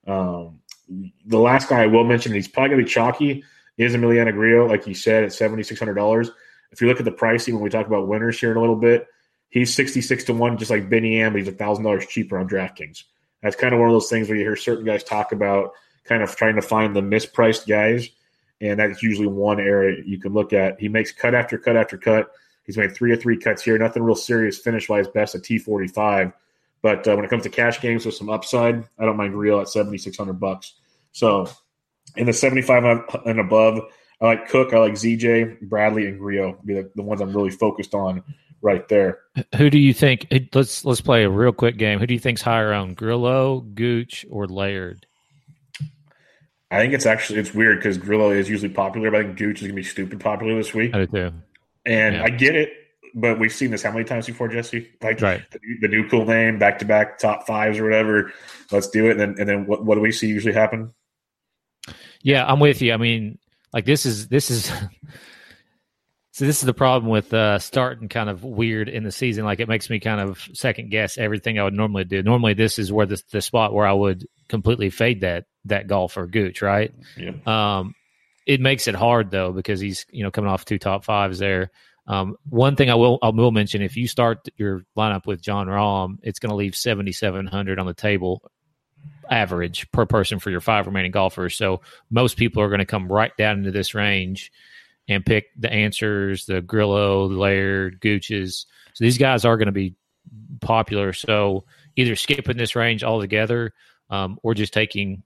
Um, 0.08 0.60
the 1.26 1.40
last 1.40 1.70
guy 1.70 1.84
I 1.84 1.88
will 1.88 2.04
mention, 2.04 2.34
he's 2.34 2.48
probably 2.48 2.70
going 2.70 2.80
to 2.82 2.86
be 2.86 2.92
chalky, 2.92 3.44
is 3.82 3.96
Emiliano 3.96 4.32
Grillo, 4.34 4.68
like 4.68 4.88
you 4.88 4.94
said, 4.94 5.24
at 5.24 5.32
$7,600. 5.32 6.30
If 6.72 6.82
you 6.82 6.88
look 6.88 7.00
at 7.00 7.06
the 7.06 7.12
pricing 7.12 7.56
when 7.56 7.64
we 7.64 7.70
talk 7.70 7.88
about 7.88 8.08
winners 8.08 8.40
here 8.40 8.52
in 8.52 8.58
a 8.58 8.62
little 8.62 8.76
bit, 8.76 9.08
he's 9.50 9.74
66 9.74 10.26
to 10.26 10.34
1, 10.34 10.58
just 10.58 10.72
like 10.72 10.90
Benny 10.90 11.22
An, 11.22 11.34
but 11.34 11.42
he's 11.42 11.50
$1,000 11.50 12.08
cheaper 12.08 12.38
on 12.38 12.48
DraftKings. 12.48 13.04
That's 13.42 13.56
kind 13.56 13.74
of 13.74 13.80
one 13.80 13.90
of 13.90 13.94
those 13.94 14.10
things 14.10 14.30
where 14.30 14.38
you 14.38 14.44
hear 14.44 14.56
certain 14.56 14.86
guys 14.86 15.04
talk 15.04 15.32
about 15.32 15.72
kind 16.04 16.24
of 16.24 16.36
trying 16.36 16.56
to 16.56 16.62
find 16.62 16.96
the 16.96 17.02
mispriced 17.02 17.68
guys. 17.68 18.10
And 18.60 18.80
that's 18.80 19.02
usually 19.02 19.28
one 19.28 19.60
area 19.60 20.04
you 20.06 20.20
can 20.20 20.34
look 20.34 20.54
at. 20.54 20.80
He 20.80 20.88
makes 20.88 21.12
cut 21.12 21.34
after 21.34 21.58
cut 21.58 21.76
after 21.76 21.98
cut. 21.98 22.32
He's 22.64 22.78
made 22.78 22.94
three 22.96 23.12
or 23.12 23.16
three 23.16 23.38
cuts 23.38 23.64
here. 23.64 23.78
Nothing 23.78 24.04
real 24.04 24.16
serious 24.16 24.60
finish 24.60 24.88
wise, 24.88 25.08
best 25.08 25.34
at 25.34 25.42
T45. 25.42 26.32
But 26.84 27.08
uh, 27.08 27.16
when 27.16 27.26
it 27.26 27.30
comes 27.30 27.44
to 27.44 27.50
cash 27.50 27.82
games 27.82 28.06
with 28.06 28.16
some 28.16 28.30
upside, 28.30 28.84
I 29.00 29.06
don't 29.06 29.18
mind 29.18 29.36
real 29.36 29.60
at 29.60 29.70
7600 29.70 30.34
bucks. 30.34 30.76
So 31.12 31.50
in 32.18 32.26
the 32.26 32.34
75 32.34 32.84
and 33.26 33.40
above, 33.40 33.80
I 34.20 34.26
like 34.26 34.50
Cook, 34.50 34.74
I 34.74 34.80
like 34.80 34.94
ZJ, 34.94 35.62
Bradley, 35.62 36.08
and 36.08 36.20
Grillo 36.20 36.58
be 36.66 36.76
the, 36.76 36.92
the 36.96 37.02
ones 37.02 37.22
I'm 37.22 37.34
really 37.36 37.50
focused 37.50 37.94
on 37.96 38.24
right 38.62 38.88
there. 38.88 39.20
Who 39.58 39.70
do 39.70 39.80
you 39.80 39.94
think? 39.94 40.28
Let's 40.54 40.86
let's 40.86 41.02
play 41.02 41.24
a 41.24 41.30
real 41.30 41.52
quick 41.52 41.78
game. 41.78 42.00
Who 42.00 42.06
do 42.08 42.14
you 42.14 42.20
think's 42.20 42.42
higher 42.42 42.74
on 42.74 42.94
Grillo, 42.94 43.62
Gooch, 43.62 44.26
or 44.30 44.48
Laird? 44.48 45.06
I 46.70 46.80
think 46.80 46.94
it's 46.94 47.06
actually 47.06 47.40
it's 47.40 47.54
weird 47.54 47.80
because 47.80 47.98
Grillo 47.98 48.30
is 48.32 48.50
usually 48.50 48.72
popular, 48.72 49.12
but 49.12 49.20
I 49.20 49.24
think 49.24 49.38
Gooch 49.38 49.62
is 49.62 49.68
gonna 49.68 49.74
be 49.76 49.84
stupid 49.84 50.20
popular 50.20 50.56
this 50.56 50.74
week. 50.74 50.94
I 50.96 51.00
do 51.00 51.08
too. 51.08 51.34
And 51.86 52.16
Yeah. 52.16 52.24
I 52.24 52.30
get 52.30 52.56
it, 52.56 52.70
but 53.16 53.40
we've 53.40 53.52
seen 53.52 53.72
this 53.72 53.82
how 53.84 53.92
many 53.92 54.06
times 54.06 54.28
before, 54.28 54.48
Jesse? 54.48 54.88
Like 55.02 55.20
Right. 55.20 55.42
the, 55.52 55.60
the 55.82 55.88
new 55.90 56.08
cool 56.08 56.26
name, 56.26 56.60
back 56.60 56.80
to 56.80 56.86
back 56.86 57.18
top 57.18 57.46
fives 57.48 57.78
or 57.80 57.84
whatever. 57.84 58.32
Let's 58.72 58.88
do 58.88 59.08
it. 59.08 59.12
And 59.12 59.20
then 59.20 59.36
and 59.40 59.50
then 59.50 59.66
what, 59.66 59.84
what 59.84 59.96
do 59.96 60.02
we 60.02 60.12
see 60.12 60.28
usually 60.28 60.54
happen? 60.54 60.94
Yeah, 62.24 62.46
I'm 62.46 62.60
with 62.60 62.82
you. 62.82 62.94
I 62.94 62.98
mean, 62.98 63.38
like 63.74 63.86
this 63.86 64.06
is 64.06 64.28
this 64.28 64.52
is 64.52 64.66
so 66.32 66.46
this 66.46 66.60
is 66.60 66.66
the 66.66 66.74
problem 66.74 67.10
with 67.10 67.34
uh 67.34 67.60
starting 67.60 68.10
kind 68.10 68.30
of 68.30 68.44
weird 68.44 68.90
in 68.90 69.04
the 69.04 69.12
season. 69.12 69.46
Like 69.46 69.60
it 69.60 69.68
makes 69.68 69.90
me 69.90 70.00
kind 70.00 70.22
of 70.22 70.48
second 70.54 70.92
guess 70.92 71.18
everything 71.18 71.60
I 71.60 71.64
would 71.64 71.74
normally 71.74 72.06
do. 72.06 72.22
Normally, 72.24 72.54
this 72.54 72.80
is 72.80 72.92
where 72.92 73.06
the 73.06 73.22
the 73.32 73.42
spot 73.42 73.74
where 73.74 73.88
I 73.88 73.94
would 73.94 74.28
completely 74.48 74.90
fade 74.90 75.22
that 75.22 75.46
that 75.66 75.88
golfer 75.88 76.28
Gooch, 76.28 76.62
right? 76.62 76.94
Yep. 77.18 77.48
Um, 77.48 77.96
it 78.46 78.60
makes 78.60 78.88
it 78.88 78.96
hard 78.96 79.32
though 79.32 79.52
because 79.52 79.80
he's 79.80 80.06
you 80.12 80.24
know 80.24 80.32
coming 80.32 80.50
off 80.50 80.66
two 80.66 80.80
top 80.80 81.04
fives 81.04 81.40
there. 81.40 81.72
Um, 82.08 82.36
one 82.50 82.76
thing 82.76 82.90
I 82.90 82.96
will 82.96 83.20
I 83.22 83.30
will 83.30 83.52
mention 83.52 83.82
if 83.82 83.96
you 83.96 84.08
start 84.08 84.48
your 84.58 84.84
lineup 84.98 85.26
with 85.26 85.42
Jon 85.42 85.68
Rahm, 85.68 86.18
it's 86.24 86.40
going 86.40 86.50
to 86.50 86.56
leave 86.56 86.76
seventy 86.76 87.12
seven 87.12 87.46
hundred 87.46 87.80
on 87.80 87.86
the 87.86 87.94
table 87.94 88.42
average 89.30 89.90
per 89.92 90.06
person 90.06 90.40
for 90.40 90.50
your 90.50 90.62
five 90.62 90.86
remaining 90.86 91.12
golfers. 91.12 91.56
So 91.56 91.82
most 92.10 92.38
people 92.38 92.62
are 92.62 92.68
going 92.68 92.80
to 92.80 92.86
come 92.86 93.12
right 93.12 93.36
down 93.38 93.60
into 93.60 93.72
this 93.72 93.96
range 93.96 94.52
and 95.08 95.26
pick 95.26 95.48
the 95.58 95.70
Ancers, 95.70 96.46
the 96.46 96.62
Grillo, 96.62 97.28
the 97.28 97.36
Laird, 97.36 98.02
Gooches. 98.02 98.66
So 98.94 99.04
these 99.04 99.18
guys 99.18 99.46
are 99.46 99.58
going 99.58 99.68
to 99.68 99.72
be 99.72 99.96
popular. 100.60 101.14
So 101.14 101.66
either 101.96 102.16
skipping 102.16 102.58
this 102.58 102.76
range 102.76 103.04
altogether 103.04 103.74
um, 104.10 104.38
or 104.44 104.54
just 104.54 104.74
taking 104.74 105.24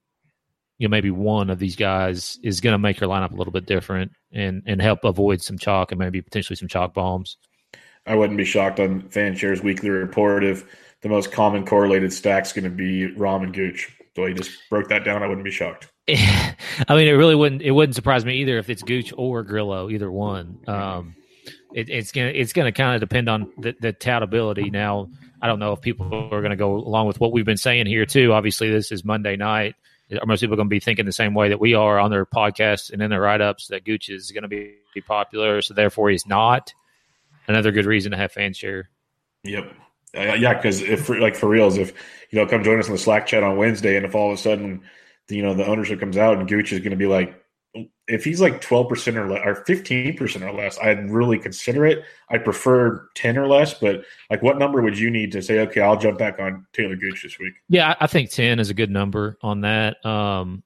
you 0.78 0.86
know 0.86 0.90
maybe 0.90 1.10
one 1.10 1.50
of 1.50 1.58
these 1.58 1.76
guys 1.76 2.38
is 2.42 2.60
going 2.60 2.72
to 2.74 2.78
make 2.78 3.00
your 3.00 3.08
lineup 3.08 3.32
a 3.32 3.36
little 3.36 3.52
bit 3.52 3.66
different 3.66 4.12
and 4.32 4.62
and 4.66 4.80
help 4.80 5.04
avoid 5.04 5.42
some 5.42 5.58
chalk 5.58 5.90
and 5.90 5.98
maybe 5.98 6.20
potentially 6.20 6.56
some 6.56 6.68
chalk 6.68 6.94
bombs. 6.94 7.36
I 8.06 8.14
wouldn't 8.14 8.36
be 8.36 8.44
shocked 8.44 8.78
on 8.78 9.02
FanShare's 9.02 9.62
weekly 9.62 9.90
report 9.90 10.44
if 10.44 10.64
the 11.02 11.08
most 11.08 11.32
common 11.32 11.66
correlated 11.66 12.12
stack's 12.12 12.52
going 12.52 12.64
to 12.64 12.70
be 12.70 13.14
Rahm 13.14 13.42
and 13.42 13.54
Gooch. 13.54 13.92
The 14.14 14.22
way 14.22 14.28
he 14.28 14.34
just 14.34 14.50
broke 14.70 14.88
that 14.88 15.04
down, 15.04 15.22
I 15.22 15.26
wouldn't 15.26 15.44
be 15.44 15.50
shocked. 15.50 15.90
I 16.08 16.54
mean, 16.90 17.08
it 17.08 17.12
really 17.12 17.34
wouldn't. 17.34 17.62
It 17.62 17.72
wouldn't 17.72 17.94
surprise 17.94 18.24
me 18.24 18.36
either 18.36 18.58
if 18.58 18.70
it's 18.70 18.82
Gooch 18.82 19.12
or 19.16 19.42
Grillo, 19.42 19.90
either 19.90 20.10
one. 20.10 20.58
Um, 20.66 21.16
it, 21.74 21.90
it's 21.90 22.12
gonna 22.12 22.28
it's 22.28 22.52
gonna 22.52 22.72
kind 22.72 22.94
of 22.94 23.00
depend 23.00 23.28
on 23.28 23.52
the, 23.58 23.74
the 23.80 23.92
toutability. 23.92 24.72
Now, 24.72 25.08
I 25.42 25.46
don't 25.46 25.58
know 25.58 25.72
if 25.72 25.80
people 25.80 26.06
are 26.32 26.40
going 26.40 26.50
to 26.50 26.56
go 26.56 26.76
along 26.76 27.06
with 27.06 27.20
what 27.20 27.32
we've 27.32 27.44
been 27.44 27.56
saying 27.56 27.86
here 27.86 28.06
too. 28.06 28.32
Obviously, 28.32 28.70
this 28.70 28.90
is 28.90 29.04
Monday 29.04 29.36
night. 29.36 29.74
Are 30.12 30.26
most 30.26 30.40
people 30.40 30.56
going 30.56 30.68
to 30.68 30.70
be 30.70 30.80
thinking 30.80 31.04
the 31.04 31.12
same 31.12 31.34
way 31.34 31.48
that 31.48 31.60
we 31.60 31.74
are 31.74 31.98
on 31.98 32.10
their 32.10 32.24
podcasts 32.24 32.92
and 32.92 33.02
in 33.02 33.10
their 33.10 33.20
write 33.20 33.40
ups 33.40 33.68
that 33.68 33.84
Gooch 33.84 34.08
is 34.08 34.30
going 34.30 34.42
to 34.42 34.48
be, 34.48 34.74
be 34.94 35.00
popular, 35.00 35.60
so 35.62 35.74
therefore 35.74 36.10
he's 36.10 36.26
not. 36.26 36.72
Another 37.48 37.72
good 37.72 37.86
reason 37.86 38.12
to 38.12 38.16
have 38.16 38.32
FanShare. 38.32 38.84
Yep. 39.42 39.72
Uh, 40.16 40.34
yeah, 40.34 40.54
because 40.54 40.82
if 40.82 41.08
like 41.08 41.36
for 41.36 41.48
reals, 41.48 41.76
if 41.76 41.92
you 42.30 42.38
know, 42.38 42.46
come 42.46 42.64
join 42.64 42.78
us 42.78 42.86
in 42.86 42.92
the 42.92 42.98
Slack 42.98 43.26
chat 43.26 43.42
on 43.42 43.56
Wednesday, 43.56 43.96
and 43.96 44.06
if 44.06 44.14
all 44.14 44.32
of 44.32 44.38
a 44.38 44.40
sudden, 44.40 44.82
you 45.28 45.42
know, 45.42 45.54
the 45.54 45.66
ownership 45.66 46.00
comes 46.00 46.16
out 46.16 46.38
and 46.38 46.48
Gooch 46.48 46.72
is 46.72 46.80
going 46.80 46.90
to 46.90 46.96
be 46.96 47.06
like, 47.06 47.42
if 48.08 48.24
he's 48.24 48.40
like 48.40 48.60
twelve 48.60 48.88
percent 48.88 49.16
or 49.16 49.28
le- 49.28 49.40
or 49.40 49.56
fifteen 49.66 50.16
percent 50.16 50.44
or 50.44 50.52
less, 50.52 50.78
I'd 50.78 51.10
really 51.10 51.38
consider 51.38 51.84
it. 51.84 52.04
I 52.30 52.38
prefer 52.38 53.08
ten 53.14 53.36
or 53.36 53.46
less, 53.46 53.74
but 53.74 54.04
like, 54.30 54.42
what 54.42 54.58
number 54.58 54.80
would 54.80 54.98
you 54.98 55.10
need 55.10 55.32
to 55.32 55.42
say, 55.42 55.60
okay, 55.60 55.80
I'll 55.80 55.98
jump 55.98 56.18
back 56.18 56.38
on 56.38 56.66
Talor 56.72 56.98
Gooch 56.98 57.22
this 57.22 57.38
week? 57.38 57.54
Yeah, 57.68 57.94
I 58.00 58.06
think 58.06 58.30
ten 58.30 58.58
is 58.58 58.70
a 58.70 58.74
good 58.74 58.90
number 58.90 59.36
on 59.42 59.60
that. 59.62 60.04
Um, 60.04 60.62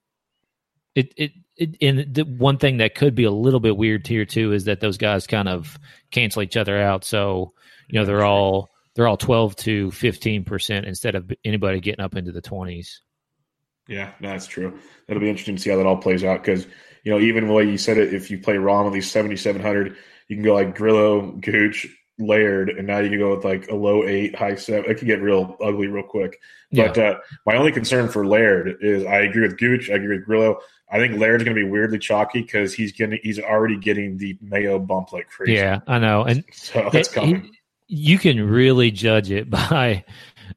it 0.95 1.13
it. 1.17 1.33
It, 1.57 1.77
and 1.83 2.15
the 2.15 2.23
one 2.23 2.57
thing 2.57 2.79
that 2.79 2.95
could 2.95 3.15
be 3.15 3.25
a 3.25 3.31
little 3.31 3.61
bit 3.61 3.77
weird 3.77 4.07
here 4.07 4.25
too 4.25 4.53
is 4.55 4.65
that 4.65 4.81
those 4.81 4.97
guys 4.97 5.27
kind 5.27 5.47
of 5.47 5.79
cancel 6.11 6.41
each 6.41 6.57
other 6.57 6.81
out. 6.81 7.05
So 7.05 7.53
you 7.89 7.99
know 7.99 8.07
they're 8.07 8.25
all 8.25 8.71
they're 8.95 9.09
all 9.09 9.17
twelve 9.17 9.57
to 9.57 9.91
fifteen 9.91 10.45
percent 10.45 10.87
instead 10.87 11.15
of 11.15 11.31
anybody 11.45 11.81
getting 11.81 12.05
up 12.05 12.17
into 12.17 12.33
the 12.33 12.41
twenties. 12.43 13.01
Yeah, 13.89 14.13
no, 14.21 14.31
that's 14.31 14.47
true. 14.47 14.79
It'll 15.09 15.21
be 15.21 15.29
interesting 15.29 15.57
to 15.57 15.63
see 15.63 15.71
how 15.71 15.77
that 15.77 15.87
all 15.87 15.97
plays 15.97 16.23
out 16.25 16.43
because 16.45 16.67
you 17.05 17.13
know, 17.13 17.19
even 17.19 17.47
the 17.47 17.53
way 17.53 17.65
you 17.65 17.79
said 17.79 17.99
it, 17.99 18.13
if 18.15 18.31
you 18.31 18.39
play 18.39 18.55
Rahm 18.57 18.87
at 18.87 18.93
least 18.93 19.13
seventy 19.13 19.37
seven 19.37 19.63
hundred, 19.63 19.97
you 20.29 20.37
can 20.37 20.45
go 20.45 20.55
like 20.55 20.77
Grillo, 20.77 21.33
Gooch, 21.33 21.87
Laird, 22.19 22.71
and 22.71 22.87
now 22.87 22.99
you 22.99 23.09
can 23.09 23.19
go 23.19 23.35
with 23.35 23.45
like 23.45 23.69
a 23.69 23.75
low 23.75 24.05
eight, 24.05 24.35
high 24.37 24.55
seven. 24.55 24.91
It 24.91 24.99
can 24.99 25.09
get 25.09 25.23
real 25.23 25.57
ugly 25.63 25.87
real 25.87 26.05
quick. 26.05 26.39
But 26.73 26.99
uh, 26.99 27.19
my 27.47 27.57
only 27.57 27.73
concern 27.73 28.09
for 28.09 28.27
Laird 28.27 28.77
is 28.81 29.05
I 29.05 29.21
agree 29.21 29.43
with 29.43 29.59
Gooch, 29.59 29.91
I 29.91 29.95
agree 29.95 30.19
with 30.19 30.27
Grillo. 30.27 30.59
I 30.93 30.99
think 30.99 31.19
Laird's 31.19 31.45
going 31.45 31.57
to 31.57 31.65
be 31.65 31.69
weirdly 31.69 31.99
chalky 31.99 32.43
because 32.43 32.75
he's 32.75 32.93
getting 32.93 33.19
he's 33.23 33.39
already 33.39 33.77
getting 33.77 34.19
the 34.19 34.37
Mayo 34.41 34.79
bump 34.79 35.13
like 35.13 35.29
crazy. 35.29 35.55
Yeah, 35.55 35.81
I 35.87 35.99
know, 35.99 36.25
and 36.25 36.45
so 36.53 36.91
He- 36.91 37.03
coming. 37.05 37.51
You 37.91 38.19
can 38.19 38.41
really 38.49 38.93
judge 38.93 39.31
it 39.33 39.51
by 39.71 40.05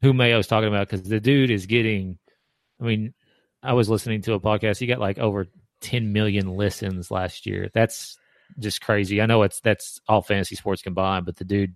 who 0.01 0.13
Mayo's 0.13 0.47
talking 0.47 0.69
about 0.69 0.87
because 0.89 1.07
the 1.07 1.19
dude 1.19 1.51
is 1.51 1.65
getting. 1.65 2.17
I 2.79 2.85
mean, 2.85 3.13
I 3.61 3.73
was 3.73 3.89
listening 3.89 4.21
to 4.23 4.33
a 4.33 4.39
podcast. 4.39 4.77
He 4.77 4.87
got 4.87 4.99
like 4.99 5.17
over 5.17 5.47
10 5.81 6.13
million 6.13 6.55
listens 6.55 7.09
last 7.09 7.45
year. 7.45 7.69
That's 7.73 8.17
just 8.59 8.81
crazy. 8.81 9.21
I 9.21 9.25
know 9.25 9.43
it's 9.43 9.59
that's 9.61 9.99
all 10.07 10.21
fantasy 10.21 10.55
sports 10.55 10.81
combined, 10.81 11.25
but 11.25 11.37
the 11.37 11.45
dude, 11.45 11.75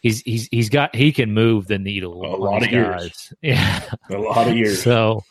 he's 0.00 0.20
he's 0.20 0.48
he's 0.50 0.70
got 0.70 0.94
he 0.94 1.12
can 1.12 1.34
move 1.34 1.66
the 1.66 1.78
needle. 1.78 2.24
A 2.24 2.36
lot 2.36 2.62
of 2.62 2.72
years. 2.72 3.32
Yeah. 3.42 3.82
A 4.10 4.16
lot 4.16 4.48
of 4.48 4.56
years. 4.56 4.82
So 4.82 5.24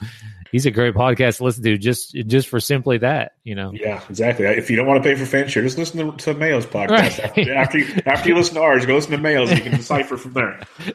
he's 0.53 0.65
a 0.67 0.71
great 0.71 0.93
podcast 0.93 1.37
to 1.37 1.43
listen 1.43 1.63
to 1.63 1.77
just 1.77 2.13
just 2.13 2.47
for 2.47 2.61
simply 2.61 2.99
that, 2.99 3.33
you 3.43 3.55
know. 3.55 3.73
Yeah, 3.73 4.01
exactly. 4.09 4.45
If 4.45 4.69
you 4.69 4.77
don't 4.77 4.87
want 4.87 5.03
to 5.03 5.09
pay 5.09 5.15
for 5.15 5.25
FanShare, 5.25 5.63
just 5.63 5.77
listen 5.77 6.11
to, 6.11 6.17
to 6.17 6.33
Mayo's 6.35 6.65
podcast. 6.65 6.89
Right. 6.89 7.19
After, 7.19 7.53
after, 7.53 7.77
you, 7.79 8.01
after 8.05 8.29
you 8.29 8.35
listen 8.35 8.55
to 8.55 8.61
ours, 8.61 8.85
go 8.85 8.95
listen 8.95 9.11
to 9.11 9.17
Mayo's. 9.17 9.51
You 9.51 9.61
can 9.61 9.71
decipher 9.71 10.15
from 10.15 10.33
there. 10.33 10.61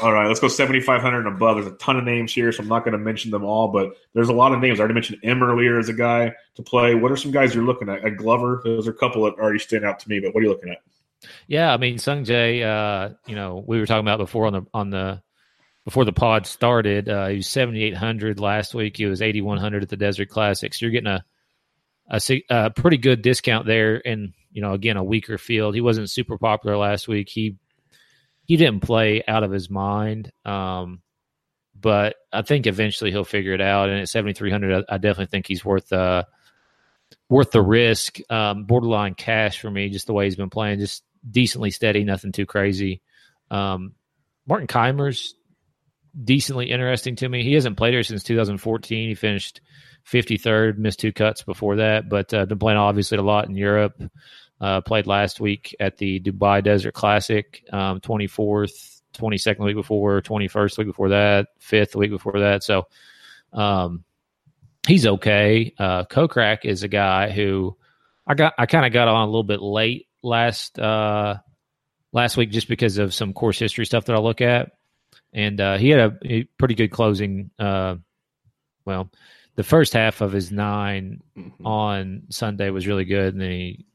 All 0.00 0.12
right, 0.12 0.28
let's 0.28 0.38
go 0.38 0.46
7,500 0.46 1.26
and 1.26 1.26
above. 1.26 1.56
There's 1.56 1.66
a 1.66 1.76
ton 1.76 1.96
of 1.96 2.04
names 2.04 2.32
here, 2.32 2.52
so 2.52 2.62
I'm 2.62 2.68
not 2.68 2.84
going 2.84 2.92
to 2.92 2.98
mention 2.98 3.32
them 3.32 3.44
all, 3.44 3.66
but 3.66 3.94
there's 4.14 4.28
a 4.28 4.32
lot 4.32 4.52
of 4.52 4.60
names. 4.60 4.78
I 4.78 4.82
already 4.82 4.94
mentioned 4.94 5.18
Im 5.24 5.42
earlier 5.42 5.76
as 5.76 5.88
a 5.88 5.92
guy 5.92 6.32
to 6.54 6.62
play. 6.62 6.94
What 6.94 7.10
are 7.10 7.16
some 7.16 7.32
guys 7.32 7.52
you're 7.52 7.64
looking 7.64 7.88
at? 7.88 8.04
At 8.04 8.16
Glover, 8.16 8.60
those 8.62 8.86
are 8.86 8.92
a 8.92 8.94
couple 8.94 9.24
that 9.24 9.34
already 9.34 9.58
stand 9.58 9.84
out 9.84 9.98
to 9.98 10.08
me, 10.08 10.20
but 10.20 10.32
what 10.32 10.40
are 10.40 10.44
you 10.44 10.50
looking 10.50 10.70
at? 10.70 10.78
Yeah, 11.48 11.74
I 11.74 11.78
mean 11.78 11.98
Sung 11.98 12.24
Jae, 12.24 12.62
uh, 12.62 13.14
you 13.26 13.34
know, 13.34 13.64
we 13.66 13.80
were 13.80 13.86
talking 13.86 14.06
about 14.06 14.18
before 14.18 14.46
on 14.46 14.52
the 14.52 14.66
on 14.72 14.90
the 14.90 15.20
before 15.88 16.04
the 16.04 16.12
pod 16.12 16.46
started. 16.46 17.08
Uh, 17.08 17.28
he 17.28 17.36
was 17.36 17.46
seventy 17.46 17.82
eight 17.82 17.96
hundred 17.96 18.38
last 18.38 18.74
week. 18.74 18.98
He 18.98 19.06
was 19.06 19.22
eighty 19.22 19.40
one 19.40 19.56
hundred 19.56 19.82
at 19.82 19.88
the 19.88 19.96
Desert 19.96 20.28
Classics. 20.28 20.82
You're 20.82 20.90
getting 20.90 21.06
a, 21.06 21.24
a 22.10 22.20
a 22.50 22.68
pretty 22.68 22.98
good 22.98 23.22
discount 23.22 23.64
there, 23.64 24.06
and 24.06 24.34
you 24.52 24.60
know, 24.60 24.74
again, 24.74 24.98
a 24.98 25.02
weaker 25.02 25.38
field. 25.38 25.74
He 25.74 25.80
wasn't 25.80 26.10
super 26.10 26.36
popular 26.36 26.76
last 26.76 27.08
week. 27.08 27.30
He 27.30 27.56
he 28.44 28.58
didn't 28.58 28.80
play 28.80 29.22
out 29.26 29.44
of 29.44 29.50
his 29.50 29.70
mind, 29.70 30.30
um, 30.44 31.00
but 31.74 32.16
I 32.30 32.42
think 32.42 32.66
eventually 32.66 33.10
he'll 33.10 33.24
figure 33.24 33.54
it 33.54 33.62
out. 33.62 33.88
And 33.88 34.00
at 34.00 34.10
seventy 34.10 34.34
three 34.34 34.50
hundred, 34.50 34.84
I, 34.90 34.96
I 34.96 34.98
definitely 34.98 35.30
think 35.30 35.46
he's 35.46 35.64
worth 35.64 35.90
uh 35.90 36.24
worth 37.30 37.50
the 37.50 37.62
risk. 37.62 38.18
Um, 38.30 38.66
borderline 38.66 39.14
cash 39.14 39.58
for 39.58 39.70
me, 39.70 39.88
just 39.88 40.06
the 40.06 40.12
way 40.12 40.26
he's 40.26 40.36
been 40.36 40.50
playing, 40.50 40.80
just 40.80 41.02
decently 41.26 41.70
steady, 41.70 42.04
nothing 42.04 42.32
too 42.32 42.44
crazy. 42.44 43.00
Um, 43.50 43.94
Martin 44.46 44.66
Kaymer's 44.66 45.34
decently 46.24 46.70
interesting 46.70 47.16
to 47.16 47.28
me. 47.28 47.42
He 47.42 47.54
hasn't 47.54 47.76
played 47.76 47.94
here 47.94 48.02
since 48.02 48.22
2014. 48.22 49.08
He 49.08 49.14
finished 49.14 49.60
53rd, 50.10 50.78
missed 50.78 51.00
two 51.00 51.12
cuts 51.12 51.42
before 51.42 51.76
that, 51.76 52.08
but 52.08 52.32
uh, 52.32 52.46
been 52.46 52.58
playing 52.58 52.78
obviously 52.78 53.18
a 53.18 53.22
lot 53.22 53.48
in 53.48 53.56
Europe. 53.56 54.00
Uh, 54.60 54.80
played 54.80 55.06
last 55.06 55.40
week 55.40 55.76
at 55.78 55.98
the 55.98 56.18
Dubai 56.18 56.64
Desert 56.64 56.92
Classic, 56.92 57.62
um, 57.72 58.00
24th, 58.00 59.02
22nd 59.16 59.64
week 59.64 59.76
before, 59.76 60.20
21st 60.20 60.78
week 60.78 60.86
before 60.88 61.10
that, 61.10 61.48
fifth 61.60 61.94
week 61.94 62.10
before 62.10 62.40
that. 62.40 62.64
So, 62.64 62.88
um, 63.52 64.02
he's 64.86 65.06
okay. 65.06 65.74
Uh, 65.78 66.04
Kokrak 66.06 66.64
is 66.64 66.82
a 66.82 66.88
guy 66.88 67.30
who 67.30 67.76
I 68.26 68.34
got, 68.34 68.54
I 68.58 68.66
kind 68.66 68.84
of 68.84 68.92
got 68.92 69.06
on 69.06 69.22
a 69.22 69.26
little 69.26 69.44
bit 69.44 69.62
late 69.62 70.08
last, 70.22 70.76
uh, 70.78 71.36
last 72.12 72.36
week 72.36 72.50
just 72.50 72.68
because 72.68 72.98
of 72.98 73.14
some 73.14 73.32
course 73.32 73.60
history 73.60 73.86
stuff 73.86 74.06
that 74.06 74.16
I 74.16 74.18
look 74.18 74.40
at. 74.40 74.72
And, 75.32 75.60
uh, 75.60 75.78
he 75.78 75.90
had 75.90 76.00
a, 76.00 76.18
a 76.24 76.44
pretty 76.58 76.74
good 76.74 76.90
closing. 76.90 77.50
Uh, 77.58 77.96
well, 78.84 79.10
the 79.56 79.62
first 79.62 79.92
half 79.92 80.20
of 80.20 80.32
his 80.32 80.50
nine 80.50 81.20
on 81.64 82.22
Sunday 82.30 82.70
was 82.70 82.86
really 82.86 83.04
good. 83.04 83.34
And 83.34 83.42
then 83.42 83.50
he, 83.50 83.86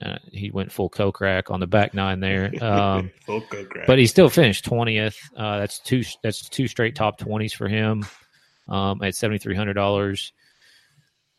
uh, 0.00 0.18
he 0.30 0.50
went 0.50 0.70
full 0.70 0.88
Kokrak 0.88 1.50
on 1.50 1.60
the 1.60 1.66
back 1.66 1.92
nine 1.92 2.20
there. 2.20 2.52
Um, 2.62 3.10
Full 3.26 3.40
coke 3.40 3.74
rack. 3.74 3.86
but 3.86 3.98
he 3.98 4.06
still 4.06 4.28
finished 4.28 4.64
twentieth. 4.64 5.18
Uh, 5.36 5.58
that's 5.58 5.80
two. 5.80 6.04
That's 6.22 6.48
two 6.48 6.68
straight 6.68 6.94
top 6.94 7.18
twenties 7.18 7.52
for 7.52 7.66
him 7.66 8.06
um, 8.68 9.02
at 9.02 9.16
seventy 9.16 9.38
three 9.38 9.56
hundred 9.56 9.74
dollars. 9.74 10.32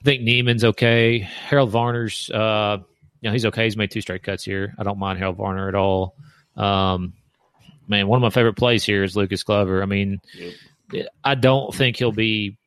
I 0.01 0.03
think 0.03 0.23
Niemann's 0.23 0.65
okay. 0.65 1.19
Harold 1.19 1.71
Varner's 1.71 2.29
uh, 2.31 2.79
you 3.21 3.29
know, 3.29 3.33
he's 3.33 3.45
okay. 3.45 3.65
He's 3.65 3.77
made 3.77 3.91
two 3.91 4.01
straight 4.01 4.23
cuts 4.23 4.43
here. 4.43 4.73
I 4.77 4.83
don't 4.83 4.99
mind 4.99 5.19
Harold 5.19 5.37
Varner 5.37 5.67
at 5.67 5.75
all. 5.75 6.15
Um, 6.55 7.13
man, 7.89 8.07
one 8.07 8.17
of 8.17 8.21
my 8.21 8.29
favorite 8.29 8.55
plays 8.55 8.83
here 8.83 9.03
is 9.03 9.15
Lucas 9.15 9.43
Glover. 9.43 9.81
I 9.81 9.85
mean, 9.85 10.21
I 11.23 11.35
don't 11.35 11.73
think 11.73 11.97
he'll 11.97 12.11
be. 12.11 12.57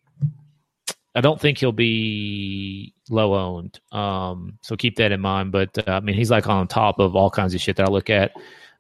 I 1.15 1.21
don't 1.21 1.41
think 1.41 1.59
he'll 1.59 1.73
be 1.73 2.95
low 3.11 3.35
owned. 3.35 3.79
Um, 3.93 4.59
so 4.63 4.77
keep 4.77 4.97
that 4.97 5.13
in 5.13 5.21
mind. 5.21 5.53
But 5.53 5.77
uh, 5.87 5.93
I 5.93 6.01
mean, 6.01 6.17
he's 6.17 6.31
like 6.31 6.47
on 6.47 6.69
top 6.69 6.99
of 6.99 7.15
all 7.15 7.31
kinds 7.31 7.55
of 7.55 7.61
shit 7.61 7.77
that 7.77 7.89
I 7.89 7.93
look 7.93 8.11
at. 8.11 8.33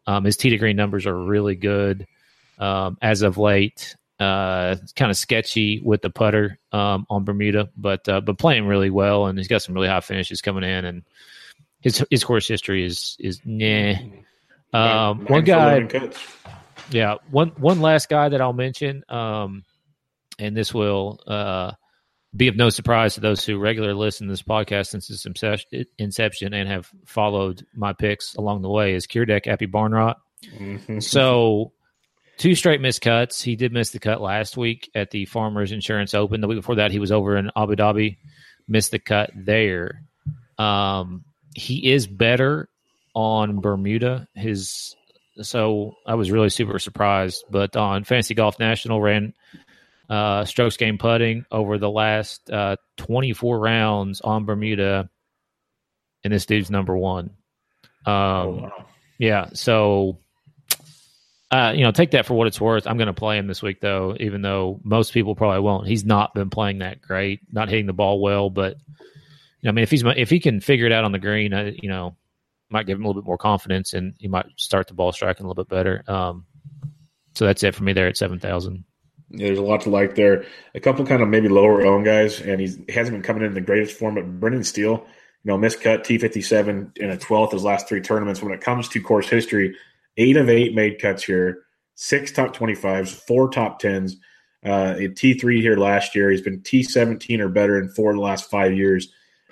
Um, 0.07 0.25
his 0.25 0.37
T 0.37 0.51
to 0.51 0.59
green 0.59 0.77
numbers 0.77 1.07
are 1.07 1.17
really 1.17 1.55
good 1.55 2.07
um, 2.59 2.99
as 3.03 3.23
of 3.23 3.39
late. 3.39 3.97
Uh, 4.19 4.77
kind 4.95 5.11
of 5.11 5.17
sketchy 5.17 5.81
with 5.85 6.01
the 6.01 6.11
putter 6.11 6.59
um, 6.71 7.07
on 7.11 7.25
Bermuda, 7.25 7.69
but 7.77 8.09
uh, 8.09 8.21
but 8.21 8.39
playing 8.39 8.67
really 8.67 8.91
well, 8.91 9.27
and 9.27 9.37
he's 9.37 9.49
got 9.49 9.63
some 9.63 9.75
really 9.75 9.89
high 9.89 10.01
finishes 10.01 10.41
coming 10.41 10.63
in, 10.63 10.85
and 10.85 11.03
his 11.81 12.05
his 12.09 12.23
course 12.23 12.47
history 12.47 12.85
is 12.85 13.17
is 13.19 13.41
nah. 13.45 13.95
Um, 14.73 15.19
Nine 15.19 15.27
one 15.27 15.45
guy, 15.45 15.83
cuts. 15.85 16.19
yeah, 16.91 17.17
one 17.31 17.49
one 17.59 17.81
last 17.81 18.09
guy 18.09 18.29
that 18.31 18.41
I'll 18.41 18.53
mention, 18.55 19.03
um, 19.09 19.65
and 20.39 20.57
this 20.57 20.73
will 20.73 21.21
uh, 21.27 21.73
be 22.35 22.49
of 22.49 22.57
no 22.57 22.71
surprise 22.71 23.15
to 23.15 23.21
those 23.21 23.45
who 23.45 23.59
regularly 23.59 23.95
listen 23.95 24.27
to 24.27 24.33
this 24.33 24.43
podcast 24.43 24.87
since 24.87 25.11
its 25.11 25.27
inception- 25.27 25.85
inception 25.99 26.55
and 26.55 26.69
have 26.69 26.89
followed 27.05 27.67
my 27.75 27.93
picks 27.93 28.35
along 28.37 28.63
the 28.63 28.71
way 28.71 28.95
is 28.95 29.07
Kiradech 29.07 29.45
Aphibarnrat. 29.45 30.15
Mhm. 30.59 31.03
So 31.03 31.73
two 32.39 32.55
straight 32.55 32.81
missed 32.81 33.03
cuts. 33.03 33.43
He 33.43 33.55
did 33.57 33.73
miss 33.75 33.91
the 33.91 33.99
cut 33.99 34.23
last 34.23 34.57
week 34.57 34.91
at 34.95 35.11
the 35.11 35.27
Farmers 35.27 35.71
Insurance 35.73 36.15
Open. 36.15 36.41
The 36.41 36.49
week 36.49 36.59
before 36.59 36.77
that, 36.77 36.91
he 36.93 36.99
was 36.99 37.13
over 37.13 37.37
in 37.37 37.51
Abu 37.55 37.77
Dhabi, 37.77 38.17
missed 38.67 38.91
the 38.93 38.99
cut 38.99 39.31
there. 39.37 40.03
Um, 40.59 41.25
he 41.55 41.93
is 41.93 42.07
better 42.07 42.71
on 43.15 43.61
Bermuda. 43.61 44.29
His 44.35 44.97
so 45.41 45.95
I 46.07 46.15
was 46.15 46.31
really 46.31 46.51
super 46.51 46.79
surprised. 46.79 47.45
But 47.51 47.77
on 47.77 48.05
Fantasy 48.05 48.35
Golf 48.35 48.59
National, 48.59 49.01
ran 49.01 49.35
uh, 50.11 50.45
strokes 50.45 50.77
game 50.77 50.99
putting 50.99 51.45
over 51.51 51.79
the 51.79 51.91
last 51.91 52.51
uh, 52.51 52.77
24 52.99 53.59
rounds 53.59 54.21
on 54.21 54.45
Bermuda, 54.45 55.09
and 56.25 56.33
this 56.33 56.47
dude's 56.47 56.71
number 56.71 56.97
one. 56.97 57.31
Um, 58.05 58.13
Oh, 58.15 58.49
wow. 58.63 58.87
yeah, 59.19 59.47
so 59.55 60.19
uh, 61.51 61.73
you 61.77 61.85
know, 61.85 61.93
take 61.93 62.13
that 62.13 62.25
for 62.27 62.33
what 62.35 62.47
it's 62.47 62.61
worth. 62.61 62.87
I'm 62.87 62.97
going 62.97 63.09
to 63.09 63.13
play 63.13 63.37
him 63.37 63.47
this 63.47 63.63
week, 63.63 63.81
though, 63.81 64.17
even 64.19 64.41
though 64.41 64.81
most 64.83 65.13
people 65.13 65.35
probably 65.35 65.61
won't. 65.61 65.87
He's 65.87 66.03
not 66.05 66.33
been 66.35 66.49
playing 66.49 66.79
that 66.79 67.03
great, 67.03 67.41
not 67.53 67.69
hitting 67.69 67.85
the 67.87 67.93
ball 67.93 68.21
well. 68.21 68.49
But 68.49 68.77
you 68.99 69.65
know, 69.65 69.69
I 69.69 69.73
mean, 69.73 69.83
if 69.83 69.91
he's 69.91 70.03
if 70.05 70.31
he 70.31 70.41
can 70.41 70.61
figure 70.61 70.87
it 70.87 70.93
out 70.93 71.05
on 71.05 71.13
the 71.13 71.19
green, 71.19 71.53
I, 71.55 71.77
you 71.81 71.89
know, 71.91 72.17
might 72.73 72.87
give 72.87 72.99
him 72.99 73.05
a 73.05 73.09
little 73.09 73.23
bit 73.23 73.27
more 73.27 73.39
confidence, 73.39 73.93
and 73.93 74.15
he 74.19 74.29
might 74.29 74.47
start 74.57 74.89
the 74.89 74.95
ball 74.95 75.13
striking 75.13 75.45
a 75.45 75.49
little 75.49 75.63
bit 75.63 75.71
better. 75.71 76.03
Um, 76.09 76.47
so 77.35 77.47
that's 77.47 77.63
it 77.63 77.75
for 77.75 77.85
me 77.85 77.93
there 77.93 78.09
at 78.09 78.17
seven 78.17 78.39
thousand. 78.39 78.85
Yeah, 79.31 79.47
there's 79.47 79.59
a 79.59 79.63
lot 79.63 79.83
to 79.83 79.91
like 79.91 80.15
there. 80.15 80.45
A 80.75 80.81
couple 80.81 81.07
kind 81.07 81.23
of 81.23 81.29
maybe 81.29 81.49
lower 81.49 81.87
owned 81.87 82.05
guys, 82.05 82.41
and 82.41 82.61
he 82.61 82.67
hasn't 82.93 83.15
been 83.15 83.23
coming 83.23 83.45
in 83.45 83.55
the 83.55 83.61
greatest 83.61 83.97
form. 83.97 84.15
But 84.15 84.41
Brendan 84.41 84.65
Steele, 84.65 85.07
you 85.45 85.45
know, 85.45 85.57
miscut 85.57 86.01
T57 86.01 86.99
in 86.99 87.11
a 87.11 87.17
12th 87.17 87.53
his 87.53 87.65
last 87.65 87.89
three 87.89 88.01
tournaments. 88.01 88.43
When 88.43 88.53
it 88.53 88.61
comes 88.61 88.89
to 88.89 89.01
course 89.01 89.29
history, 89.29 89.75
eight 90.17 90.37
of 90.37 90.51
eight 90.51 90.75
made 90.75 91.01
cuts 91.01 91.25
here, 91.25 91.63
six 91.95 92.31
top 92.33 92.55
25s, 92.55 93.09
four 93.09 93.49
top 93.49 93.81
10s. 93.81 94.15
Uh, 94.65 94.95
at 94.95 95.17
T3 95.17 95.61
here 95.61 95.77
last 95.77 96.15
year. 96.15 96.31
He's 96.31 96.41
been 96.41 96.61
T17 96.61 97.41
or 97.41 97.49
better 97.49 97.81
in 97.81 97.89
four 97.89 98.11
of 98.11 98.17
the 98.17 98.23
last 98.23 98.49
five 98.49 98.73
years 98.73 99.09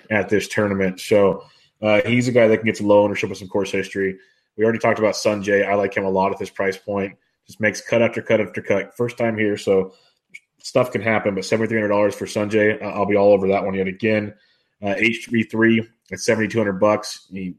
at 0.09 0.29
this 0.29 0.47
tournament. 0.47 1.01
So 1.01 1.43
uh, 1.81 2.01
he's 2.05 2.27
a 2.27 2.31
guy 2.31 2.47
that 2.47 2.57
can 2.57 2.65
get 2.65 2.77
some 2.77 2.87
low 2.87 3.03
ownership 3.03 3.29
with 3.29 3.39
some 3.39 3.47
course 3.47 3.71
history. 3.71 4.17
We 4.57 4.63
already 4.63 4.79
talked 4.79 4.99
about 4.99 5.15
Sung 5.15 5.43
Jae. 5.43 5.67
I 5.67 5.75
like 5.75 5.95
him 5.95 6.05
a 6.05 6.09
lot 6.09 6.31
at 6.31 6.37
this 6.37 6.49
price 6.49 6.77
point. 6.77 7.17
Just 7.47 7.59
makes 7.59 7.81
cut 7.81 8.01
after 8.01 8.21
cut 8.21 8.41
after 8.41 8.61
cut. 8.61 8.95
First 8.95 9.17
time 9.17 9.37
here, 9.37 9.57
so 9.57 9.93
stuff 10.59 10.91
can 10.91 11.01
happen. 11.01 11.35
But 11.35 11.45
seventy 11.45 11.69
three 11.69 11.77
hundred 11.77 11.89
dollars 11.89 12.15
for 12.15 12.27
Sung 12.27 12.49
Jae, 12.49 12.81
I'll 12.81 13.05
be 13.05 13.15
all 13.15 13.33
over 13.33 13.47
that 13.47 13.63
one 13.63 13.73
yet 13.73 13.87
again. 13.87 14.33
Uh, 14.83 14.95
H 14.97 15.25
three 15.27 15.43
three 15.43 15.87
at 16.11 16.19
seventy 16.19 16.47
two 16.47 16.57
hundred 16.57 16.79
bucks. 16.79 17.27
He- 17.31 17.55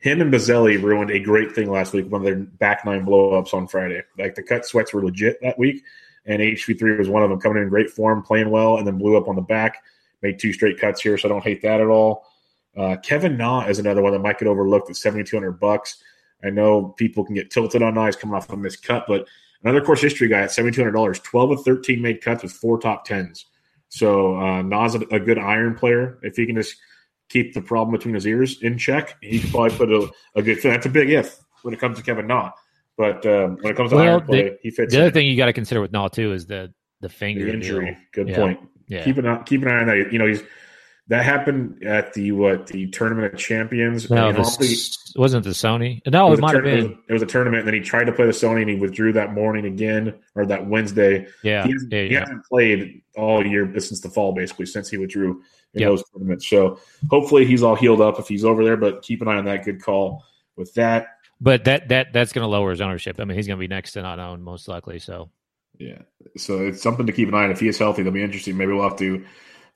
him 0.00 0.20
and 0.20 0.32
Bazelli 0.32 0.80
ruined 0.80 1.10
a 1.10 1.18
great 1.18 1.52
thing 1.56 1.68
last 1.68 1.92
week. 1.92 2.08
One 2.08 2.20
of 2.20 2.24
their 2.24 2.36
back 2.36 2.84
nine 2.84 3.04
blowups 3.04 3.52
on 3.52 3.66
Friday. 3.66 4.02
Like 4.16 4.36
the 4.36 4.44
cut 4.44 4.64
sweats 4.64 4.94
were 4.94 5.04
legit 5.04 5.38
that 5.42 5.58
week, 5.58 5.82
and 6.24 6.40
H 6.40 6.64
three 6.64 6.76
three 6.76 6.96
was 6.96 7.08
one 7.08 7.22
of 7.24 7.30
them. 7.30 7.40
Coming 7.40 7.62
in 7.62 7.68
great 7.68 7.90
form, 7.90 8.22
playing 8.22 8.50
well, 8.50 8.76
and 8.76 8.86
then 8.86 8.98
blew 8.98 9.16
up 9.16 9.26
on 9.26 9.34
the 9.34 9.42
back. 9.42 9.82
Made 10.22 10.38
two 10.38 10.52
straight 10.52 10.78
cuts 10.78 11.00
here, 11.00 11.18
so 11.18 11.28
I 11.28 11.32
don't 11.32 11.42
hate 11.42 11.62
that 11.62 11.80
at 11.80 11.88
all. 11.88 12.24
Uh, 12.78 12.96
Kevin 12.98 13.36
Na 13.36 13.66
is 13.66 13.78
another 13.78 14.02
one 14.02 14.12
that 14.12 14.20
might 14.20 14.38
get 14.38 14.46
overlooked 14.48 14.88
at 14.90 14.96
seventy 14.96 15.24
two 15.24 15.36
hundred 15.36 15.58
bucks. 15.58 16.02
I 16.44 16.50
know 16.50 16.94
people 16.96 17.24
can 17.24 17.34
get 17.34 17.50
tilted 17.50 17.82
on 17.82 17.94
Nas 17.94 18.14
coming 18.16 18.36
off 18.36 18.48
a 18.52 18.56
missed 18.56 18.82
cut, 18.84 19.04
but 19.08 19.26
another 19.64 19.80
course 19.80 20.00
history 20.00 20.28
guy 20.28 20.42
at 20.42 20.52
seventy 20.52 20.74
two 20.74 20.80
hundred 20.82 20.92
dollars, 20.92 21.18
twelve 21.20 21.50
of 21.50 21.62
thirteen 21.64 22.00
made 22.00 22.20
cuts 22.20 22.42
with 22.42 22.52
four 22.52 22.78
top 22.78 23.04
tens. 23.04 23.46
So 23.88 24.36
uh, 24.38 24.62
Nas 24.62 24.94
a, 24.94 25.00
a 25.10 25.18
good 25.18 25.38
iron 25.38 25.74
player. 25.74 26.18
If 26.22 26.36
he 26.36 26.46
can 26.46 26.54
just 26.56 26.76
keep 27.28 27.54
the 27.54 27.60
problem 27.62 27.96
between 27.96 28.14
his 28.14 28.26
ears 28.26 28.62
in 28.62 28.78
check, 28.78 29.16
he 29.20 29.40
could 29.40 29.50
probably 29.50 29.76
put 29.76 29.90
a, 29.90 30.10
a 30.36 30.42
good. 30.42 30.62
That's 30.62 30.86
a 30.86 30.90
big 30.90 31.10
if 31.10 31.40
when 31.62 31.74
it 31.74 31.80
comes 31.80 31.96
to 31.96 32.02
Kevin 32.04 32.26
Na. 32.28 32.52
But 32.96 33.24
um, 33.26 33.56
when 33.60 33.72
it 33.72 33.76
comes 33.76 33.90
to 33.90 33.96
Well, 33.96 34.04
iron 34.08 34.22
play, 34.22 34.42
the- 34.50 34.58
he 34.62 34.70
fits 34.70 34.92
The 34.92 34.98
other 35.00 35.08
in. 35.08 35.14
thing 35.14 35.26
you 35.26 35.36
got 35.36 35.46
to 35.46 35.52
consider 35.52 35.80
with 35.80 35.90
Na 35.92 36.08
too 36.08 36.32
is 36.32 36.46
the 36.46 36.72
the 37.00 37.08
finger 37.08 37.44
the 37.46 37.52
injury. 37.54 37.84
deal. 37.86 37.96
Good 38.12 38.28
Yeah. 38.28 38.36
point. 38.36 38.60
Yeah, 38.88 39.04
Keep 39.04 39.18
an 39.18 39.26
eye, 39.26 39.42
keep 39.44 39.62
an 39.62 39.68
eye 39.68 39.80
on 39.80 39.86
that. 39.88 40.12
You 40.12 40.18
know, 40.18 40.26
he's 40.26 40.42
that 41.08 41.24
happened 41.24 41.82
at 41.84 42.12
the 42.12 42.32
what 42.32 42.66
the 42.66 42.86
tournament 42.88 43.32
of 43.32 43.40
champions. 43.40 44.10
no, 44.10 44.28
And 44.28 44.36
the, 44.36 44.40
honestly, 44.40 44.76
wasn't 45.16 45.44
the 45.44 45.50
Sony. 45.50 46.00
No, 46.06 46.26
it 46.26 46.28
it, 46.28 46.30
was, 46.30 46.38
a 46.38 46.42
might 46.42 46.54
have 46.54 46.66
it, 46.66 46.76
been. 46.76 46.88
was, 46.90 46.98
it 47.08 47.12
was 47.14 47.22
a 47.22 47.26
tournament, 47.26 47.60
and 47.60 47.66
then 47.66 47.74
he 47.74 47.80
tried 47.80 48.04
to 48.04 48.12
play 48.12 48.26
the 48.26 48.32
Sony, 48.32 48.60
and 48.60 48.70
he 48.70 48.76
withdrew 48.76 49.12
that 49.14 49.32
morning 49.32 49.64
again, 49.64 50.14
or 50.34 50.44
that 50.46 50.66
Wednesday. 50.66 51.26
Yeah, 51.42 51.64
he, 51.64 51.72
hasn't, 51.72 51.92
yeah, 51.92 52.02
he 52.02 52.12
yeah. 52.12 52.20
hasn't 52.20 52.44
played 52.44 53.02
all 53.16 53.46
year 53.46 53.70
since 53.80 54.00
the 54.00 54.10
fall, 54.10 54.32
basically, 54.32 54.66
since 54.66 54.88
he 54.90 54.98
withdrew 54.98 55.42
in 55.74 55.80
Yep. 55.80 55.90
those 55.90 56.04
tournaments. 56.12 56.48
So 56.48 56.78
hopefully 57.10 57.44
he's 57.44 57.62
all 57.62 57.74
healed 57.74 58.00
up 58.00 58.18
if 58.18 58.28
he's 58.28 58.44
over 58.44 58.64
there. 58.64 58.76
But 58.76 59.02
keep 59.02 59.22
an 59.22 59.28
eye 59.28 59.36
on 59.36 59.44
that. 59.46 59.64
Good 59.64 59.82
call 59.82 60.24
with 60.56 60.72
that. 60.74 61.08
But 61.40 61.64
that 61.64 61.88
that 61.88 62.12
that's 62.12 62.32
going 62.32 62.42
to 62.42 62.48
lower 62.48 62.70
his 62.70 62.80
ownership. 62.80 63.20
I 63.20 63.24
mean, 63.24 63.36
he's 63.36 63.46
going 63.46 63.58
to 63.58 63.60
be 63.60 63.68
next 63.68 63.92
to 63.92 64.02
not 64.02 64.18
own 64.18 64.42
most 64.42 64.66
likely. 64.68 64.98
So 64.98 65.30
Yeah. 65.78 66.02
So 66.36 66.58
it's 66.66 66.82
something 66.82 67.06
to 67.06 67.12
keep 67.12 67.28
an 67.28 67.34
eye 67.34 67.44
on. 67.44 67.50
If 67.50 67.60
he 67.60 67.68
is 67.68 67.78
healthy, 67.78 68.02
that'll 68.02 68.12
be 68.14 68.22
interesting. 68.22 68.56
Maybe 68.56 68.72
we'll 68.72 68.82
have 68.88 68.98
to 68.98 69.24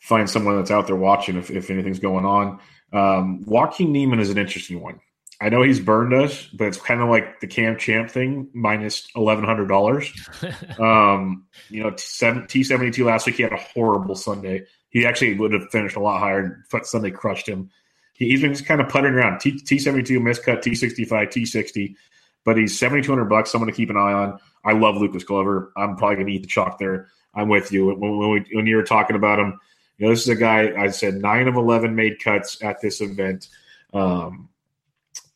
find 0.02 0.28
someone 0.28 0.56
that's 0.56 0.70
out 0.70 0.88
there 0.88 0.96
watching 0.96 1.36
if, 1.36 1.50
if 1.50 1.70
anything's 1.70 2.00
going 2.00 2.24
on. 2.26 2.58
Um, 2.92 3.44
Joaquin 3.46 3.92
Niemann 3.92 4.18
is 4.20 4.30
an 4.30 4.36
interesting 4.36 4.80
one. 4.80 5.00
I 5.40 5.48
know 5.48 5.62
he's 5.62 5.80
burned 5.80 6.12
us, 6.12 6.46
but 6.52 6.68
it's 6.68 6.76
kind 6.76 7.00
of 7.00 7.08
like 7.08 7.40
the 7.40 7.46
Cam 7.46 7.76
Champ 7.76 8.10
thing, 8.10 8.48
minus 8.52 9.08
eleven 9.16 9.44
hundred 9.44 9.68
dollars. 9.68 10.12
Um, 10.78 11.46
you 11.68 11.82
know, 11.82 11.90
T 11.90 12.64
seventy 12.64 12.90
two 12.90 13.04
last 13.04 13.26
week 13.26 13.36
he 13.36 13.42
had 13.42 13.52
a 13.52 13.56
horrible 13.56 14.14
Sunday. 14.14 14.64
He 14.90 15.06
actually 15.06 15.34
would 15.34 15.52
have 15.52 15.70
finished 15.70 15.96
a 15.96 16.00
lot 16.00 16.18
higher, 16.18 16.64
but 16.70 16.86
Sunday 16.86 17.10
crushed 17.10 17.48
him. 17.48 17.70
He, 18.14 18.30
he's 18.30 18.40
been 18.40 18.52
just 18.52 18.66
kind 18.66 18.80
of 18.80 18.88
puttering 18.88 19.14
around. 19.14 19.40
T 19.40 19.78
seventy 19.78 20.02
two 20.02 20.20
miscut, 20.20 20.62
T 20.62 20.74
sixty 20.74 21.04
five, 21.04 21.30
T 21.30 21.44
sixty, 21.44 21.96
but 22.44 22.56
he's 22.56 22.78
seventy 22.78 23.02
two 23.02 23.12
hundred 23.12 23.26
bucks. 23.26 23.50
Someone 23.50 23.68
to 23.68 23.76
keep 23.76 23.90
an 23.90 23.96
eye 23.96 24.12
on. 24.12 24.38
I 24.64 24.72
love 24.72 24.96
Lucas 24.96 25.24
Glover. 25.24 25.72
I'm 25.76 25.96
probably 25.96 26.16
going 26.16 26.26
to 26.28 26.32
eat 26.32 26.42
the 26.42 26.48
chalk 26.48 26.78
there. 26.78 27.08
I'm 27.34 27.48
with 27.48 27.72
you. 27.72 27.86
When, 27.86 28.18
when, 28.18 28.30
we, 28.30 28.46
when 28.52 28.66
you 28.66 28.76
were 28.76 28.82
talking 28.84 29.16
about 29.16 29.38
him, 29.38 29.58
you 30.02 30.08
know, 30.08 30.14
this 30.14 30.22
is 30.22 30.30
a 30.30 30.34
guy. 30.34 30.72
I 30.76 30.88
said 30.88 31.14
nine 31.22 31.46
of 31.46 31.54
eleven 31.54 31.94
made 31.94 32.18
cuts 32.18 32.60
at 32.60 32.80
this 32.80 33.00
event, 33.00 33.46
um, 33.94 34.48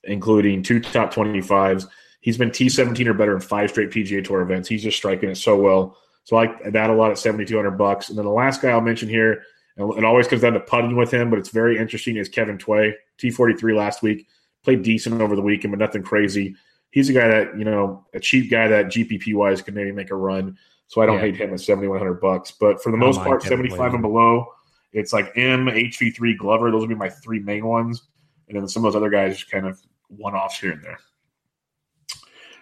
including 0.02 0.64
two 0.64 0.80
top 0.80 1.12
twenty 1.12 1.40
fives. 1.40 1.86
He's 2.20 2.36
been 2.36 2.50
T 2.50 2.68
seventeen 2.68 3.06
or 3.06 3.14
better 3.14 3.36
in 3.36 3.40
five 3.40 3.70
straight 3.70 3.90
PGA 3.90 4.24
Tour 4.24 4.40
events. 4.40 4.68
He's 4.68 4.82
just 4.82 4.96
striking 4.96 5.30
it 5.30 5.36
so 5.36 5.56
well. 5.56 5.96
So 6.24 6.36
I 6.36 6.46
like 6.46 6.72
that 6.72 6.90
a 6.90 6.92
lot 6.92 7.12
at 7.12 7.18
seventy 7.18 7.44
two 7.44 7.54
hundred 7.54 7.78
bucks. 7.78 8.08
And 8.08 8.18
then 8.18 8.24
the 8.24 8.32
last 8.32 8.60
guy 8.60 8.70
I'll 8.70 8.80
mention 8.80 9.08
here, 9.08 9.44
and 9.76 9.96
it 9.96 10.04
always 10.04 10.26
comes 10.26 10.42
down 10.42 10.54
to 10.54 10.60
putting 10.60 10.96
with 10.96 11.14
him, 11.14 11.30
but 11.30 11.38
it's 11.38 11.50
very 11.50 11.78
interesting. 11.78 12.16
Is 12.16 12.28
Kevin 12.28 12.58
Tway 12.58 12.92
T 13.18 13.30
forty 13.30 13.54
three 13.54 13.72
last 13.72 14.02
week 14.02 14.26
played 14.64 14.82
decent 14.82 15.22
over 15.22 15.36
the 15.36 15.42
weekend, 15.42 15.70
but 15.70 15.78
nothing 15.78 16.02
crazy. 16.02 16.56
He's 16.90 17.08
a 17.08 17.12
guy 17.12 17.28
that 17.28 17.56
you 17.56 17.64
know 17.64 18.04
a 18.14 18.18
cheap 18.18 18.50
guy 18.50 18.66
that 18.66 18.86
GPP 18.86 19.32
wise 19.32 19.62
can 19.62 19.74
maybe 19.74 19.92
make 19.92 20.10
a 20.10 20.16
run. 20.16 20.58
So 20.88 21.02
I 21.02 21.06
don't 21.06 21.16
Yeah. 21.16 21.20
hate 21.22 21.36
him 21.36 21.52
at 21.52 21.60
seventy 21.60 21.86
one 21.86 21.98
hundred 21.98 22.20
bucks. 22.20 22.50
But 22.50 22.82
for 22.82 22.90
the 22.90 22.98
most 22.98 23.18
mind 23.18 23.28
part, 23.28 23.42
seventy 23.44 23.68
five 23.70 23.92
and 23.92 24.02
below, 24.02 24.48
it's 24.96 25.12
like 25.12 25.32
M 25.36 25.66
HV 25.66 26.14
three 26.14 26.34
Glover. 26.34 26.70
Those 26.70 26.80
would 26.80 26.88
be 26.88 26.94
my 26.94 27.10
three 27.10 27.40
main 27.40 27.66
ones, 27.66 28.02
and 28.48 28.58
then 28.58 28.66
some 28.68 28.84
of 28.84 28.92
those 28.92 28.96
other 28.96 29.10
guys 29.10 29.36
just 29.36 29.50
kind 29.50 29.66
of 29.66 29.78
one 30.08 30.34
offs 30.34 30.58
here 30.58 30.72
and 30.72 30.82
there. 30.82 30.98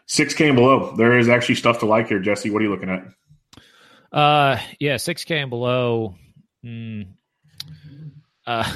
Six 0.06 0.34
K 0.34 0.48
and 0.48 0.56
below, 0.56 0.94
there 0.96 1.18
is 1.18 1.28
actually 1.28 1.54
stuff 1.54 1.78
to 1.78 1.86
like 1.86 2.08
here. 2.08 2.18
Jesse, 2.18 2.50
what 2.50 2.60
are 2.60 2.64
you 2.64 2.70
looking 2.70 2.90
at? 2.90 3.06
Uh, 4.12 4.58
yeah, 4.78 4.96
six 4.96 5.24
K 5.24 5.38
and 5.38 5.50
below. 5.50 6.16
Mm, 6.64 7.08
uh, 8.46 8.72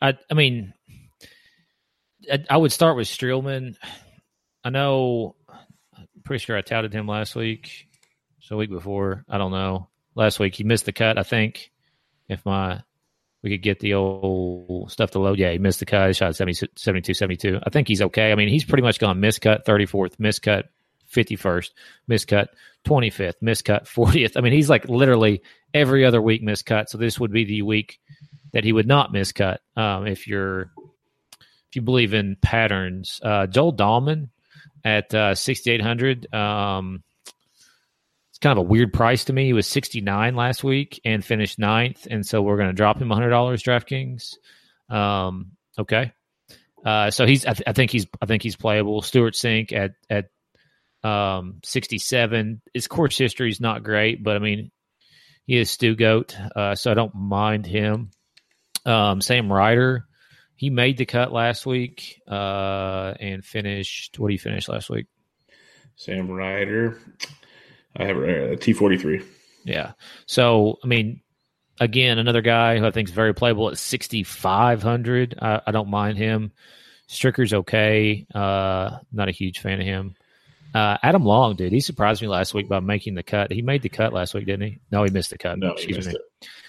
I, 0.00 0.18
I 0.30 0.34
mean, 0.34 0.74
I, 2.30 2.44
I 2.50 2.56
would 2.56 2.72
start 2.72 2.96
with 2.96 3.08
Streelman. 3.08 3.76
I 4.62 4.70
know, 4.70 5.36
I'm 5.96 6.06
pretty 6.24 6.44
sure 6.44 6.56
I 6.56 6.62
touted 6.62 6.92
him 6.92 7.06
last 7.06 7.34
week. 7.34 7.88
So 8.40 8.56
week 8.56 8.70
before, 8.70 9.24
I 9.28 9.38
don't 9.38 9.52
know. 9.52 9.88
Last 10.14 10.38
week 10.38 10.54
he 10.54 10.64
missed 10.64 10.84
the 10.84 10.92
cut. 10.92 11.18
I 11.18 11.22
think, 11.22 11.70
if 12.28 12.44
my 12.44 12.82
we 13.42 13.50
could 13.50 13.62
get 13.62 13.80
the 13.80 13.94
old 13.94 14.90
stuff 14.90 15.10
to 15.10 15.18
load. 15.18 15.38
Yeah, 15.38 15.52
he 15.52 15.58
missed 15.58 15.80
the 15.80 15.86
cut. 15.86 16.06
He 16.06 16.14
shot 16.14 16.34
70, 16.34 16.66
72, 16.76 17.12
72. 17.12 17.60
I 17.62 17.68
think 17.68 17.88
he's 17.88 18.00
okay. 18.00 18.32
I 18.32 18.36
mean, 18.36 18.48
he's 18.48 18.64
pretty 18.64 18.82
much 18.82 18.98
gone 18.98 19.20
miscut 19.20 19.66
34th, 19.66 20.16
miscut 20.16 20.64
51st, 21.14 21.70
miscut 22.08 22.46
25th, 22.86 23.34
miscut 23.42 23.84
40th. 23.84 24.38
I 24.38 24.40
mean, 24.40 24.54
he's 24.54 24.70
like 24.70 24.88
literally 24.88 25.42
every 25.74 26.06
other 26.06 26.22
week 26.22 26.42
miscut. 26.42 26.88
So 26.88 26.96
this 26.96 27.20
would 27.20 27.32
be 27.32 27.44
the 27.44 27.60
week 27.60 28.00
that 28.52 28.64
he 28.64 28.72
would 28.72 28.86
not 28.86 29.12
miscut 29.12 29.58
um, 29.76 30.06
if 30.06 30.26
you're 30.26 30.70
if 31.68 31.76
you 31.76 31.82
believe 31.82 32.14
in 32.14 32.36
patterns. 32.40 33.20
Uh, 33.22 33.46
Joel 33.46 33.74
Dahmen 33.74 34.30
at 34.84 35.14
uh, 35.14 35.34
6,800. 35.34 36.32
Um, 36.32 37.02
kind 38.44 38.58
of 38.58 38.66
a 38.66 38.68
weird 38.68 38.92
price 38.92 39.24
to 39.24 39.32
me. 39.32 39.46
He 39.46 39.54
was 39.54 39.66
69 39.66 40.36
last 40.36 40.62
week 40.62 41.00
and 41.02 41.24
finished 41.24 41.58
ninth. 41.58 42.06
And 42.10 42.26
so 42.26 42.42
we're 42.42 42.58
going 42.58 42.68
to 42.68 42.74
drop 42.74 43.00
him 43.00 43.08
$100 43.08 43.30
DraftKings. 43.30 44.94
Um, 44.94 45.52
okay. 45.78 46.12
Uh, 46.84 47.10
so 47.10 47.24
he's, 47.24 47.46
I, 47.46 47.54
th- 47.54 47.66
I, 47.66 47.72
think 47.72 47.90
he's, 47.90 48.06
I 48.20 48.26
think 48.26 48.42
he's 48.42 48.54
playable. 48.54 49.00
Stewart 49.00 49.32
Cink 49.32 49.72
at, 49.72 49.92
at, 50.10 50.26
um, 51.08 51.60
67. 51.64 52.60
His 52.74 52.86
course 52.86 53.16
history 53.16 53.48
is 53.48 53.60
not 53.60 53.82
great, 53.82 54.22
but 54.22 54.36
I 54.36 54.40
mean, 54.40 54.70
he 55.46 55.56
is 55.56 55.70
Stu 55.70 55.96
Goat. 55.96 56.36
Uh, 56.54 56.74
so 56.74 56.90
I 56.90 56.94
don't 56.94 57.14
mind 57.14 57.64
him. 57.64 58.10
Um, 58.84 59.22
Sam 59.22 59.50
Ryder, 59.50 60.04
he 60.54 60.68
made 60.68 60.98
the 60.98 61.06
cut 61.06 61.32
last 61.32 61.64
week 61.64 62.20
uh, 62.30 63.14
and 63.18 63.42
finished. 63.42 64.18
What 64.18 64.28
did 64.28 64.34
he 64.34 64.38
finish 64.38 64.68
last 64.68 64.90
week? 64.90 65.06
Sam 65.96 66.30
Ryder. 66.30 66.98
I 67.96 68.04
have 68.04 68.16
a 68.16 68.56
T 68.56 68.72
forty 68.72 68.98
three. 68.98 69.22
Yeah. 69.64 69.92
So 70.26 70.78
I 70.82 70.86
mean, 70.86 71.20
again, 71.80 72.18
another 72.18 72.42
guy 72.42 72.78
who 72.78 72.86
I 72.86 72.90
think 72.90 73.08
is 73.08 73.14
very 73.14 73.34
playable 73.34 73.68
at 73.70 73.78
sixty 73.78 74.22
five 74.22 74.82
hundred. 74.82 75.38
I, 75.40 75.60
I 75.66 75.70
don't 75.72 75.88
mind 75.90 76.18
him. 76.18 76.52
Stricker's 77.08 77.52
okay. 77.52 78.26
Uh, 78.34 78.98
not 79.12 79.28
a 79.28 79.32
huge 79.32 79.60
fan 79.60 79.80
of 79.80 79.86
him. 79.86 80.14
Uh, 80.74 80.98
Adam 81.04 81.24
Long, 81.24 81.54
dude, 81.54 81.70
he 81.72 81.78
surprised 81.80 82.20
me 82.20 82.26
last 82.26 82.52
week 82.52 82.68
by 82.68 82.80
making 82.80 83.14
the 83.14 83.22
cut. 83.22 83.52
He 83.52 83.62
made 83.62 83.82
the 83.82 83.88
cut 83.88 84.12
last 84.12 84.34
week, 84.34 84.46
didn't 84.46 84.66
he? 84.68 84.78
No, 84.90 85.04
he 85.04 85.10
missed 85.10 85.30
the 85.30 85.38
cut. 85.38 85.56
No, 85.58 85.72
Excuse 85.72 86.08
me. 86.08 86.14
it. 86.14 86.20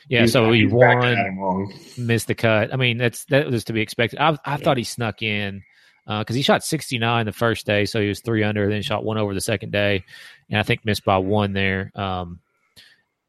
Yeah, 0.07 0.21
He's 0.21 0.33
so 0.33 0.51
he 0.51 0.67
won, 0.67 1.03
at 1.03 1.25
him 1.25 1.39
long. 1.39 1.73
missed 1.97 2.27
the 2.27 2.35
cut. 2.35 2.71
I 2.71 2.77
mean, 2.77 2.99
that's 2.99 3.25
that 3.25 3.47
was 3.47 3.63
to 3.65 3.73
be 3.73 3.81
expected. 3.81 4.19
I, 4.19 4.37
I 4.45 4.57
thought 4.57 4.77
he 4.77 4.83
snuck 4.83 5.23
in 5.23 5.63
because 6.07 6.35
he 6.35 6.41
shot 6.41 6.63
69 6.63 7.25
the 7.25 7.31
first 7.31 7.65
day, 7.65 7.85
so 7.85 7.99
he 7.99 8.07
was 8.07 8.21
three 8.21 8.43
under. 8.43 8.69
Then 8.69 8.81
shot 8.81 9.03
one 9.03 9.17
over 9.17 9.33
the 9.33 9.41
second 9.41 9.71
day, 9.71 10.03
and 10.49 10.59
I 10.59 10.63
think 10.63 10.85
missed 10.85 11.03
by 11.05 11.17
one 11.17 11.53
there. 11.53 11.91
Um, 11.95 12.39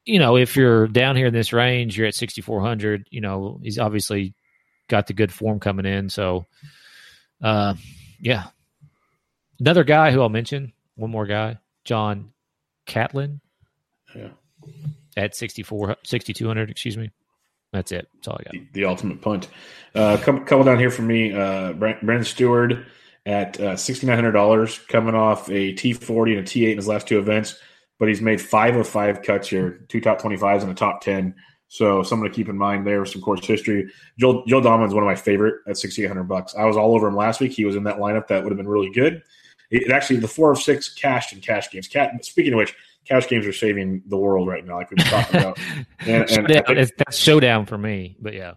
you 0.05 0.19
know, 0.19 0.37
if 0.37 0.57
you're 0.57 0.87
down 0.87 1.17
here 1.17 1.27
in 1.27 1.35
this 1.35 1.53
range, 1.53 1.97
you're 1.99 2.07
at 2.07 2.15
6400. 2.15 3.07
You 3.11 3.21
know, 3.21 3.59
he's 3.63 3.79
obviously 3.79 4.35
got 4.89 5.07
the 5.07 5.15
good 5.15 5.33
form 5.33 5.59
coming 5.59 5.87
in. 5.87 6.09
So, 6.11 6.47
uh, 7.43 7.75
yeah, 8.21 8.45
another 9.59 9.83
guy 9.85 10.13
who 10.13 10.21
I'll 10.23 10.29
mention. 10.29 10.73
One 10.95 11.11
more 11.11 11.27
guy, 11.27 11.59
John 11.85 12.33
Catlin 12.87 13.41
Yeah. 14.15 14.29
at 15.17 15.35
64 15.35 15.97
6200. 16.05 16.71
Excuse 16.71 16.97
me. 16.97 17.11
That's 17.73 17.93
it. 17.93 18.09
That's 18.15 18.29
all 18.29 18.39
I 18.41 18.45
got. 18.45 18.53
the, 18.53 18.67
the 18.73 18.85
ultimate 18.85 19.21
punt. 19.21 19.49
Uh, 19.95 20.17
couple, 20.19 20.41
couple 20.43 20.65
down 20.65 20.79
here 20.79 20.91
for 20.91 21.03
me. 21.03 21.33
Uh, 21.33 21.73
Brandon 21.73 22.25
Stewart 22.25 22.75
at 23.27 23.59
uh, 23.61 23.77
sixty 23.77 24.07
nine 24.07 24.17
hundred 24.17 24.33
dollars, 24.33 24.79
coming 24.79 25.15
off 25.15 25.51
a 25.51 25.73
T 25.73 25.93
forty 25.93 26.33
and 26.37 26.47
a 26.47 26.49
T 26.49 26.67
eight 26.67 26.73
in 26.73 26.77
his 26.79 26.89
last 26.89 27.09
two 27.09 27.19
events, 27.19 27.59
but 27.99 28.09
he's 28.09 28.21
made 28.21 28.41
five 28.41 28.77
of 28.77 28.87
five 28.87 29.23
cuts 29.23 29.49
here, 29.49 29.85
two 29.89 30.01
top 30.01 30.21
twenty 30.21 30.37
fives 30.37 30.63
and 30.63 30.73
a 30.73 30.75
top 30.75 31.01
ten. 31.01 31.35
So 31.69 32.05
something 32.05 32.29
to 32.29 32.35
keep 32.35 32.49
in 32.49 32.57
mind 32.57 32.87
there 32.87 33.05
some 33.05 33.21
course 33.21 33.45
history. 33.45 33.91
Joel 34.19 34.45
Joel 34.47 34.63
Dahmen's 34.63 34.95
one 34.95 35.03
of 35.03 35.09
my 35.09 35.17
favorite 35.17 35.57
at 35.67 35.77
sixty 35.77 36.05
eight 36.05 36.09
hundred 36.09 36.25
bucks. 36.25 36.55
I 36.55 36.65
was 36.65 36.77
all 36.77 36.95
over 36.95 37.09
him 37.09 37.17
last 37.17 37.41
week. 37.41 37.53
He 37.53 37.65
was 37.65 37.75
in 37.75 37.83
that 37.85 37.97
lineup 37.97 38.29
that 38.29 38.43
would 38.43 38.53
have 38.53 38.59
been 38.59 38.69
really 38.69 38.91
good. 38.91 39.23
It, 39.71 39.83
it 39.83 39.91
actually 39.91 40.21
the 40.21 40.29
four 40.29 40.53
of 40.53 40.61
six 40.61 40.95
cashed 40.95 41.33
in 41.33 41.41
cash 41.41 41.71
games. 41.71 41.89
Cat, 41.89 42.25
speaking 42.25 42.53
of 42.53 42.59
which, 42.59 42.75
cash 43.07 43.29
games 43.29 43.47
are 43.47 43.53
saving 43.53 44.03
the 44.07 44.17
world 44.17 44.49
right 44.49 44.65
now, 44.67 44.77
like 44.77 44.91
we've 44.91 44.99
been 44.99 45.07
talking 45.07 45.41
about. 45.41 45.59
And, 46.01 46.09
and 46.23 46.31
Showdown, 46.31 46.47
think- 46.49 46.69
it's- 46.71 46.93
that's 46.99 47.17
showdown 47.17 47.67
for 47.67 47.79
me. 47.79 48.17
But 48.21 48.35
yeah, 48.35 48.55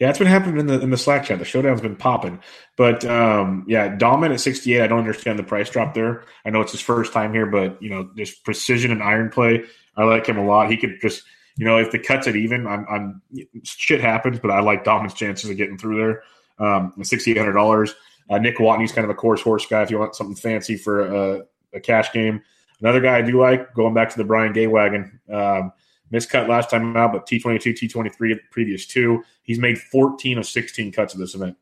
yeah, 0.00 0.10
it's 0.10 0.18
been 0.18 0.28
happening 0.28 0.58
in 0.60 0.66
the 0.66 0.80
in 0.80 0.90
the 0.90 0.96
Slack 0.96 1.24
chat. 1.24 1.38
The 1.38 1.44
showdown's 1.44 1.80
been 1.80 1.96
popping, 1.96 2.40
but 2.76 3.04
um, 3.04 3.64
yeah, 3.68 3.96
Dahmen 3.96 4.32
at 4.32 4.40
sixty 4.40 4.74
eight. 4.74 4.82
I 4.82 4.86
don't 4.86 4.98
understand 4.98 5.38
the 5.38 5.42
price 5.44 5.70
drop 5.70 5.94
there. 5.94 6.24
I 6.44 6.50
know 6.50 6.60
it's 6.60 6.72
his 6.72 6.80
first 6.80 7.12
time 7.12 7.32
here, 7.32 7.46
but 7.46 7.80
you 7.82 7.90
know, 7.90 8.10
there's 8.14 8.34
precision 8.34 8.90
and 8.90 9.02
iron 9.02 9.30
play. 9.30 9.62
I 9.96 10.04
like 10.04 10.26
him 10.26 10.36
a 10.38 10.44
lot. 10.44 10.70
He 10.70 10.76
could 10.76 11.00
just, 11.00 11.22
you 11.56 11.64
know, 11.64 11.78
if 11.78 11.90
the 11.92 11.98
cuts 12.00 12.26
it 12.26 12.34
even, 12.36 12.66
I'm, 12.66 12.84
I'm 12.90 13.22
shit 13.62 14.00
happens, 14.00 14.40
but 14.40 14.50
I 14.50 14.60
like 14.60 14.84
Dahmen's 14.84 15.14
chances 15.14 15.48
of 15.48 15.56
getting 15.56 15.78
through 15.78 15.96
there. 15.98 16.22
Um, 16.66 16.92
sixty 17.02 17.30
eight 17.32 17.38
hundred 17.38 17.52
dollars. 17.54 17.94
Uh, 18.30 18.38
Nick 18.38 18.56
Watney's 18.58 18.92
kind 18.92 19.04
of 19.04 19.10
a 19.10 19.14
course 19.14 19.40
horse 19.42 19.66
guy. 19.66 19.82
If 19.82 19.90
you 19.90 19.98
want 19.98 20.14
something 20.16 20.36
fancy 20.36 20.76
for 20.76 21.06
a, 21.06 21.42
a 21.74 21.80
cash 21.80 22.12
game, 22.12 22.42
another 22.84 23.00
guy 23.00 23.16
I 23.16 23.22
do 23.22 23.40
like 23.40 23.74
going 23.74 23.94
back 23.94 24.10
to 24.10 24.18
the 24.18 24.24
Brian 24.24 24.52
Gay 24.52 24.66
wagon. 24.66 25.18
Um, 25.32 25.72
miscut 26.12 26.48
last 26.48 26.70
time 26.70 26.96
out, 26.96 27.12
but 27.12 27.26
T 27.26 27.40
twenty 27.40 27.58
two, 27.58 27.72
T 27.72 27.88
twenty 27.88 28.10
three 28.10 28.38
previous 28.50 28.86
two. 28.86 29.24
He's 29.42 29.58
made 29.58 29.78
fourteen 29.78 30.38
of 30.38 30.46
sixteen 30.46 30.92
cuts 30.92 31.14
of 31.14 31.20
this 31.20 31.34
event. 31.34 31.56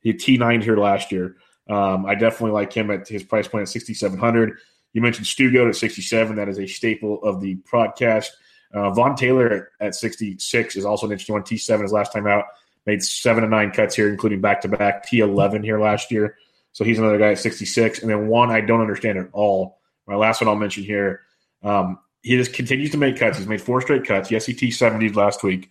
He 0.00 0.10
had 0.10 0.20
T 0.20 0.36
nine 0.36 0.60
here 0.60 0.76
last 0.76 1.10
year. 1.10 1.36
Um, 1.68 2.06
I 2.06 2.14
definitely 2.14 2.52
like 2.52 2.72
him 2.72 2.90
at 2.92 3.08
his 3.08 3.24
price 3.24 3.48
point 3.48 3.62
at 3.62 3.68
sixty 3.68 3.94
seven 3.94 4.18
hundred. 4.18 4.58
You 4.92 5.02
mentioned 5.02 5.26
Stu 5.26 5.66
at 5.66 5.74
sixty 5.74 6.02
seven. 6.02 6.36
That 6.36 6.48
is 6.48 6.58
a 6.58 6.66
staple 6.66 7.22
of 7.22 7.40
the 7.40 7.56
podcast. 7.70 8.28
Uh, 8.72 8.90
Vaughn 8.90 9.16
Taylor 9.16 9.70
at, 9.80 9.86
at 9.88 9.94
sixty 9.94 10.38
six 10.38 10.76
is 10.76 10.84
also 10.84 11.06
an 11.06 11.12
interesting 11.12 11.32
one. 11.32 11.42
T 11.42 11.56
seven 11.56 11.82
his 11.84 11.92
last 11.92 12.12
time 12.12 12.26
out. 12.26 12.44
Made 12.84 13.02
seven 13.02 13.42
to 13.42 13.48
nine 13.48 13.72
cuts 13.72 13.96
here, 13.96 14.08
including 14.08 14.40
back 14.40 14.60
to 14.60 14.68
back 14.68 15.06
T 15.06 15.18
eleven 15.20 15.62
here 15.62 15.80
last 15.80 16.12
year. 16.12 16.36
So 16.72 16.84
he's 16.84 16.98
another 16.98 17.18
guy 17.18 17.32
at 17.32 17.38
sixty 17.38 17.64
six. 17.64 18.00
And 18.00 18.10
then 18.10 18.28
one 18.28 18.50
I 18.50 18.60
don't 18.60 18.80
understand 18.80 19.18
at 19.18 19.28
all. 19.32 19.75
My 20.06 20.16
last 20.16 20.40
one 20.40 20.48
I'll 20.48 20.56
mention 20.56 20.84
here. 20.84 21.22
Um, 21.62 21.98
he 22.22 22.36
just 22.36 22.52
continues 22.52 22.90
to 22.90 22.96
make 22.96 23.18
cuts. 23.18 23.38
He's 23.38 23.46
made 23.46 23.60
four 23.60 23.80
straight 23.80 24.04
cuts. 24.04 24.30
Yes, 24.30 24.46
he 24.46 24.54
T 24.54 24.70
seventies 24.70 25.14
last 25.14 25.42
week, 25.42 25.68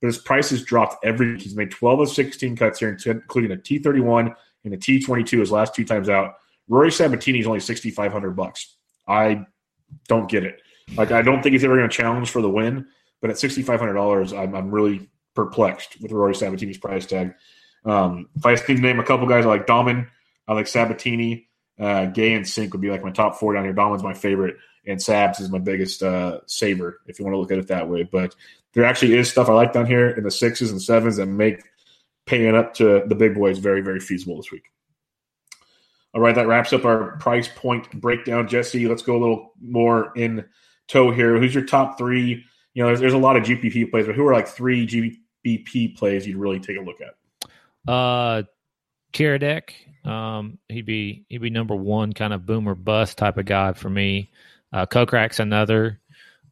but 0.00 0.06
his 0.06 0.18
price 0.18 0.50
has 0.50 0.62
dropped 0.62 1.04
every. 1.04 1.38
He's 1.38 1.54
made 1.54 1.70
twelve 1.70 2.00
of 2.00 2.08
sixteen 2.08 2.56
cuts 2.56 2.78
here, 2.78 2.96
including 3.06 3.50
a 3.50 3.56
T 3.56 3.78
thirty 3.78 4.00
one 4.00 4.34
and 4.64 4.74
a 4.74 4.76
T 4.76 5.00
twenty 5.00 5.24
two 5.24 5.40
his 5.40 5.50
last 5.50 5.74
two 5.74 5.84
times 5.84 6.08
out. 6.08 6.34
Rory 6.68 6.92
Sabatini 6.92 7.40
is 7.40 7.46
only 7.46 7.60
sixty 7.60 7.90
five 7.90 8.12
hundred 8.12 8.36
bucks. 8.36 8.76
I 9.06 9.46
don't 10.06 10.28
get 10.30 10.44
it. 10.44 10.60
Like 10.96 11.12
I 11.12 11.22
don't 11.22 11.42
think 11.42 11.54
he's 11.54 11.64
ever 11.64 11.76
going 11.76 11.88
to 11.88 11.96
challenge 11.96 12.30
for 12.30 12.42
the 12.42 12.50
win, 12.50 12.86
but 13.20 13.30
at 13.30 13.38
sixty 13.38 13.62
five 13.62 13.80
hundred 13.80 13.94
dollars, 13.94 14.32
I'm, 14.32 14.54
I'm 14.54 14.70
really 14.70 15.08
perplexed 15.34 16.00
with 16.00 16.12
Rory 16.12 16.34
Sabatini's 16.34 16.78
price 16.78 17.06
tag. 17.06 17.34
Um, 17.84 18.28
if 18.36 18.44
I 18.44 18.54
just 18.54 18.68
need 18.68 18.76
to 18.76 18.82
name 18.82 19.00
a 19.00 19.04
couple 19.04 19.26
guys, 19.26 19.46
I 19.46 19.48
like 19.48 19.66
Dahmen, 19.66 20.08
I 20.46 20.52
like 20.54 20.66
Sabatini, 20.66 21.47
uh, 21.78 22.06
Gay 22.06 22.34
and 22.34 22.44
Cink 22.44 22.72
would 22.72 22.80
be 22.80 22.90
like 22.90 23.04
my 23.04 23.10
top 23.10 23.36
four 23.36 23.54
down 23.54 23.64
here. 23.64 23.72
Dahmen's 23.72 24.02
my 24.02 24.14
favorite, 24.14 24.56
and 24.86 24.98
Sabs 24.98 25.40
is 25.40 25.50
my 25.50 25.58
biggest 25.58 26.02
uh, 26.02 26.40
saver 26.46 27.00
if 27.06 27.18
you 27.18 27.24
want 27.24 27.34
to 27.34 27.38
look 27.38 27.52
at 27.52 27.58
it 27.58 27.68
that 27.68 27.88
way. 27.88 28.02
But 28.02 28.34
there 28.72 28.84
actually 28.84 29.14
is 29.14 29.30
stuff 29.30 29.48
I 29.48 29.52
like 29.52 29.72
down 29.72 29.86
here 29.86 30.08
in 30.08 30.24
the 30.24 30.30
sixes 30.30 30.70
and 30.70 30.82
sevens 30.82 31.16
that 31.16 31.26
make 31.26 31.62
paying 32.26 32.54
up 32.54 32.74
to 32.74 33.04
the 33.06 33.14
big 33.14 33.34
boys 33.34 33.58
very 33.58 33.80
very 33.80 34.00
feasible 34.00 34.36
this 34.36 34.50
week. 34.50 34.64
All 36.14 36.20
right, 36.20 36.34
that 36.34 36.46
wraps 36.46 36.72
up 36.72 36.84
our 36.84 37.16
price 37.18 37.48
point 37.48 37.90
breakdown. 38.00 38.48
Jesse, 38.48 38.88
let's 38.88 39.02
go 39.02 39.16
a 39.16 39.20
little 39.20 39.52
more 39.60 40.12
in 40.16 40.46
tow 40.88 41.10
here. 41.10 41.38
Who's 41.38 41.54
your 41.54 41.64
top 41.64 41.98
three? 41.98 42.44
You 42.74 42.82
know, 42.82 42.88
there's, 42.88 43.00
there's 43.00 43.12
a 43.12 43.18
lot 43.18 43.36
of 43.36 43.44
GPP 43.44 43.90
plays, 43.90 44.06
but 44.06 44.14
who 44.14 44.26
are 44.26 44.32
like 44.32 44.48
three 44.48 44.86
GPP 44.86 45.96
plays 45.96 46.26
you'd 46.26 46.36
really 46.36 46.60
take 46.60 46.78
a 46.78 46.80
look 46.80 47.00
at? 47.00 47.14
uh, 47.88 48.42
Kiradech, 49.12 49.70
um, 50.08 50.58
he'd 50.68 50.86
be 50.86 51.24
he'd 51.28 51.38
be 51.38 51.50
number 51.50 51.76
one, 51.76 52.12
kind 52.12 52.32
of 52.32 52.46
boomer 52.46 52.74
bust 52.74 53.18
type 53.18 53.36
of 53.36 53.44
guy 53.44 53.72
for 53.72 53.90
me. 53.90 54.30
Uh, 54.72 54.86
Kokrak's 54.86 55.40
another, 55.40 56.00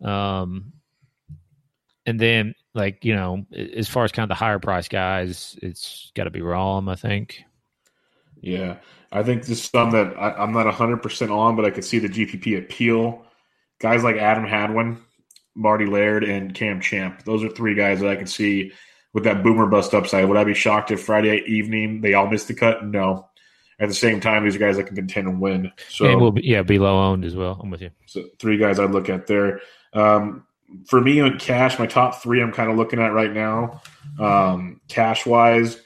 um, 0.03 0.73
and 2.05 2.21
then 2.21 2.55
like 2.75 3.05
you 3.05 3.15
know, 3.15 3.47
as 3.53 3.89
far 3.89 4.05
as 4.05 4.13
kind 4.13 4.25
of 4.25 4.29
the 4.29 4.35
higher 4.35 4.59
price 4.59 4.89
guys, 4.89 5.59
it's 5.63 6.13
got 6.15 6.25
to 6.25 6.31
be 6.31 6.41
Rahm, 6.41 6.91
I 6.91 6.97
think. 6.97 7.43
Yeah, 8.41 8.77
I 9.11 9.23
think 9.23 9.43
this 9.43 9.59
is 9.59 9.65
some 9.65 9.91
that 9.93 10.15
I, 10.19 10.33
I'm 10.33 10.53
not 10.53 10.73
100% 10.73 11.31
on, 11.31 11.57
but 11.57 11.65
I 11.65 11.71
could 11.71 11.85
see 11.85 11.99
the 11.99 12.09
GPP 12.09 12.59
appeal. 12.59 13.25
Guys 13.79 14.05
like 14.05 14.17
Adam 14.17 14.45
Hadwin, 14.45 14.99
Marty 15.55 15.87
Laird, 15.87 16.23
and 16.23 16.55
Cam 16.55 16.81
Champ. 16.81 17.25
Those 17.25 17.43
are 17.43 17.49
three 17.49 17.75
guys 17.75 18.01
that 18.01 18.11
I 18.11 18.17
could 18.17 18.29
see 18.29 18.73
with 19.15 19.25
that 19.25 19.43
boomer 19.43 19.67
bust 19.67 19.95
upside. 19.95 20.29
Would 20.29 20.37
I 20.37 20.45
be 20.45 20.55
shocked 20.55 20.91
if 20.91 21.03
Friday 21.03 21.43
evening 21.47 22.03
they 22.03 22.13
all 22.13 22.29
missed 22.29 22.49
the 22.49 22.55
cut? 22.55 22.85
No. 22.85 23.27
At 23.79 23.89
the 23.89 23.95
same 23.95 24.21
time, 24.21 24.45
these 24.45 24.57
are 24.57 24.59
guys 24.59 24.77
that 24.77 24.85
can 24.85 24.97
contend 24.97 25.29
and 25.29 25.41
win. 25.41 25.71
So, 25.91 26.07
and 26.07 26.19
will 26.21 26.33
be, 26.33 26.43
yeah, 26.43 26.63
be 26.63 26.79
low 26.79 26.99
owned 26.99 27.25
as 27.27 27.37
well. 27.37 27.61
I'm 27.63 27.71
with 27.71 27.83
you. 27.83 27.91
so 28.07 28.25
three 28.39 28.57
guys 28.57 28.79
I'd 28.81 28.91
look 28.91 29.11
at 29.11 29.27
there. 29.27 29.61
Um, 29.93 30.47
for 30.87 31.01
me 31.01 31.21
on 31.21 31.39
cash, 31.39 31.79
my 31.79 31.87
top 31.87 32.23
three 32.23 32.41
I'm 32.41 32.53
kind 32.53 32.71
of 32.71 32.77
looking 32.77 33.01
at 33.01 33.13
right 33.13 33.33
now, 33.33 33.83
um, 34.19 34.81
cash 34.89 35.27
wise, 35.27 35.81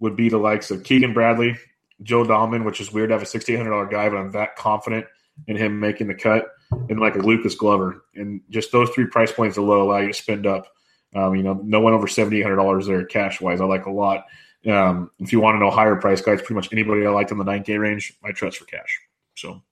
would 0.00 0.16
be 0.16 0.28
the 0.28 0.38
likes 0.38 0.70
of 0.70 0.82
Keegan 0.84 1.12
Bradley, 1.12 1.56
Joe 2.02 2.24
Dahmen, 2.24 2.64
which 2.64 2.80
is 2.80 2.92
weird 2.92 3.10
to 3.10 3.14
have 3.14 3.22
a 3.22 3.26
sixty 3.26 3.52
eight 3.52 3.58
hundred 3.58 3.70
dollar 3.70 3.86
guy, 3.86 4.08
but 4.08 4.16
I'm 4.16 4.32
that 4.32 4.56
confident 4.56 5.06
in 5.46 5.56
him 5.56 5.78
making 5.80 6.06
the 6.08 6.14
cut, 6.14 6.46
and 6.88 6.98
like 6.98 7.14
a 7.14 7.18
Lucas 7.20 7.54
Glover, 7.54 8.04
and 8.14 8.40
just 8.50 8.72
those 8.72 8.88
three 8.90 9.06
price 9.06 9.32
points 9.32 9.56
alone 9.56 9.80
allow 9.80 9.98
you 9.98 10.08
to 10.08 10.14
spend 10.14 10.46
up 10.46 10.66
Um, 11.14 11.34
you 11.36 11.42
know, 11.42 11.60
no 11.62 11.80
one 11.80 11.92
over 11.92 12.08
seventy 12.08 12.38
eight 12.38 12.42
hundred 12.42 12.56
dollars 12.56 12.86
there 12.86 13.04
cash 13.04 13.40
wise. 13.40 13.60
I 13.60 13.64
like 13.66 13.86
a 13.86 13.90
lot. 13.90 14.24
Um, 14.66 15.10
if 15.18 15.32
you 15.32 15.40
want 15.40 15.56
to 15.56 15.58
know 15.60 15.70
higher 15.70 15.96
price 15.96 16.20
guys, 16.20 16.38
pretty 16.38 16.54
much 16.54 16.68
anybody 16.72 17.06
I 17.06 17.10
liked 17.10 17.30
in 17.30 17.38
the 17.38 17.44
nine 17.44 17.64
K 17.64 17.76
range, 17.78 18.14
I 18.24 18.32
trust 18.32 18.58
for 18.58 18.64
cash. 18.64 19.00
So, 19.36 19.62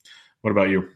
what 0.42 0.50
about 0.50 0.68
you? 0.68 0.88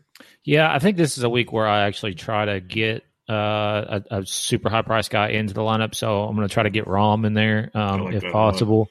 Yeah, 0.45 0.73
I 0.73 0.79
think 0.79 0.97
this 0.97 1.19
is 1.19 1.25
a 1.25 1.31
week 1.31 1.53
where 1.53 1.67
I 1.67 1.87
actually 1.87 2.15
try 2.15 2.45
to 2.45 2.61
get 2.61 3.05
uh, 3.29 4.01
a, 4.11 4.19
a 4.19 4.27
super 4.27 4.71
high 4.71 4.83
price 4.83 5.09
guy 5.09 5.29
into 5.31 5.55
the 5.55 5.61
lineup. 5.61 5.95
So 5.95 6.23
I'm 6.23 6.37
going 6.37 6.47
to 6.47 6.53
try 6.53 6.63
to 6.63 6.71
get 6.71 6.87
Rahm 6.87 7.27
in 7.27 7.35
there 7.35 7.71
um, 7.75 8.05
like 8.05 8.15
if 8.15 8.33
possible. 8.33 8.89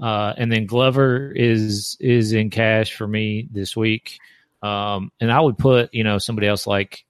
Uh, 0.00 0.32
and 0.36 0.50
then 0.50 0.66
Glover 0.66 1.32
is 1.32 1.96
is 2.00 2.32
in 2.32 2.50
cash 2.50 2.94
for 2.94 3.06
me 3.06 3.48
this 3.50 3.76
week. 3.76 4.18
Um, 4.62 5.12
and 5.20 5.30
I 5.30 5.40
would 5.40 5.58
put 5.58 5.92
you 5.94 6.04
know 6.04 6.18
somebody 6.18 6.46
else 6.46 6.66
like 6.66 7.04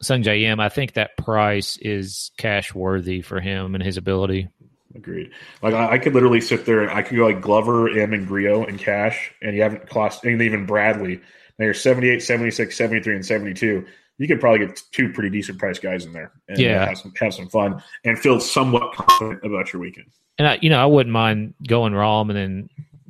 Sung 0.00 0.22
Jae 0.22 0.42
Im. 0.42 0.60
I 0.60 0.68
think 0.68 0.94
that 0.94 1.16
price 1.16 1.78
is 1.78 2.30
cash 2.36 2.74
worthy 2.74 3.22
for 3.22 3.40
him 3.40 3.74
and 3.74 3.82
his 3.82 3.96
ability. 3.96 4.48
Agreed. 4.94 5.30
Like 5.62 5.74
I, 5.74 5.92
I 5.92 5.98
could 5.98 6.14
literally 6.14 6.40
sit 6.40 6.66
there 6.66 6.82
and 6.82 6.90
I 6.90 7.02
could 7.02 7.16
go 7.16 7.26
like 7.26 7.40
Glover, 7.40 7.88
Im, 7.88 8.12
and 8.12 8.26
Grillo 8.26 8.64
in 8.64 8.78
cash, 8.78 9.32
and 9.40 9.56
you 9.56 9.62
haven't 9.62 9.88
cost 9.88 10.24
and 10.24 10.40
even 10.42 10.66
Bradley. 10.66 11.20
Now 11.58 11.66
you're 11.66 11.74
78, 11.74 12.22
76, 12.22 12.76
73, 12.76 13.14
and 13.14 13.24
72. 13.26 13.86
You 14.18 14.28
could 14.28 14.40
probably 14.40 14.66
get 14.66 14.82
two 14.92 15.12
pretty 15.12 15.30
decent 15.30 15.58
price 15.58 15.78
guys 15.78 16.04
in 16.04 16.12
there 16.12 16.32
and 16.48 16.58
Yeah. 16.58 16.86
have, 16.86 16.98
some, 16.98 17.12
have 17.18 17.34
some 17.34 17.48
fun 17.48 17.82
and 18.04 18.18
feel 18.18 18.38
somewhat 18.40 18.94
confident 18.94 19.44
about 19.44 19.72
your 19.72 19.80
weekend. 19.80 20.08
And 20.38 20.46
I, 20.46 20.58
you 20.60 20.70
know, 20.70 20.80
I 20.80 20.86
wouldn't 20.86 21.12
mind 21.12 21.54
going 21.66 21.92
Rahm 21.92 22.28
and 22.28 22.36
then 22.36 22.68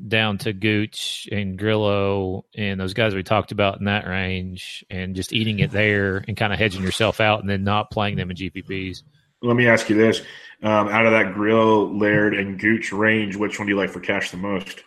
down 0.08 0.38
to 0.38 0.52
Gooch 0.52 1.28
and 1.30 1.58
Grillo 1.58 2.44
and 2.56 2.80
those 2.80 2.94
guys 2.94 3.14
we 3.14 3.22
talked 3.22 3.52
about 3.52 3.78
in 3.78 3.84
that 3.86 4.06
range, 4.06 4.84
and 4.90 5.14
just 5.14 5.32
eating 5.32 5.58
it 5.60 5.70
there 5.70 6.24
and 6.26 6.36
kind 6.36 6.52
of 6.52 6.58
hedging 6.58 6.82
yourself 6.82 7.20
out, 7.20 7.40
and 7.40 7.48
then 7.48 7.64
not 7.64 7.90
playing 7.90 8.16
them 8.16 8.30
in 8.30 8.36
GPPs. 8.36 9.02
Let 9.42 9.56
me 9.56 9.66
ask 9.66 9.88
you 9.90 9.96
this: 9.96 10.20
um, 10.62 10.88
out 10.88 11.04
of 11.06 11.12
that 11.12 11.34
Grill, 11.34 11.96
Laird, 11.96 12.34
and 12.34 12.58
Gooch 12.58 12.92
range, 12.92 13.36
which 13.36 13.58
one 13.58 13.66
do 13.66 13.72
you 13.72 13.78
like 13.78 13.90
for 13.90 14.00
cash 14.00 14.30
the 14.30 14.36
most? 14.36 14.82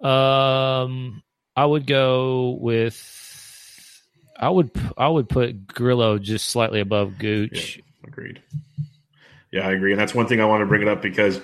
Um, 0.00 1.22
I 1.56 1.64
would 1.64 1.86
go 1.86 2.58
with. 2.60 3.12
I 4.38 4.50
would 4.50 4.70
I 4.98 5.08
would 5.08 5.28
put 5.28 5.66
Grillo 5.66 6.18
just 6.18 6.48
slightly 6.48 6.80
above 6.80 7.18
Gooch. 7.18 7.80
Agreed. 8.06 8.42
Yeah, 9.50 9.66
I 9.66 9.72
agree, 9.72 9.92
and 9.92 10.00
that's 10.00 10.14
one 10.14 10.26
thing 10.26 10.40
I 10.40 10.44
want 10.44 10.60
to 10.60 10.66
bring 10.66 10.82
it 10.82 10.88
up 10.88 11.00
because 11.00 11.40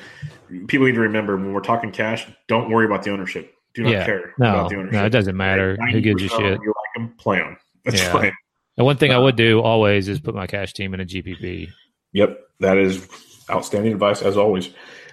people 0.67 0.87
need 0.87 0.95
to 0.97 1.01
remember 1.01 1.37
when 1.37 1.55
we're 1.55 1.61
talking 1.61 1.91
cash, 1.91 2.27
don't 2.49 2.69
worry 2.71 2.85
about 2.85 3.03
the 3.05 3.11
ownership. 3.11 3.55
Do 3.75 3.85
not 3.85 3.93
Yeah. 3.93 4.05
care 4.05 4.35
No, 4.39 4.51
about 4.51 4.69
the 4.69 4.77
ownership. 4.77 4.93
no, 4.93 5.07
it 5.07 5.11
doesn't 5.11 5.37
matter. 5.37 5.79
Who 5.91 6.01
gives 6.03 6.23
a 6.23 6.29
shit? 6.29 6.61
You 6.63 6.75
like 6.77 6.95
them, 6.95 7.15
play 7.17 7.39
them. 7.39 7.57
That's 7.87 8.03
Yeah. 8.03 8.13
fine. 8.13 8.33
And 8.77 8.85
one 8.85 8.97
thing 8.99 9.13
I 9.13 9.19
would 9.19 9.37
do 9.37 9.61
always 9.63 10.09
is 10.09 10.21
put 10.21 10.35
my 10.35 10.47
cash 10.47 10.75
team 10.75 10.93
in 10.93 11.01
a 11.01 11.07
GPP. 11.07 11.71
Yep, 12.13 12.39
that 12.61 12.79
is 12.79 13.07
outstanding 13.51 13.93
advice 13.93 14.23
as 14.23 14.37
always. 14.37 14.71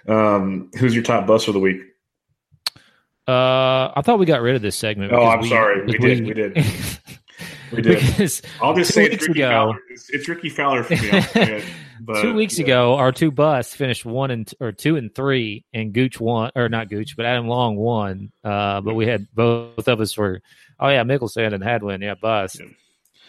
Um, 0.07 0.71
who's 0.77 0.93
your 0.93 1.03
top 1.03 1.27
bus 1.27 1.47
of 1.47 1.53
the 1.53 1.59
week? 1.59 1.81
Uh, 3.27 3.91
I 3.95 4.01
thought 4.03 4.17
we 4.17 4.25
got 4.25 4.41
rid 4.41 4.55
of 4.55 4.61
this 4.61 4.75
segment. 4.75 5.13
Oh, 5.13 5.23
I'm 5.23 5.45
sorry. 5.45 5.85
We 5.85 5.97
did, 5.97 6.25
we 6.25 6.33
did. 6.33 6.57
We 7.71 7.83
did. 7.83 7.99
because 7.99 8.41
I'll 8.61 8.75
just 8.75 8.93
say 8.93 9.05
it's 9.05 9.27
Rickie 9.27 9.41
ago- 9.41 9.51
Fowler. 9.51 9.79
It's, 9.89 10.09
it's 10.09 10.27
Rickie 10.27 10.49
Fowler 10.49 10.83
for 10.83 10.95
me. 10.95 11.11
I'll 11.11 11.21
say 11.21 11.57
it, 11.57 11.63
but, 12.01 12.21
two 12.21 12.33
weeks 12.33 12.57
yeah. 12.57 12.65
ago, 12.65 12.95
our 12.95 13.11
two 13.11 13.31
busts 13.31 13.75
finished 13.75 14.05
one 14.05 14.31
and 14.31 14.51
or 14.59 14.71
two 14.71 14.95
and 14.95 15.13
three, 15.13 15.65
and 15.73 15.93
Gooch 15.93 16.19
won, 16.19 16.51
or 16.55 16.67
not 16.69 16.89
Gooch, 16.89 17.15
but 17.15 17.25
Adam 17.25 17.47
Long 17.47 17.75
won. 17.75 18.31
Uh, 18.43 18.81
but 18.81 18.95
we 18.95 19.05
had 19.05 19.27
both 19.33 19.87
of 19.87 20.01
us 20.01 20.17
were, 20.17 20.41
oh 20.79 20.89
yeah, 20.89 21.03
Mickelson 21.03 21.53
and 21.53 21.63
Hadwin, 21.63 22.01
yeah, 22.01 22.15
bust. 22.15 22.59
Yeah. 22.59 22.65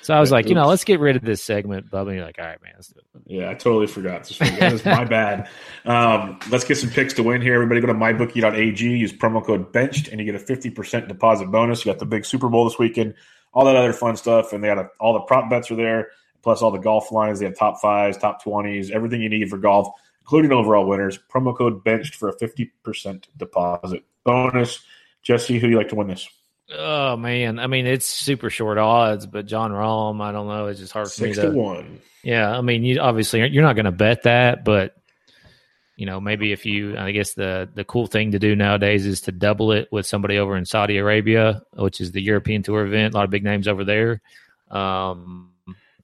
So 0.02 0.14
I 0.14 0.20
was 0.20 0.30
like, 0.32 0.48
you 0.48 0.54
know, 0.54 0.66
let's 0.66 0.84
get 0.84 0.98
rid 0.98 1.16
of 1.16 1.22
this 1.22 1.42
segment, 1.42 1.90
Bubba. 1.90 2.08
And 2.08 2.16
you're 2.16 2.24
like, 2.24 2.38
all 2.38 2.46
right, 2.46 2.62
man, 2.62 2.72
let's 2.74 2.88
do 2.88 2.98
it. 2.98 3.22
Yeah, 3.26 3.50
I 3.50 3.54
totally 3.54 3.86
forgot. 3.86 4.24
This 4.24 4.40
week. 4.40 4.58
That 4.58 4.72
is 4.72 4.84
my 4.84 5.04
bad. 5.06 5.48
Um, 5.84 6.38
let's 6.50 6.64
get 6.64 6.76
some 6.78 6.90
picks 6.90 7.12
to 7.14 7.22
win 7.22 7.42
here. 7.42 7.54
Everybody 7.54 7.80
go 7.80 7.86
to 7.88 7.94
mybookie.ag, 7.94 8.82
use 8.82 9.12
promo 9.12 9.44
code 9.44 9.72
BENCHED, 9.72 10.10
and 10.10 10.20
you 10.20 10.30
get 10.30 10.34
a 10.34 10.44
50% 10.44 11.08
deposit 11.08 11.46
bonus. 11.46 11.84
You 11.84 11.92
got 11.92 11.98
the 11.98 12.06
big 12.06 12.24
Super 12.24 12.48
Bowl 12.48 12.64
this 12.64 12.78
weekend, 12.78 13.14
all 13.52 13.64
that 13.66 13.76
other 13.76 13.92
fun 13.92 14.16
stuff. 14.16 14.52
And 14.52 14.64
they 14.64 14.68
got 14.68 14.78
a, 14.78 14.88
all 14.98 15.12
the 15.12 15.20
prop 15.20 15.50
bets 15.50 15.70
are 15.70 15.76
there, 15.76 16.08
plus 16.42 16.62
all 16.62 16.70
the 16.70 16.78
golf 16.78 17.12
lines. 17.12 17.38
They 17.38 17.44
have 17.44 17.58
top 17.58 17.80
fives, 17.80 18.16
top 18.16 18.42
20s, 18.42 18.90
everything 18.90 19.20
you 19.20 19.28
need 19.28 19.50
for 19.50 19.58
golf, 19.58 19.88
including 20.22 20.52
overall 20.52 20.86
winners. 20.86 21.18
Promo 21.32 21.56
code 21.56 21.84
BENCHED 21.84 22.14
for 22.14 22.30
a 22.30 22.36
50% 22.36 23.24
deposit 23.36 24.02
bonus. 24.24 24.80
Jesse, 25.22 25.58
who 25.58 25.66
do 25.66 25.72
you 25.72 25.76
like 25.76 25.88
to 25.90 25.94
win 25.94 26.08
this? 26.08 26.26
Oh 26.72 27.16
man, 27.16 27.58
I 27.58 27.66
mean, 27.66 27.86
it's 27.86 28.06
super 28.06 28.48
short 28.50 28.78
odds, 28.78 29.26
but 29.26 29.46
Jon 29.46 29.72
Rahm, 29.72 30.20
I 30.20 30.30
don't 30.32 30.46
know, 30.46 30.66
it's 30.66 30.80
just 30.80 30.92
hard 30.92 31.06
for 31.06 31.12
Six 31.12 31.36
me 31.36 31.42
to 31.44 31.50
to. 31.50 31.56
one. 31.56 32.00
Yeah, 32.22 32.56
I 32.56 32.60
mean, 32.60 32.84
you 32.84 33.00
obviously 33.00 33.46
you're 33.48 33.62
not 33.64 33.74
going 33.76 33.86
to 33.86 33.92
bet 33.92 34.22
that, 34.24 34.64
but 34.64 34.94
you 35.96 36.06
know, 36.06 36.20
maybe 36.20 36.52
if 36.52 36.64
you, 36.64 36.96
I 36.96 37.10
guess 37.12 37.34
the 37.34 37.68
the 37.74 37.84
cool 37.84 38.06
thing 38.06 38.32
to 38.32 38.38
do 38.38 38.54
nowadays 38.54 39.04
is 39.04 39.22
to 39.22 39.32
double 39.32 39.72
it 39.72 39.88
with 39.90 40.06
somebody 40.06 40.38
over 40.38 40.56
in 40.56 40.64
Saudi 40.64 40.96
Arabia, 40.98 41.62
which 41.74 42.00
is 42.00 42.12
the 42.12 42.22
European 42.22 42.62
Tour 42.62 42.86
event. 42.86 43.14
A 43.14 43.16
lot 43.16 43.24
of 43.24 43.30
big 43.30 43.44
names 43.44 43.66
over 43.68 43.84
there. 43.84 44.20
Um, 44.70 45.52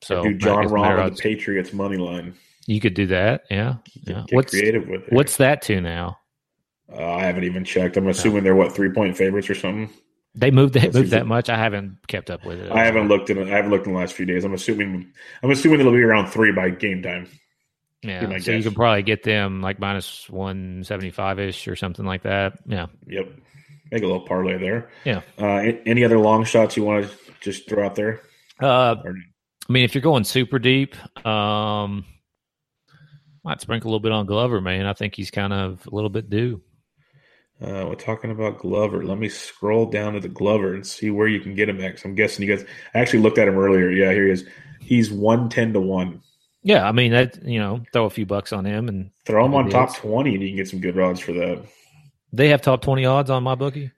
so 0.02 0.22
do 0.24 0.34
Jon 0.34 0.64
Rahm 0.66 1.06
and 1.06 1.16
the 1.16 1.20
Patriots 1.22 1.72
money 1.72 1.96
line. 1.96 2.34
you 2.66 2.80
could 2.80 2.94
do 2.94 3.06
that. 3.06 3.44
Yeah, 3.50 3.76
yeah. 4.02 4.24
Get 4.26 4.34
What's 4.36 4.50
creative 4.52 4.88
with 4.88 5.02
it. 5.06 5.12
what's 5.12 5.36
that 5.36 5.62
to 5.62 5.80
now? 5.80 6.18
Uh, 6.92 7.04
I 7.14 7.22
haven't 7.24 7.44
even 7.44 7.64
checked. 7.64 7.96
I'm 7.96 8.08
assuming 8.08 8.42
they're 8.44 8.54
what 8.56 8.74
three 8.74 8.90
point 8.90 9.16
favorites 9.16 9.48
or 9.48 9.54
something. 9.54 9.90
They 10.36 10.50
moved 10.50 10.74
Let's 10.76 10.94
moved 10.94 11.10
that 11.10 11.26
much. 11.26 11.48
I 11.48 11.56
haven't 11.56 12.06
kept 12.06 12.30
up 12.30 12.44
with 12.44 12.60
it. 12.60 12.70
I 12.70 12.84
haven't 12.84 13.08
looked 13.08 13.30
in. 13.30 13.38
I 13.38 13.48
haven't 13.56 13.70
looked 13.70 13.86
in 13.86 13.94
the 13.94 13.98
last 13.98 14.14
few 14.14 14.26
days. 14.26 14.44
I'm 14.44 14.52
assuming. 14.52 15.12
I'm 15.42 15.50
assuming 15.50 15.80
it'll 15.80 15.92
be 15.92 16.02
around 16.02 16.28
three 16.28 16.52
by 16.52 16.70
game 16.70 17.02
time. 17.02 17.28
Yeah, 18.02 18.20
so 18.20 18.26
you 18.26 18.38
guess. 18.58 18.64
could 18.64 18.74
probably 18.74 19.02
get 19.02 19.22
them 19.22 19.62
like 19.62 19.80
minus 19.80 20.28
one 20.28 20.84
seventy 20.84 21.10
five 21.10 21.40
ish 21.40 21.66
or 21.66 21.74
something 21.74 22.04
like 22.04 22.22
that. 22.22 22.58
Yeah. 22.66 22.86
Yep. 23.06 23.30
Make 23.90 24.02
a 24.02 24.06
little 24.06 24.26
parlay 24.26 24.58
there. 24.58 24.90
Yeah. 25.04 25.22
Uh, 25.38 25.72
any 25.86 26.04
other 26.04 26.18
long 26.18 26.44
shots 26.44 26.76
you 26.76 26.84
want 26.84 27.08
to 27.08 27.16
just 27.40 27.68
throw 27.68 27.86
out 27.86 27.94
there? 27.94 28.20
Uh, 28.60 28.96
Or- 29.04 29.16
I 29.68 29.72
mean, 29.72 29.84
if 29.84 29.94
you're 29.94 30.02
going 30.02 30.24
super 30.24 30.58
deep, 30.58 30.94
um, 31.26 32.04
might 33.42 33.60
sprinkle 33.60 33.88
a 33.88 33.90
little 33.90 34.00
bit 34.00 34.12
on 34.12 34.26
Glover, 34.26 34.60
man. 34.60 34.86
I 34.86 34.92
think 34.92 35.14
he's 35.14 35.30
kind 35.30 35.52
of 35.52 35.86
a 35.90 35.94
little 35.94 36.10
bit 36.10 36.30
due. 36.30 36.62
Uh, 37.60 37.86
we're 37.88 37.94
talking 37.94 38.30
about 38.30 38.58
Glover. 38.58 39.02
Let 39.04 39.18
me 39.18 39.28
scroll 39.30 39.86
down 39.86 40.12
to 40.12 40.20
the 40.20 40.28
Glover 40.28 40.74
and 40.74 40.86
see 40.86 41.10
where 41.10 41.26
you 41.28 41.40
can 41.40 41.54
get 41.54 41.68
him 41.68 41.80
at. 41.80 41.96
'cause 41.96 42.04
I'm 42.04 42.14
guessing 42.14 42.46
you 42.46 42.54
guys. 42.54 42.66
I 42.94 42.98
actually 42.98 43.20
looked 43.20 43.38
at 43.38 43.48
him 43.48 43.56
earlier. 43.56 43.90
Yeah, 43.90 44.12
here 44.12 44.26
he 44.26 44.32
is. 44.32 44.44
He's 44.80 45.10
one 45.10 45.48
ten 45.48 45.72
to 45.72 45.80
one. 45.80 46.20
Yeah, 46.62 46.86
I 46.86 46.92
mean 46.92 47.12
that 47.12 47.42
you 47.44 47.58
know, 47.58 47.80
throw 47.92 48.04
a 48.04 48.10
few 48.10 48.26
bucks 48.26 48.52
on 48.52 48.64
him, 48.66 48.88
and 48.88 49.10
Throw 49.24 49.44
him 49.46 49.54
on 49.54 49.70
top 49.70 49.88
is. 49.90 49.94
twenty, 49.96 50.34
and 50.34 50.42
you 50.42 50.48
can 50.50 50.56
get 50.56 50.68
some 50.68 50.80
good 50.80 50.98
odds 50.98 51.20
for 51.20 51.32
that. 51.32 51.62
they 52.32 52.48
have 52.48 52.60
top 52.60 52.82
twenty 52.82 53.06
odds 53.06 53.30
on 53.30 53.42
my 53.42 53.54
bookie. 53.54 53.90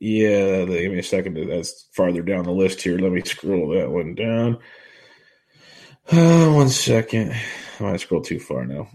Yeah, 0.00 0.64
give 0.64 0.90
me 0.92 0.98
a 0.98 1.02
second. 1.02 1.34
That's 1.48 1.88
farther 1.92 2.22
down 2.22 2.44
the 2.44 2.50
list 2.50 2.82
here. 2.82 2.98
Let 2.98 3.12
me 3.12 3.22
scroll 3.22 3.68
that 3.78 3.90
one 3.90 4.14
down. 4.16 4.58
Uh, 6.10 6.50
one 6.52 6.68
second. 6.68 7.32
I 7.78 7.82
might 7.82 8.00
scroll 8.00 8.22
too 8.22 8.40
far 8.40 8.66
now. 8.66 8.88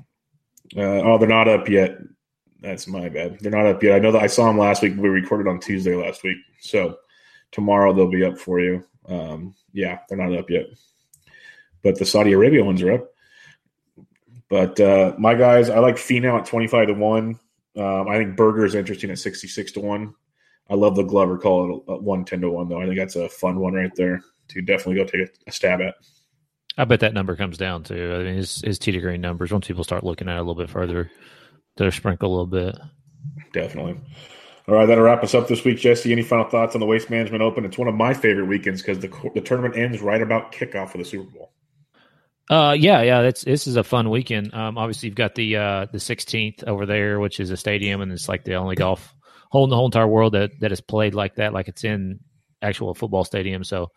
Uh, 0.75 0.81
oh, 1.01 1.17
they're 1.17 1.27
not 1.27 1.47
up 1.47 1.69
yet. 1.69 1.97
That's 2.61 2.87
my 2.87 3.09
bad. 3.09 3.39
They're 3.39 3.51
not 3.51 3.65
up 3.65 3.81
yet. 3.81 3.95
I 3.95 3.99
know 3.99 4.11
that 4.11 4.21
I 4.21 4.27
saw 4.27 4.45
them 4.45 4.57
last 4.57 4.81
week. 4.81 4.93
We 4.97 5.09
recorded 5.09 5.47
on 5.49 5.59
Tuesday 5.59 5.95
last 5.95 6.23
week, 6.23 6.37
so 6.59 6.97
tomorrow 7.51 7.93
they'll 7.93 8.09
be 8.09 8.25
up 8.25 8.37
for 8.37 8.59
you. 8.59 8.83
Um, 9.07 9.55
yeah, 9.71 9.99
they're 10.07 10.17
not 10.17 10.37
up 10.37 10.49
yet, 10.49 10.65
but 11.83 11.97
the 11.97 12.05
Saudi 12.05 12.33
Arabia 12.33 12.63
ones 12.63 12.81
are 12.81 12.93
up. 12.93 13.09
But 14.49 14.79
uh, 14.79 15.15
my 15.17 15.35
guys, 15.35 15.69
I 15.69 15.79
like 15.79 15.95
Finau 15.95 16.39
at 16.39 16.45
twenty 16.45 16.67
five 16.67 16.87
to 16.87 16.93
one. 16.93 17.39
Um, 17.77 18.07
I 18.09 18.17
think 18.17 18.35
Berger 18.35 18.65
is 18.65 18.75
interesting 18.75 19.11
at 19.11 19.19
sixty 19.19 19.47
six 19.47 19.71
to 19.73 19.79
one. 19.79 20.15
I 20.69 20.75
love 20.75 20.95
the 20.95 21.03
Glover 21.03 21.37
call 21.37 21.83
at 21.87 22.01
one 22.01 22.25
ten 22.25 22.41
to 22.41 22.49
one 22.49 22.67
though. 22.67 22.81
I 22.81 22.85
think 22.85 22.97
that's 22.97 23.15
a 23.15 23.29
fun 23.29 23.59
one 23.59 23.73
right 23.73 23.95
there 23.95 24.21
to 24.49 24.61
definitely 24.61 24.95
go 24.95 25.05
take 25.05 25.29
a 25.47 25.51
stab 25.51 25.81
at. 25.81 25.95
I 26.77 26.85
bet 26.85 27.01
that 27.01 27.13
number 27.13 27.35
comes 27.35 27.57
down 27.57 27.83
to. 27.85 28.15
I 28.15 28.23
mean, 28.23 28.35
his 28.35 28.61
his 28.61 28.79
tee 28.79 28.91
to 28.91 28.99
green 28.99 29.21
numbers. 29.21 29.51
Once 29.51 29.67
people 29.67 29.83
start 29.83 30.03
looking 30.03 30.27
at 30.27 30.35
it 30.35 30.39
a 30.39 30.41
little 30.41 30.55
bit 30.55 30.69
further, 30.69 31.11
they'll 31.79 31.91
sprinkle 31.91 32.29
a 32.29 32.31
little 32.31 32.45
bit. 32.45 32.77
Definitely. 33.53 33.99
All 34.67 34.75
right, 34.75 34.85
that'll 34.85 35.03
wrap 35.03 35.23
us 35.23 35.33
up 35.33 35.47
this 35.47 35.63
week, 35.65 35.79
Jesse. 35.79 36.11
Any 36.11 36.21
final 36.21 36.47
thoughts 36.47 36.75
on 36.75 36.79
the 36.79 36.85
Waste 36.85 37.09
Management 37.09 37.41
Open? 37.41 37.65
It's 37.65 37.77
one 37.77 37.87
of 37.87 37.95
my 37.95 38.13
favorite 38.13 38.45
weekends 38.45 38.83
because 38.83 38.99
the 38.99 39.09
the 39.33 39.41
tournament 39.41 39.75
ends 39.75 39.99
right 39.99 40.21
about 40.21 40.51
kickoff 40.51 40.93
of 40.93 40.99
the 40.99 41.05
Super 41.05 41.31
Bowl. 41.31 41.51
Uh, 42.51 42.75
yeah, 42.77 43.01
yeah. 43.01 43.23
That's 43.23 43.43
this 43.43 43.65
is 43.65 43.77
a 43.77 43.83
fun 43.83 44.11
weekend. 44.11 44.53
Um, 44.53 44.77
obviously 44.77 45.07
you've 45.07 45.15
got 45.15 45.33
the 45.33 45.55
uh 45.55 45.85
the 45.91 45.97
16th 45.97 46.63
over 46.65 46.85
there, 46.85 47.19
which 47.19 47.39
is 47.39 47.49
a 47.49 47.57
stadium, 47.57 48.01
and 48.01 48.11
it's 48.11 48.29
like 48.29 48.43
the 48.43 48.55
only 48.55 48.75
golf 48.75 49.15
hole 49.49 49.63
in 49.63 49.71
the 49.71 49.75
whole 49.75 49.85
entire 49.85 50.07
world 50.07 50.33
that 50.33 50.51
that 50.59 50.71
is 50.71 50.81
played 50.81 51.15
like 51.15 51.35
that, 51.35 51.53
like 51.53 51.67
it's 51.67 51.83
in 51.83 52.19
actual 52.61 52.93
football 52.93 53.23
stadium. 53.23 53.63
So 53.63 53.91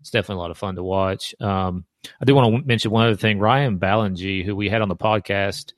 it's 0.00 0.10
definitely 0.10 0.40
a 0.40 0.42
lot 0.42 0.50
of 0.50 0.58
fun 0.58 0.76
to 0.76 0.82
watch. 0.82 1.34
Um, 1.40 1.84
I 2.20 2.24
do 2.24 2.34
want 2.34 2.54
to 2.54 2.66
mention 2.66 2.90
one 2.90 3.06
other 3.06 3.16
thing. 3.16 3.38
Ryan 3.38 3.78
Ballingy, 3.78 4.44
who 4.44 4.54
we 4.54 4.68
had 4.68 4.82
on 4.82 4.88
the 4.88 4.96
podcast 4.96 5.72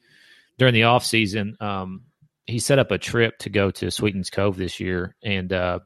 during 0.58 0.74
the 0.74 0.84
off 0.84 1.04
season, 1.04 1.56
um, 1.60 2.02
he 2.46 2.58
set 2.58 2.78
up 2.78 2.90
a 2.90 2.98
trip 2.98 3.38
to 3.38 3.50
go 3.50 3.70
to 3.70 3.90
Sweetens 3.90 4.30
Cove 4.30 4.56
this 4.56 4.80
year, 4.80 5.16
and 5.22 5.52
uh, 5.52 5.80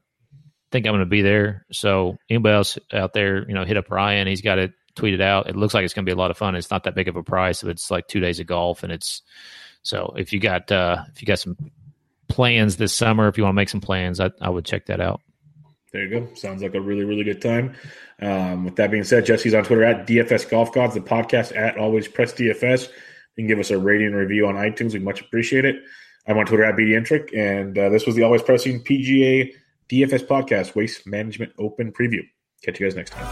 think 0.71 0.85
I'm 0.85 0.91
going 0.91 0.99
to 0.99 1.05
be 1.05 1.21
there. 1.21 1.65
So 1.71 2.17
anybody 2.29 2.55
else 2.55 2.77
out 2.93 3.13
there, 3.13 3.47
you 3.47 3.53
know, 3.53 3.65
hit 3.65 3.77
up 3.77 3.89
Ryan. 3.89 4.27
He's 4.27 4.41
got 4.41 4.59
it 4.59 4.73
tweeted 4.95 5.21
out. 5.21 5.47
It 5.49 5.55
looks 5.55 5.73
like 5.73 5.85
it's 5.85 5.93
going 5.93 6.05
to 6.05 6.09
be 6.09 6.13
a 6.13 6.19
lot 6.19 6.31
of 6.31 6.37
fun. 6.37 6.55
It's 6.55 6.71
not 6.71 6.83
that 6.83 6.95
big 6.95 7.07
of 7.07 7.15
a 7.15 7.23
price, 7.23 7.63
it's 7.63 7.89
like 7.89 8.07
two 8.07 8.19
days 8.19 8.39
of 8.39 8.47
golf, 8.47 8.83
and 8.83 8.91
it's 8.91 9.21
so 9.81 10.13
if 10.17 10.33
you 10.33 10.39
got 10.39 10.71
uh, 10.71 11.03
if 11.13 11.21
you 11.21 11.25
got 11.25 11.39
some 11.39 11.57
plans 12.27 12.77
this 12.77 12.93
summer, 12.93 13.27
if 13.27 13.37
you 13.37 13.43
want 13.43 13.53
to 13.53 13.55
make 13.55 13.69
some 13.69 13.81
plans, 13.81 14.19
I, 14.19 14.31
I 14.41 14.49
would 14.49 14.65
check 14.65 14.85
that 14.87 14.99
out. 14.99 15.21
There 15.91 16.05
you 16.05 16.19
go. 16.19 16.33
Sounds 16.35 16.61
like 16.61 16.75
a 16.75 16.81
really, 16.81 17.03
really 17.03 17.23
good 17.23 17.41
time. 17.41 17.75
Um, 18.21 18.65
with 18.65 18.75
that 18.75 18.91
being 18.91 19.03
said, 19.03 19.25
Jesse's 19.25 19.55
on 19.55 19.63
Twitter 19.63 19.83
at 19.83 20.05
DFS 20.05 20.47
Golf 20.49 20.71
Gods, 20.71 20.93
the 20.93 21.01
podcast 21.01 21.55
at 21.55 21.77
Always 21.77 22.07
Press 22.07 22.33
DFS. 22.33 22.89
Can 23.39 23.47
give 23.47 23.59
us 23.59 23.71
a 23.71 23.77
rating 23.77 24.11
review 24.11 24.47
on 24.47 24.55
iTunes. 24.55 24.91
We 24.91 24.99
much 24.99 25.21
appreciate 25.21 25.63
it. 25.63 25.77
I'm 26.27 26.37
on 26.37 26.45
Twitter 26.45 26.65
at 26.65 26.75
BDentric, 26.75 27.33
and 27.33 27.77
uh, 27.77 27.87
this 27.87 28.05
was 28.05 28.15
the 28.15 28.23
always 28.23 28.41
pressing 28.41 28.83
PGA 28.83 29.53
DFS 29.89 30.27
podcast, 30.27 30.75
Waste 30.75 31.07
Management 31.07 31.53
Open 31.57 31.93
Preview. 31.93 32.19
Catch 32.63 32.81
you 32.81 32.85
guys 32.85 32.97
next 32.97 33.11
time. 33.11 33.25